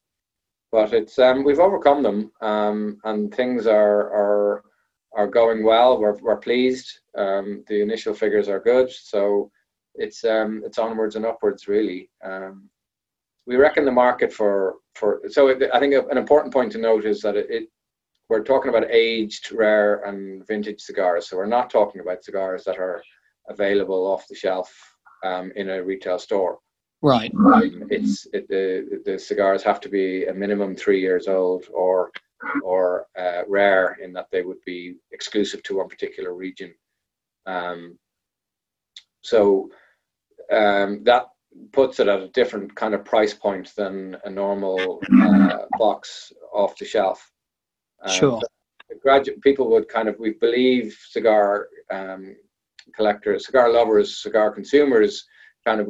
But 0.71 0.93
it's 0.93 1.19
um, 1.19 1.43
we've 1.43 1.59
overcome 1.59 2.01
them, 2.01 2.31
um, 2.41 2.97
and 3.03 3.33
things 3.33 3.67
are 3.67 4.01
are 4.13 4.63
are 5.17 5.27
going 5.27 5.65
well. 5.65 5.99
We're 5.99 6.17
we're 6.21 6.37
pleased. 6.37 6.99
Um, 7.17 7.65
the 7.67 7.81
initial 7.81 8.13
figures 8.13 8.47
are 8.47 8.61
good, 8.61 8.89
so 8.89 9.51
it's 9.95 10.23
um, 10.23 10.61
it's 10.65 10.77
onwards 10.77 11.17
and 11.17 11.25
upwards 11.25 11.67
really. 11.67 12.09
Um, 12.23 12.69
we 13.45 13.57
reckon 13.57 13.83
the 13.83 13.91
market 13.91 14.31
for 14.31 14.75
for 14.95 15.21
so 15.27 15.49
it, 15.49 15.61
I 15.73 15.79
think 15.79 15.93
an 15.93 16.17
important 16.17 16.53
point 16.53 16.71
to 16.73 16.77
note 16.77 17.05
is 17.05 17.19
that 17.21 17.35
it, 17.35 17.47
it 17.49 17.63
we're 18.31 18.41
talking 18.41 18.69
about 18.69 18.89
aged, 18.89 19.51
rare, 19.51 20.03
and 20.05 20.47
vintage 20.47 20.79
cigars. 20.79 21.27
So 21.27 21.35
we're 21.35 21.57
not 21.57 21.69
talking 21.69 21.99
about 21.99 22.23
cigars 22.23 22.63
that 22.63 22.77
are 22.77 23.03
available 23.49 24.07
off 24.07 24.25
the 24.29 24.35
shelf 24.35 24.73
um, 25.25 25.51
in 25.57 25.69
a 25.69 25.83
retail 25.83 26.17
store. 26.17 26.59
Right. 27.01 27.33
Um, 27.35 27.87
it's 27.89 28.25
it, 28.31 28.47
the 28.47 29.01
the 29.03 29.19
cigars 29.19 29.63
have 29.63 29.81
to 29.81 29.89
be 29.89 30.27
a 30.27 30.33
minimum 30.33 30.77
three 30.77 31.01
years 31.01 31.27
old 31.27 31.65
or 31.73 32.11
or 32.63 33.07
uh, 33.19 33.41
rare 33.49 33.97
in 34.01 34.13
that 34.13 34.27
they 34.31 34.43
would 34.43 34.63
be 34.65 34.95
exclusive 35.11 35.61
to 35.63 35.79
one 35.79 35.89
particular 35.89 36.33
region. 36.33 36.73
Um, 37.45 37.99
so 39.23 39.69
um, 40.53 41.03
that 41.03 41.25
puts 41.73 41.99
it 41.99 42.07
at 42.07 42.21
a 42.21 42.29
different 42.29 42.73
kind 42.75 42.93
of 42.93 43.03
price 43.03 43.33
point 43.33 43.75
than 43.75 44.15
a 44.23 44.29
normal 44.29 45.01
uh, 45.21 45.65
box 45.77 46.31
off 46.53 46.77
the 46.77 46.85
shelf. 46.85 47.29
Um, 48.03 48.11
sure. 48.11 48.41
Graduate 49.01 49.41
people 49.41 49.69
would 49.71 49.87
kind 49.87 50.07
of 50.07 50.15
we 50.19 50.31
believe 50.31 50.97
cigar 51.09 51.67
um, 51.91 52.35
collectors, 52.95 53.45
cigar 53.45 53.71
lovers, 53.71 54.21
cigar 54.21 54.51
consumers, 54.51 55.25
kind 55.65 55.81
of 55.81 55.87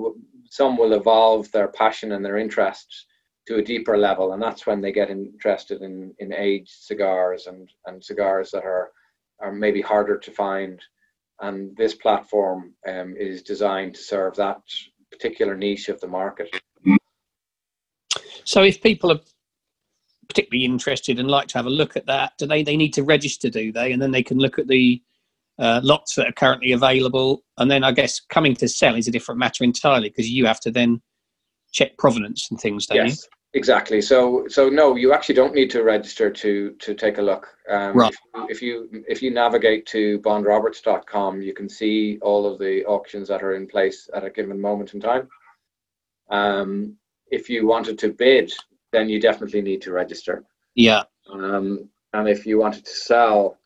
some 0.50 0.78
will 0.78 0.94
evolve 0.94 1.52
their 1.52 1.70
passion 1.70 2.12
and 2.12 2.24
their 2.24 2.38
interest 2.38 3.08
to 3.48 3.56
a 3.56 3.64
deeper 3.64 3.98
level, 3.98 4.34
and 4.34 4.42
that's 4.42 4.68
when 4.68 4.82
they 4.82 4.92
get 4.92 5.10
interested 5.10 5.82
in 5.82 6.14
in 6.20 6.34
aged 6.34 6.70
cigars 6.70 7.48
and 7.48 7.70
and 7.86 8.04
cigars 8.04 8.52
that 8.52 8.64
are 8.64 8.92
are 9.40 9.52
maybe 9.52 9.82
harder 9.82 10.18
to 10.18 10.32
find. 10.32 10.82
And 11.40 11.76
this 11.76 11.96
platform 11.96 12.76
um, 12.88 13.16
is 13.18 13.42
designed 13.42 13.96
to 13.96 14.02
serve 14.02 14.36
that 14.36 14.62
particular 15.12 15.56
niche 15.58 15.90
of 15.90 16.00
the 16.00 16.08
market. 16.08 16.50
So, 18.44 18.64
if 18.64 18.82
people 18.82 19.12
are 19.12 19.20
particularly 20.32 20.66
interested 20.66 21.20
and 21.20 21.30
like 21.30 21.48
to 21.50 21.58
have 21.58 21.66
a 21.66 21.70
look 21.70 21.96
at 21.98 22.06
that, 22.08 22.34
do 22.38 22.46
they 22.46 22.64
they 22.64 22.78
need 22.78 22.94
to 22.94 23.04
register? 23.04 23.50
Do 23.50 23.72
they, 23.72 23.92
and 23.92 24.02
then 24.02 24.12
they 24.12 24.24
can 24.24 24.38
look 24.38 24.58
at 24.60 24.68
the 24.68 25.02
uh, 25.60 25.80
lots 25.84 26.16
that 26.16 26.28
are 26.28 26.34
currently 26.34 26.72
available. 26.72 27.44
And 27.58 27.70
then 27.70 27.84
I 27.84 27.92
guess 27.92 28.20
coming 28.20 28.56
to 28.56 28.68
sell 28.68 28.96
is 28.96 29.08
a 29.08 29.12
different 29.12 29.40
matter 29.40 29.64
entirely 29.64 30.10
because 30.10 30.30
you 30.30 30.46
have 30.46 30.60
to 30.62 30.72
then 30.72 31.02
check 31.72 31.98
provenance 31.98 32.50
and 32.50 32.60
things, 32.60 32.88
don't 32.88 32.98
yes, 32.98 33.24
you? 33.24 33.30
Exactly. 33.54 34.02
So, 34.02 34.46
so 34.48 34.70
no, 34.70 34.96
you 34.96 35.14
actually 35.14 35.36
don't 35.36 35.54
need 35.54 35.70
to 35.72 35.84
register 35.84 36.30
to 36.32 36.72
to 36.80 36.94
take 36.96 37.18
a 37.18 37.22
look. 37.22 37.48
Um, 37.70 37.98
right. 37.98 38.14
If 38.50 38.62
you, 38.62 38.88
if 38.88 38.92
you 38.94 39.04
if 39.08 39.22
you 39.22 39.32
navigate 39.32 39.86
to 39.88 40.20
bondroberts.com, 40.20 41.42
you 41.42 41.54
can 41.54 41.68
see 41.68 42.18
all 42.22 42.52
of 42.52 42.60
the 42.60 42.86
auctions 42.86 43.28
that 43.28 43.44
are 43.44 43.54
in 43.56 43.68
place 43.68 44.10
at 44.14 44.24
a 44.24 44.30
given 44.30 44.60
moment 44.60 44.94
in 44.94 45.02
time. 45.02 45.28
Um, 46.30 46.96
if 47.30 47.50
you 47.50 47.68
wanted 47.68 48.00
to 48.00 48.14
bid, 48.14 48.54
then 48.92 49.10
you 49.10 49.20
definitely 49.20 49.62
need 49.62 49.82
to 49.84 49.92
register. 49.92 50.44
Yeah. 50.76 51.04
Um, 51.32 51.90
and 52.14 52.28
if 52.28 52.46
you 52.46 52.60
wanted 52.60 52.86
to 52.86 52.92
sell, 52.92 53.58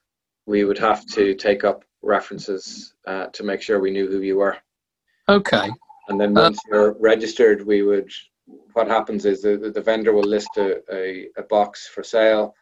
we 0.45 0.63
would 0.63 0.77
have 0.77 1.05
to 1.07 1.33
take 1.35 1.63
up 1.63 1.83
references 2.01 2.93
uh, 3.07 3.27
to 3.27 3.43
make 3.43 3.61
sure 3.61 3.79
we 3.79 3.91
knew 3.91 4.07
who 4.07 4.21
you 4.21 4.37
were. 4.37 4.57
Okay. 5.27 5.69
And 6.07 6.21
then 6.21 6.33
once 6.33 6.59
uh, 6.59 6.69
you're 6.71 6.97
registered, 6.99 7.65
we 7.65 7.81
would. 7.81 8.11
What 8.73 8.87
happens 8.87 9.25
is 9.25 9.41
the, 9.41 9.71
the 9.73 9.81
vendor 9.81 10.13
will 10.13 10.23
list 10.23 10.49
a, 10.57 10.81
a, 10.93 11.27
a 11.37 11.43
box 11.43 11.87
for 11.87 12.03
sale, 12.03 12.53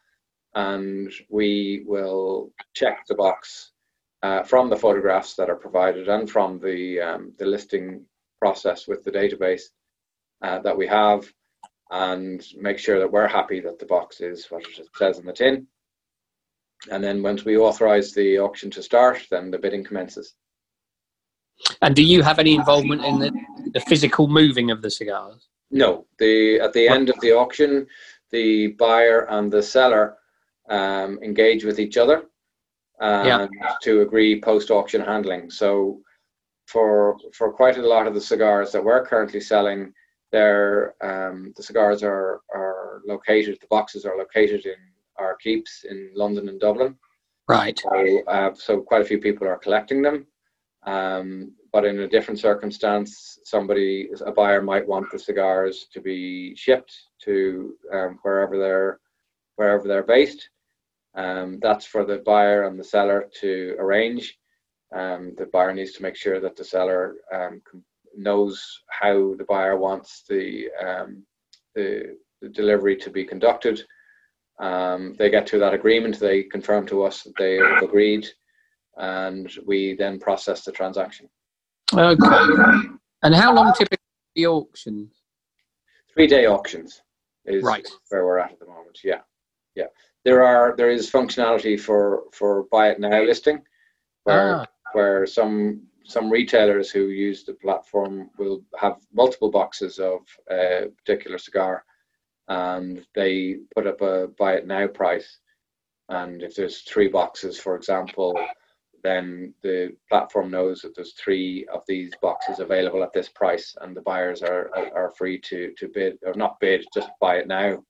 and 0.55 1.11
we 1.30 1.84
will 1.86 2.53
check 2.74 3.03
the 3.07 3.16
box 3.16 3.72
uh, 4.22 4.43
from 4.43 4.70
the 4.70 4.78
photographs 4.78 5.34
that 5.36 5.49
are 5.49 5.57
provided 5.57 6.07
and 6.07 6.30
from 6.30 6.59
the 6.59 7.01
um, 7.01 7.34
the 7.38 7.45
listing 7.45 8.05
process 8.39 8.88
with 8.88 9.03
the 9.03 9.11
database 9.11 9.64
uh, 10.41 10.59
that 10.59 10.78
we 10.78 10.88
have, 10.88 11.30
and 11.92 12.46
make 12.58 12.80
sure 12.80 13.00
that 13.00 13.12
we're 13.12 13.28
happy 13.28 13.60
that 13.60 13.80
the 13.80 13.86
box 13.86 14.22
is 14.22 14.48
what 14.50 14.64
it 14.64 14.88
says 14.98 15.20
in 15.20 15.26
the 15.26 15.34
tin 15.34 15.68
and 16.90 17.04
then 17.04 17.24
once 17.24 17.46
we 17.46 17.58
authorize 17.58 18.14
the 18.14 18.40
auction 18.40 18.70
to 18.72 18.84
start, 18.84 19.26
then 19.30 19.52
the 19.52 19.58
bidding 19.58 19.84
commences. 19.84 20.36
And 21.82 21.96
do 21.96 22.04
you 22.04 22.22
have 22.24 22.40
any 22.40 22.56
involvement 22.56 23.06
in 23.06 23.20
the, 23.20 23.32
the 23.74 23.80
physical 23.82 24.28
moving 24.28 24.72
of 24.72 24.82
the 24.82 24.90
cigars? 24.90 25.48
No. 25.72 26.06
The 26.20 26.60
at 26.60 26.74
the 26.74 26.88
end 26.88 27.10
of 27.10 27.20
the 27.22 27.32
auction, 27.32 27.88
the 28.32 28.68
buyer 28.80 29.30
and 29.30 29.52
the 29.52 29.64
seller 29.64 30.18
um, 30.70 31.20
engage 31.24 31.64
with 31.64 31.80
each 31.80 31.98
other 31.98 32.26
yeah. 33.02 33.48
to 33.84 34.02
agree 34.02 34.42
post 34.42 34.72
auction 34.72 35.02
handling. 35.02 35.50
So 35.52 36.02
for 36.66 37.18
for 37.34 37.54
quite 37.54 37.78
a 37.78 37.88
lot 37.88 38.08
of 38.08 38.14
the 38.14 38.22
cigars 38.22 38.72
that 38.72 38.84
we're 38.84 39.06
currently 39.06 39.40
selling, 39.40 39.94
they're 40.34 40.96
um, 41.02 41.54
the 41.56 41.64
cigars 41.64 42.04
are 42.04 42.42
are 42.54 43.02
located. 43.06 43.60
The 43.62 43.68
boxes 43.68 44.04
are 44.06 44.18
located 44.18 44.66
in 44.66 44.76
our 45.18 45.36
keeps 45.36 45.86
in 45.90 46.12
London 46.16 46.50
and 46.50 46.60
Dublin. 46.60 46.98
Right. 47.48 47.80
So, 47.80 48.24
uh, 48.28 48.54
so 48.56 48.82
quite 48.82 49.02
a 49.02 49.06
few 49.06 49.20
people 49.20 49.48
are 49.48 49.58
collecting 49.58 50.02
them. 50.02 50.26
Um, 50.86 51.54
but 51.72 51.86
in 51.86 52.00
a 52.00 52.08
different 52.08 52.40
circumstance, 52.40 53.40
somebody, 53.44 54.10
a 54.26 54.32
buyer 54.32 54.62
might 54.62 54.88
want 54.88 55.12
the 55.12 55.20
cigars 55.20 55.88
to 55.94 56.02
be 56.02 56.56
shipped 56.56 56.94
to 57.26 57.76
um, 57.94 58.20
wherever 58.24 58.58
they're 58.58 59.00
wherever 59.56 59.88
they're 59.88 60.04
based. 60.04 60.50
Um, 61.16 61.60
that's 61.62 61.86
for 61.86 62.04
the 62.06 62.24
buyer 62.26 62.64
and 62.64 62.80
the 62.80 62.84
seller 62.84 63.30
to 63.42 63.76
arrange. 63.80 64.38
Um, 64.96 65.34
the 65.38 65.46
buyer 65.46 65.74
needs 65.74 65.94
to 65.94 66.02
make 66.02 66.16
sure 66.16 66.40
that 66.40 66.56
the 66.56 66.64
seller 66.64 67.16
um, 67.32 67.62
knows 68.16 68.82
how 68.89 69.34
the 69.36 69.45
buyer 69.47 69.78
wants 69.78 70.24
the, 70.30 70.68
um, 70.84 71.24
the, 71.76 72.18
the 72.41 72.49
delivery 72.49 72.95
to 72.97 73.09
be 73.09 73.24
conducted 73.24 73.84
um, 74.59 75.16
they 75.18 75.30
get 75.30 75.47
to 75.47 75.59
that 75.59 75.74
agreement, 75.74 76.20
they 76.20 76.43
confirm 76.43 76.86
to 76.88 77.03
us 77.03 77.24
that 77.24 77.36
they 77.38 77.57
have 77.57 77.84
agreed, 77.84 78.28
and 78.97 79.51
we 79.66 79.95
then 79.95 80.20
process 80.20 80.64
the 80.64 80.72
transaction. 80.72 81.28
Okay. 81.93 82.18
And 83.24 83.34
how 83.34 83.53
long 83.53 83.74
typically 83.74 83.97
the 84.36 84.47
auctions? 84.47 85.11
Three 86.14 86.28
day 86.28 86.45
auctions 86.45 87.01
is 87.45 87.64
right. 87.64 87.88
where 88.09 88.26
we're 88.26 88.38
at 88.38 88.51
at 88.51 88.59
the 88.59 88.68
moment. 88.68 88.99
Yeah, 89.03 89.22
yeah. 89.76 89.88
There 90.24 90.43
are 90.43 90.76
there 90.78 90.91
is 90.91 91.09
functionality 91.09 91.80
for 91.80 92.24
for 92.32 92.66
buy 92.72 92.89
it 92.89 92.99
now 92.99 93.24
listing, 93.24 93.61
where 94.24 94.55
ah. 94.57 94.66
where 94.93 95.26
some 95.26 95.82
some 96.04 96.30
retailers 96.30 96.91
who 96.91 97.08
use 97.08 97.43
the 97.43 97.54
platform 97.54 98.30
will 98.38 98.64
have 98.78 98.97
multiple 99.14 99.49
boxes 99.49 99.99
of 99.99 100.22
a 100.49 100.88
particular 100.97 101.38
cigar 101.38 101.84
and 102.47 103.06
they 103.16 103.58
put 103.76 103.88
up 103.88 104.01
a 104.01 104.28
buy 104.38 104.54
it 104.54 104.68
now 104.68 104.88
price. 104.88 105.39
And 106.10 106.43
if 106.43 106.56
there's 106.56 106.82
three 106.82 107.08
boxes, 107.08 107.58
for 107.58 107.76
example, 107.76 108.38
then 109.04 109.54
the 109.62 109.95
platform 110.10 110.51
knows 110.51 110.82
that 110.82 110.95
there's 110.95 111.14
three 111.14 111.66
of 111.74 111.82
these 111.88 112.12
boxes 112.22 112.60
available 112.60 113.04
at 113.04 113.14
this 113.14 113.30
price, 113.30 113.76
and 113.82 113.95
the 113.95 114.01
buyers 114.01 114.41
are 114.41 114.70
are 114.93 115.12
free 115.18 115.39
to 115.39 115.74
to 115.78 115.88
bid 115.88 116.18
or 116.26 116.34
not 116.34 116.60
bid, 116.60 116.86
just 116.93 117.10
buy 117.20 117.38
it 117.38 117.47
now 117.47 117.84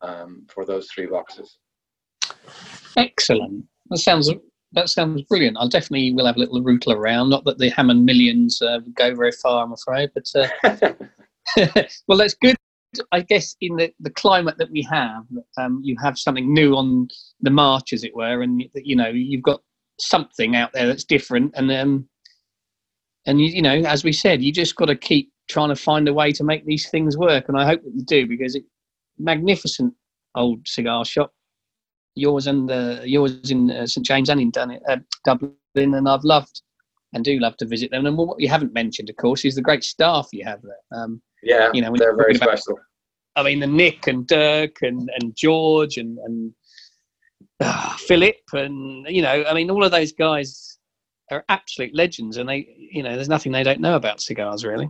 um, 0.00 0.46
for 0.48 0.64
those 0.64 0.88
three 0.88 1.06
boxes. 1.06 1.58
Excellent. 2.96 3.64
That 3.90 3.98
sounds 3.98 4.30
that 4.72 4.88
sounds 4.88 5.22
brilliant. 5.22 5.56
I'll 5.58 5.68
definitely 5.68 6.12
will 6.12 6.26
have 6.26 6.36
a 6.36 6.40
little 6.40 6.62
rootle 6.62 6.92
around. 6.92 7.30
Not 7.30 7.44
that 7.44 7.58
the 7.58 7.70
Hammond 7.70 8.04
millions 8.04 8.60
uh, 8.60 8.80
go 8.94 9.14
very 9.14 9.32
far, 9.32 9.64
I'm 9.64 9.72
afraid, 9.72 10.10
but 10.14 10.26
uh, 10.34 10.92
well, 12.08 12.18
that's 12.18 12.34
good. 12.34 12.56
I 13.12 13.20
guess 13.20 13.54
in 13.60 13.76
the, 13.76 13.92
the 14.00 14.10
climate 14.10 14.56
that 14.58 14.70
we 14.70 14.82
have, 14.90 15.24
um, 15.58 15.80
you 15.84 15.96
have 16.02 16.18
something 16.18 16.52
new 16.52 16.74
on 16.74 17.08
the 17.40 17.50
march, 17.50 17.92
as 17.92 18.02
it 18.02 18.14
were, 18.14 18.42
and 18.42 18.64
you 18.74 18.96
know 18.96 19.08
you've 19.08 19.42
got 19.42 19.60
something 20.00 20.56
out 20.56 20.72
there 20.72 20.86
that's 20.86 21.04
different, 21.04 21.52
and 21.54 21.70
um, 21.70 22.08
and 23.26 23.40
you, 23.40 23.48
you 23.48 23.62
know, 23.62 23.74
as 23.74 24.04
we 24.04 24.12
said, 24.12 24.42
you 24.42 24.52
just 24.52 24.76
got 24.76 24.86
to 24.86 24.96
keep 24.96 25.30
trying 25.50 25.68
to 25.68 25.76
find 25.76 26.08
a 26.08 26.14
way 26.14 26.32
to 26.32 26.44
make 26.44 26.64
these 26.64 26.88
things 26.88 27.16
work, 27.16 27.48
and 27.48 27.58
I 27.58 27.66
hope 27.66 27.82
that 27.82 27.94
you 27.94 28.04
do 28.04 28.26
because 28.26 28.54
it 28.54 28.64
magnificent 29.18 29.94
old 30.34 30.66
cigar 30.66 31.04
shop 31.04 31.32
yours 32.18 32.46
and 32.46 32.70
uh, 32.70 33.00
yours 33.04 33.50
in 33.50 33.70
uh, 33.70 33.86
St 33.86 34.04
James 34.04 34.28
and 34.28 34.40
in 34.40 34.50
Dun- 34.50 34.80
uh, 34.88 34.96
Dublin, 35.24 35.54
and 35.76 36.08
I've 36.08 36.24
loved 36.24 36.62
and 37.14 37.24
do 37.24 37.38
love 37.38 37.56
to 37.58 37.66
visit 37.66 37.90
them. 37.90 38.06
And 38.06 38.16
what 38.16 38.40
you 38.40 38.48
haven't 38.48 38.74
mentioned, 38.74 39.08
of 39.08 39.16
course, 39.16 39.44
is 39.44 39.54
the 39.54 39.62
great 39.62 39.84
staff 39.84 40.28
you 40.32 40.44
have 40.44 40.60
there. 40.62 41.00
Um, 41.00 41.22
yeah, 41.42 41.70
you 41.72 41.80
know, 41.80 41.94
they're 41.96 42.16
very 42.16 42.34
about, 42.34 42.58
special. 42.58 42.78
I 43.36 43.42
mean, 43.42 43.60
the 43.60 43.66
Nick 43.66 44.06
and 44.08 44.26
Dirk 44.26 44.82
and, 44.82 45.10
and 45.18 45.34
George 45.36 45.96
and 45.96 46.18
and 46.18 46.52
uh, 47.60 47.96
Philip 47.96 48.36
and 48.52 49.06
you 49.08 49.22
know, 49.22 49.44
I 49.48 49.54
mean, 49.54 49.70
all 49.70 49.84
of 49.84 49.92
those 49.92 50.12
guys 50.12 50.78
are 51.30 51.44
absolute 51.48 51.94
legends, 51.94 52.36
and 52.36 52.48
they, 52.48 52.68
you 52.76 53.02
know, 53.02 53.14
there's 53.14 53.28
nothing 53.28 53.52
they 53.52 53.62
don't 53.62 53.80
know 53.80 53.96
about 53.96 54.20
cigars, 54.20 54.64
really. 54.64 54.88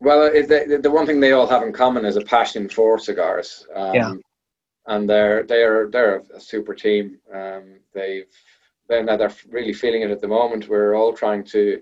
Well, 0.00 0.30
the, 0.30 0.78
the 0.80 0.90
one 0.90 1.06
thing 1.06 1.18
they 1.18 1.32
all 1.32 1.46
have 1.48 1.62
in 1.62 1.72
common 1.72 2.04
is 2.04 2.16
a 2.16 2.20
passion 2.20 2.68
for 2.68 2.98
cigars. 2.98 3.66
Um, 3.74 3.94
yeah 3.94 4.14
and 4.88 5.08
they're 5.08 5.44
they're 5.44 5.88
they're 5.90 6.22
a 6.34 6.40
super 6.40 6.74
team. 6.74 7.18
Um, 7.32 7.78
they've 7.94 8.26
they're 8.88 9.04
now 9.04 9.16
they're 9.16 9.32
really 9.50 9.74
feeling 9.74 10.02
it 10.02 10.10
at 10.10 10.20
the 10.20 10.28
moment. 10.28 10.68
We're 10.68 10.96
all 10.96 11.12
trying 11.12 11.44
to 11.44 11.80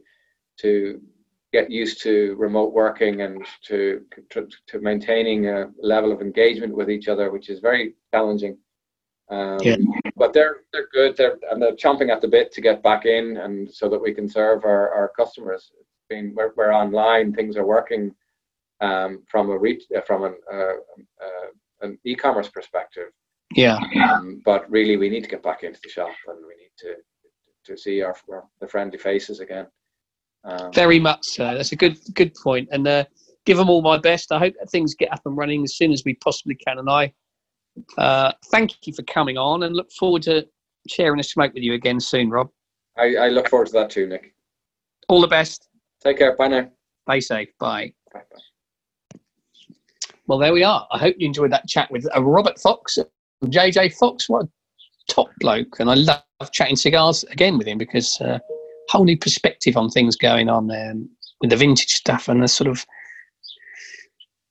to 0.58 1.00
get 1.52 1.70
used 1.70 2.02
to 2.02 2.34
remote 2.36 2.72
working 2.72 3.22
and 3.22 3.44
to 3.68 4.04
to, 4.30 4.48
to 4.66 4.80
maintaining 4.80 5.48
a 5.48 5.70
level 5.80 6.12
of 6.12 6.20
engagement 6.20 6.76
with 6.76 6.90
each 6.90 7.08
other, 7.08 7.30
which 7.30 7.48
is 7.48 7.60
very 7.60 7.94
challenging. 8.12 8.58
Um, 9.28 9.58
yeah. 9.60 9.76
But 10.16 10.32
they're 10.32 10.62
they're 10.72 10.88
good. 10.92 11.16
They're 11.16 11.38
and 11.50 11.62
they're 11.62 11.76
chomping 11.76 12.10
at 12.10 12.20
the 12.20 12.28
bit 12.28 12.52
to 12.52 12.60
get 12.60 12.82
back 12.82 13.06
in, 13.06 13.36
and 13.36 13.72
so 13.72 13.88
that 13.88 14.02
we 14.02 14.12
can 14.12 14.28
serve 14.28 14.64
our, 14.64 14.90
our 14.92 15.12
customers. 15.16 15.70
It's 15.80 15.88
been 16.08 16.34
we're, 16.34 16.52
we're 16.56 16.72
online. 16.72 17.32
Things 17.32 17.56
are 17.56 17.66
working 17.66 18.12
um, 18.80 19.22
from 19.28 19.50
a 19.50 19.58
reach 19.58 19.84
from 20.06 20.24
an 20.24 20.34
uh, 20.52 20.76
uh, 21.24 21.50
an 21.80 21.98
e-commerce 22.04 22.48
perspective. 22.48 23.08
Yeah. 23.54 23.78
Um, 24.02 24.42
but 24.44 24.68
really, 24.70 24.96
we 24.96 25.08
need 25.08 25.22
to 25.22 25.30
get 25.30 25.42
back 25.42 25.62
into 25.62 25.80
the 25.82 25.88
shop, 25.88 26.14
and 26.26 26.38
we 26.38 26.56
need 26.56 26.72
to 26.78 26.96
to 27.66 27.76
see 27.76 28.02
our, 28.02 28.16
our 28.30 28.44
the 28.60 28.66
friendly 28.66 28.98
faces 28.98 29.40
again. 29.40 29.66
Um, 30.44 30.72
Very 30.72 31.00
much 31.00 31.20
so. 31.22 31.54
That's 31.54 31.72
a 31.72 31.76
good 31.76 31.98
good 32.14 32.32
point. 32.42 32.68
and 32.72 32.86
uh, 32.86 33.04
give 33.44 33.56
them 33.56 33.70
all 33.70 33.82
my 33.82 33.98
best. 33.98 34.32
I 34.32 34.38
hope 34.38 34.54
things 34.70 34.94
get 34.94 35.12
up 35.12 35.20
and 35.24 35.36
running 35.36 35.62
as 35.62 35.76
soon 35.76 35.92
as 35.92 36.02
we 36.04 36.14
possibly 36.14 36.56
can. 36.56 36.78
And 36.78 36.90
I 36.90 37.12
uh, 37.98 38.32
thank 38.50 38.86
you 38.86 38.92
for 38.92 39.02
coming 39.02 39.38
on, 39.38 39.62
and 39.62 39.74
look 39.74 39.90
forward 39.92 40.22
to 40.22 40.46
sharing 40.88 41.20
a 41.20 41.24
smoke 41.24 41.54
with 41.54 41.62
you 41.62 41.74
again 41.74 42.00
soon, 42.00 42.30
Rob. 42.30 42.50
I, 42.96 43.16
I 43.16 43.28
look 43.28 43.48
forward 43.48 43.66
to 43.68 43.72
that 43.74 43.90
too, 43.90 44.06
Nick. 44.06 44.34
All 45.08 45.20
the 45.20 45.28
best. 45.28 45.68
Take 46.02 46.18
care. 46.18 46.36
Bye 46.36 46.48
now. 46.48 46.70
Stay 47.08 47.20
safe. 47.20 47.48
Bye. 47.58 47.92
Bye. 48.12 48.20
bye. 48.30 48.40
Well, 50.26 50.38
there 50.38 50.52
we 50.52 50.64
are. 50.64 50.86
I 50.90 50.98
hope 50.98 51.16
you 51.18 51.26
enjoyed 51.26 51.52
that 51.52 51.68
chat 51.68 51.90
with 51.90 52.06
uh, 52.14 52.22
Robert 52.22 52.58
Fox, 52.58 52.98
JJ 53.44 53.94
Fox. 53.94 54.28
What 54.28 54.44
a 54.44 54.48
top 55.08 55.28
bloke. 55.38 55.78
And 55.78 55.90
I 55.90 55.94
love 55.94 56.22
chatting 56.52 56.76
cigars 56.76 57.24
again 57.24 57.58
with 57.58 57.66
him 57.66 57.78
because 57.78 58.20
uh, 58.20 58.38
whole 58.88 59.04
new 59.04 59.16
perspective 59.16 59.76
on 59.76 59.88
things 59.88 60.16
going 60.16 60.48
on 60.48 60.66
there 60.66 60.94
with 61.40 61.50
the 61.50 61.56
vintage 61.56 61.92
stuff 61.92 62.28
and 62.28 62.42
the 62.42 62.48
sort 62.48 62.68
of 62.68 62.84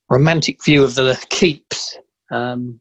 romantic 0.09 0.63
view 0.63 0.83
of 0.83 0.95
the 0.95 1.21
keeps 1.29 1.97
um, 2.31 2.79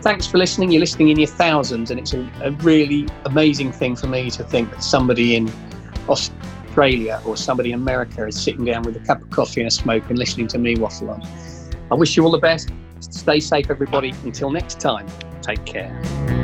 Thanks 0.00 0.26
for 0.26 0.38
listening. 0.38 0.72
You're 0.72 0.80
listening 0.80 1.10
in 1.10 1.18
your 1.18 1.28
thousands, 1.28 1.90
and 1.90 1.98
it's 1.98 2.12
a, 2.12 2.28
a 2.42 2.50
really 2.62 3.08
amazing 3.24 3.72
thing 3.72 3.96
for 3.96 4.06
me 4.06 4.30
to 4.32 4.44
think 4.44 4.70
that 4.70 4.82
somebody 4.82 5.36
in 5.36 5.50
Australia 6.08 6.53
Australia 6.74 7.22
or 7.24 7.36
somebody 7.36 7.70
in 7.70 7.80
America 7.80 8.26
is 8.26 8.34
sitting 8.34 8.64
down 8.64 8.82
with 8.82 8.96
a 8.96 9.00
cup 9.06 9.22
of 9.22 9.30
coffee 9.30 9.60
and 9.60 9.68
a 9.68 9.70
smoke 9.70 10.02
and 10.08 10.18
listening 10.18 10.48
to 10.48 10.58
me 10.58 10.74
waffle 10.74 11.08
on. 11.08 11.22
I 11.92 11.94
wish 11.94 12.16
you 12.16 12.24
all 12.24 12.32
the 12.32 12.38
best. 12.38 12.70
Stay 12.98 13.38
safe, 13.38 13.70
everybody. 13.70 14.12
Until 14.24 14.50
next 14.50 14.80
time, 14.80 15.06
take 15.40 15.64
care. 15.64 16.43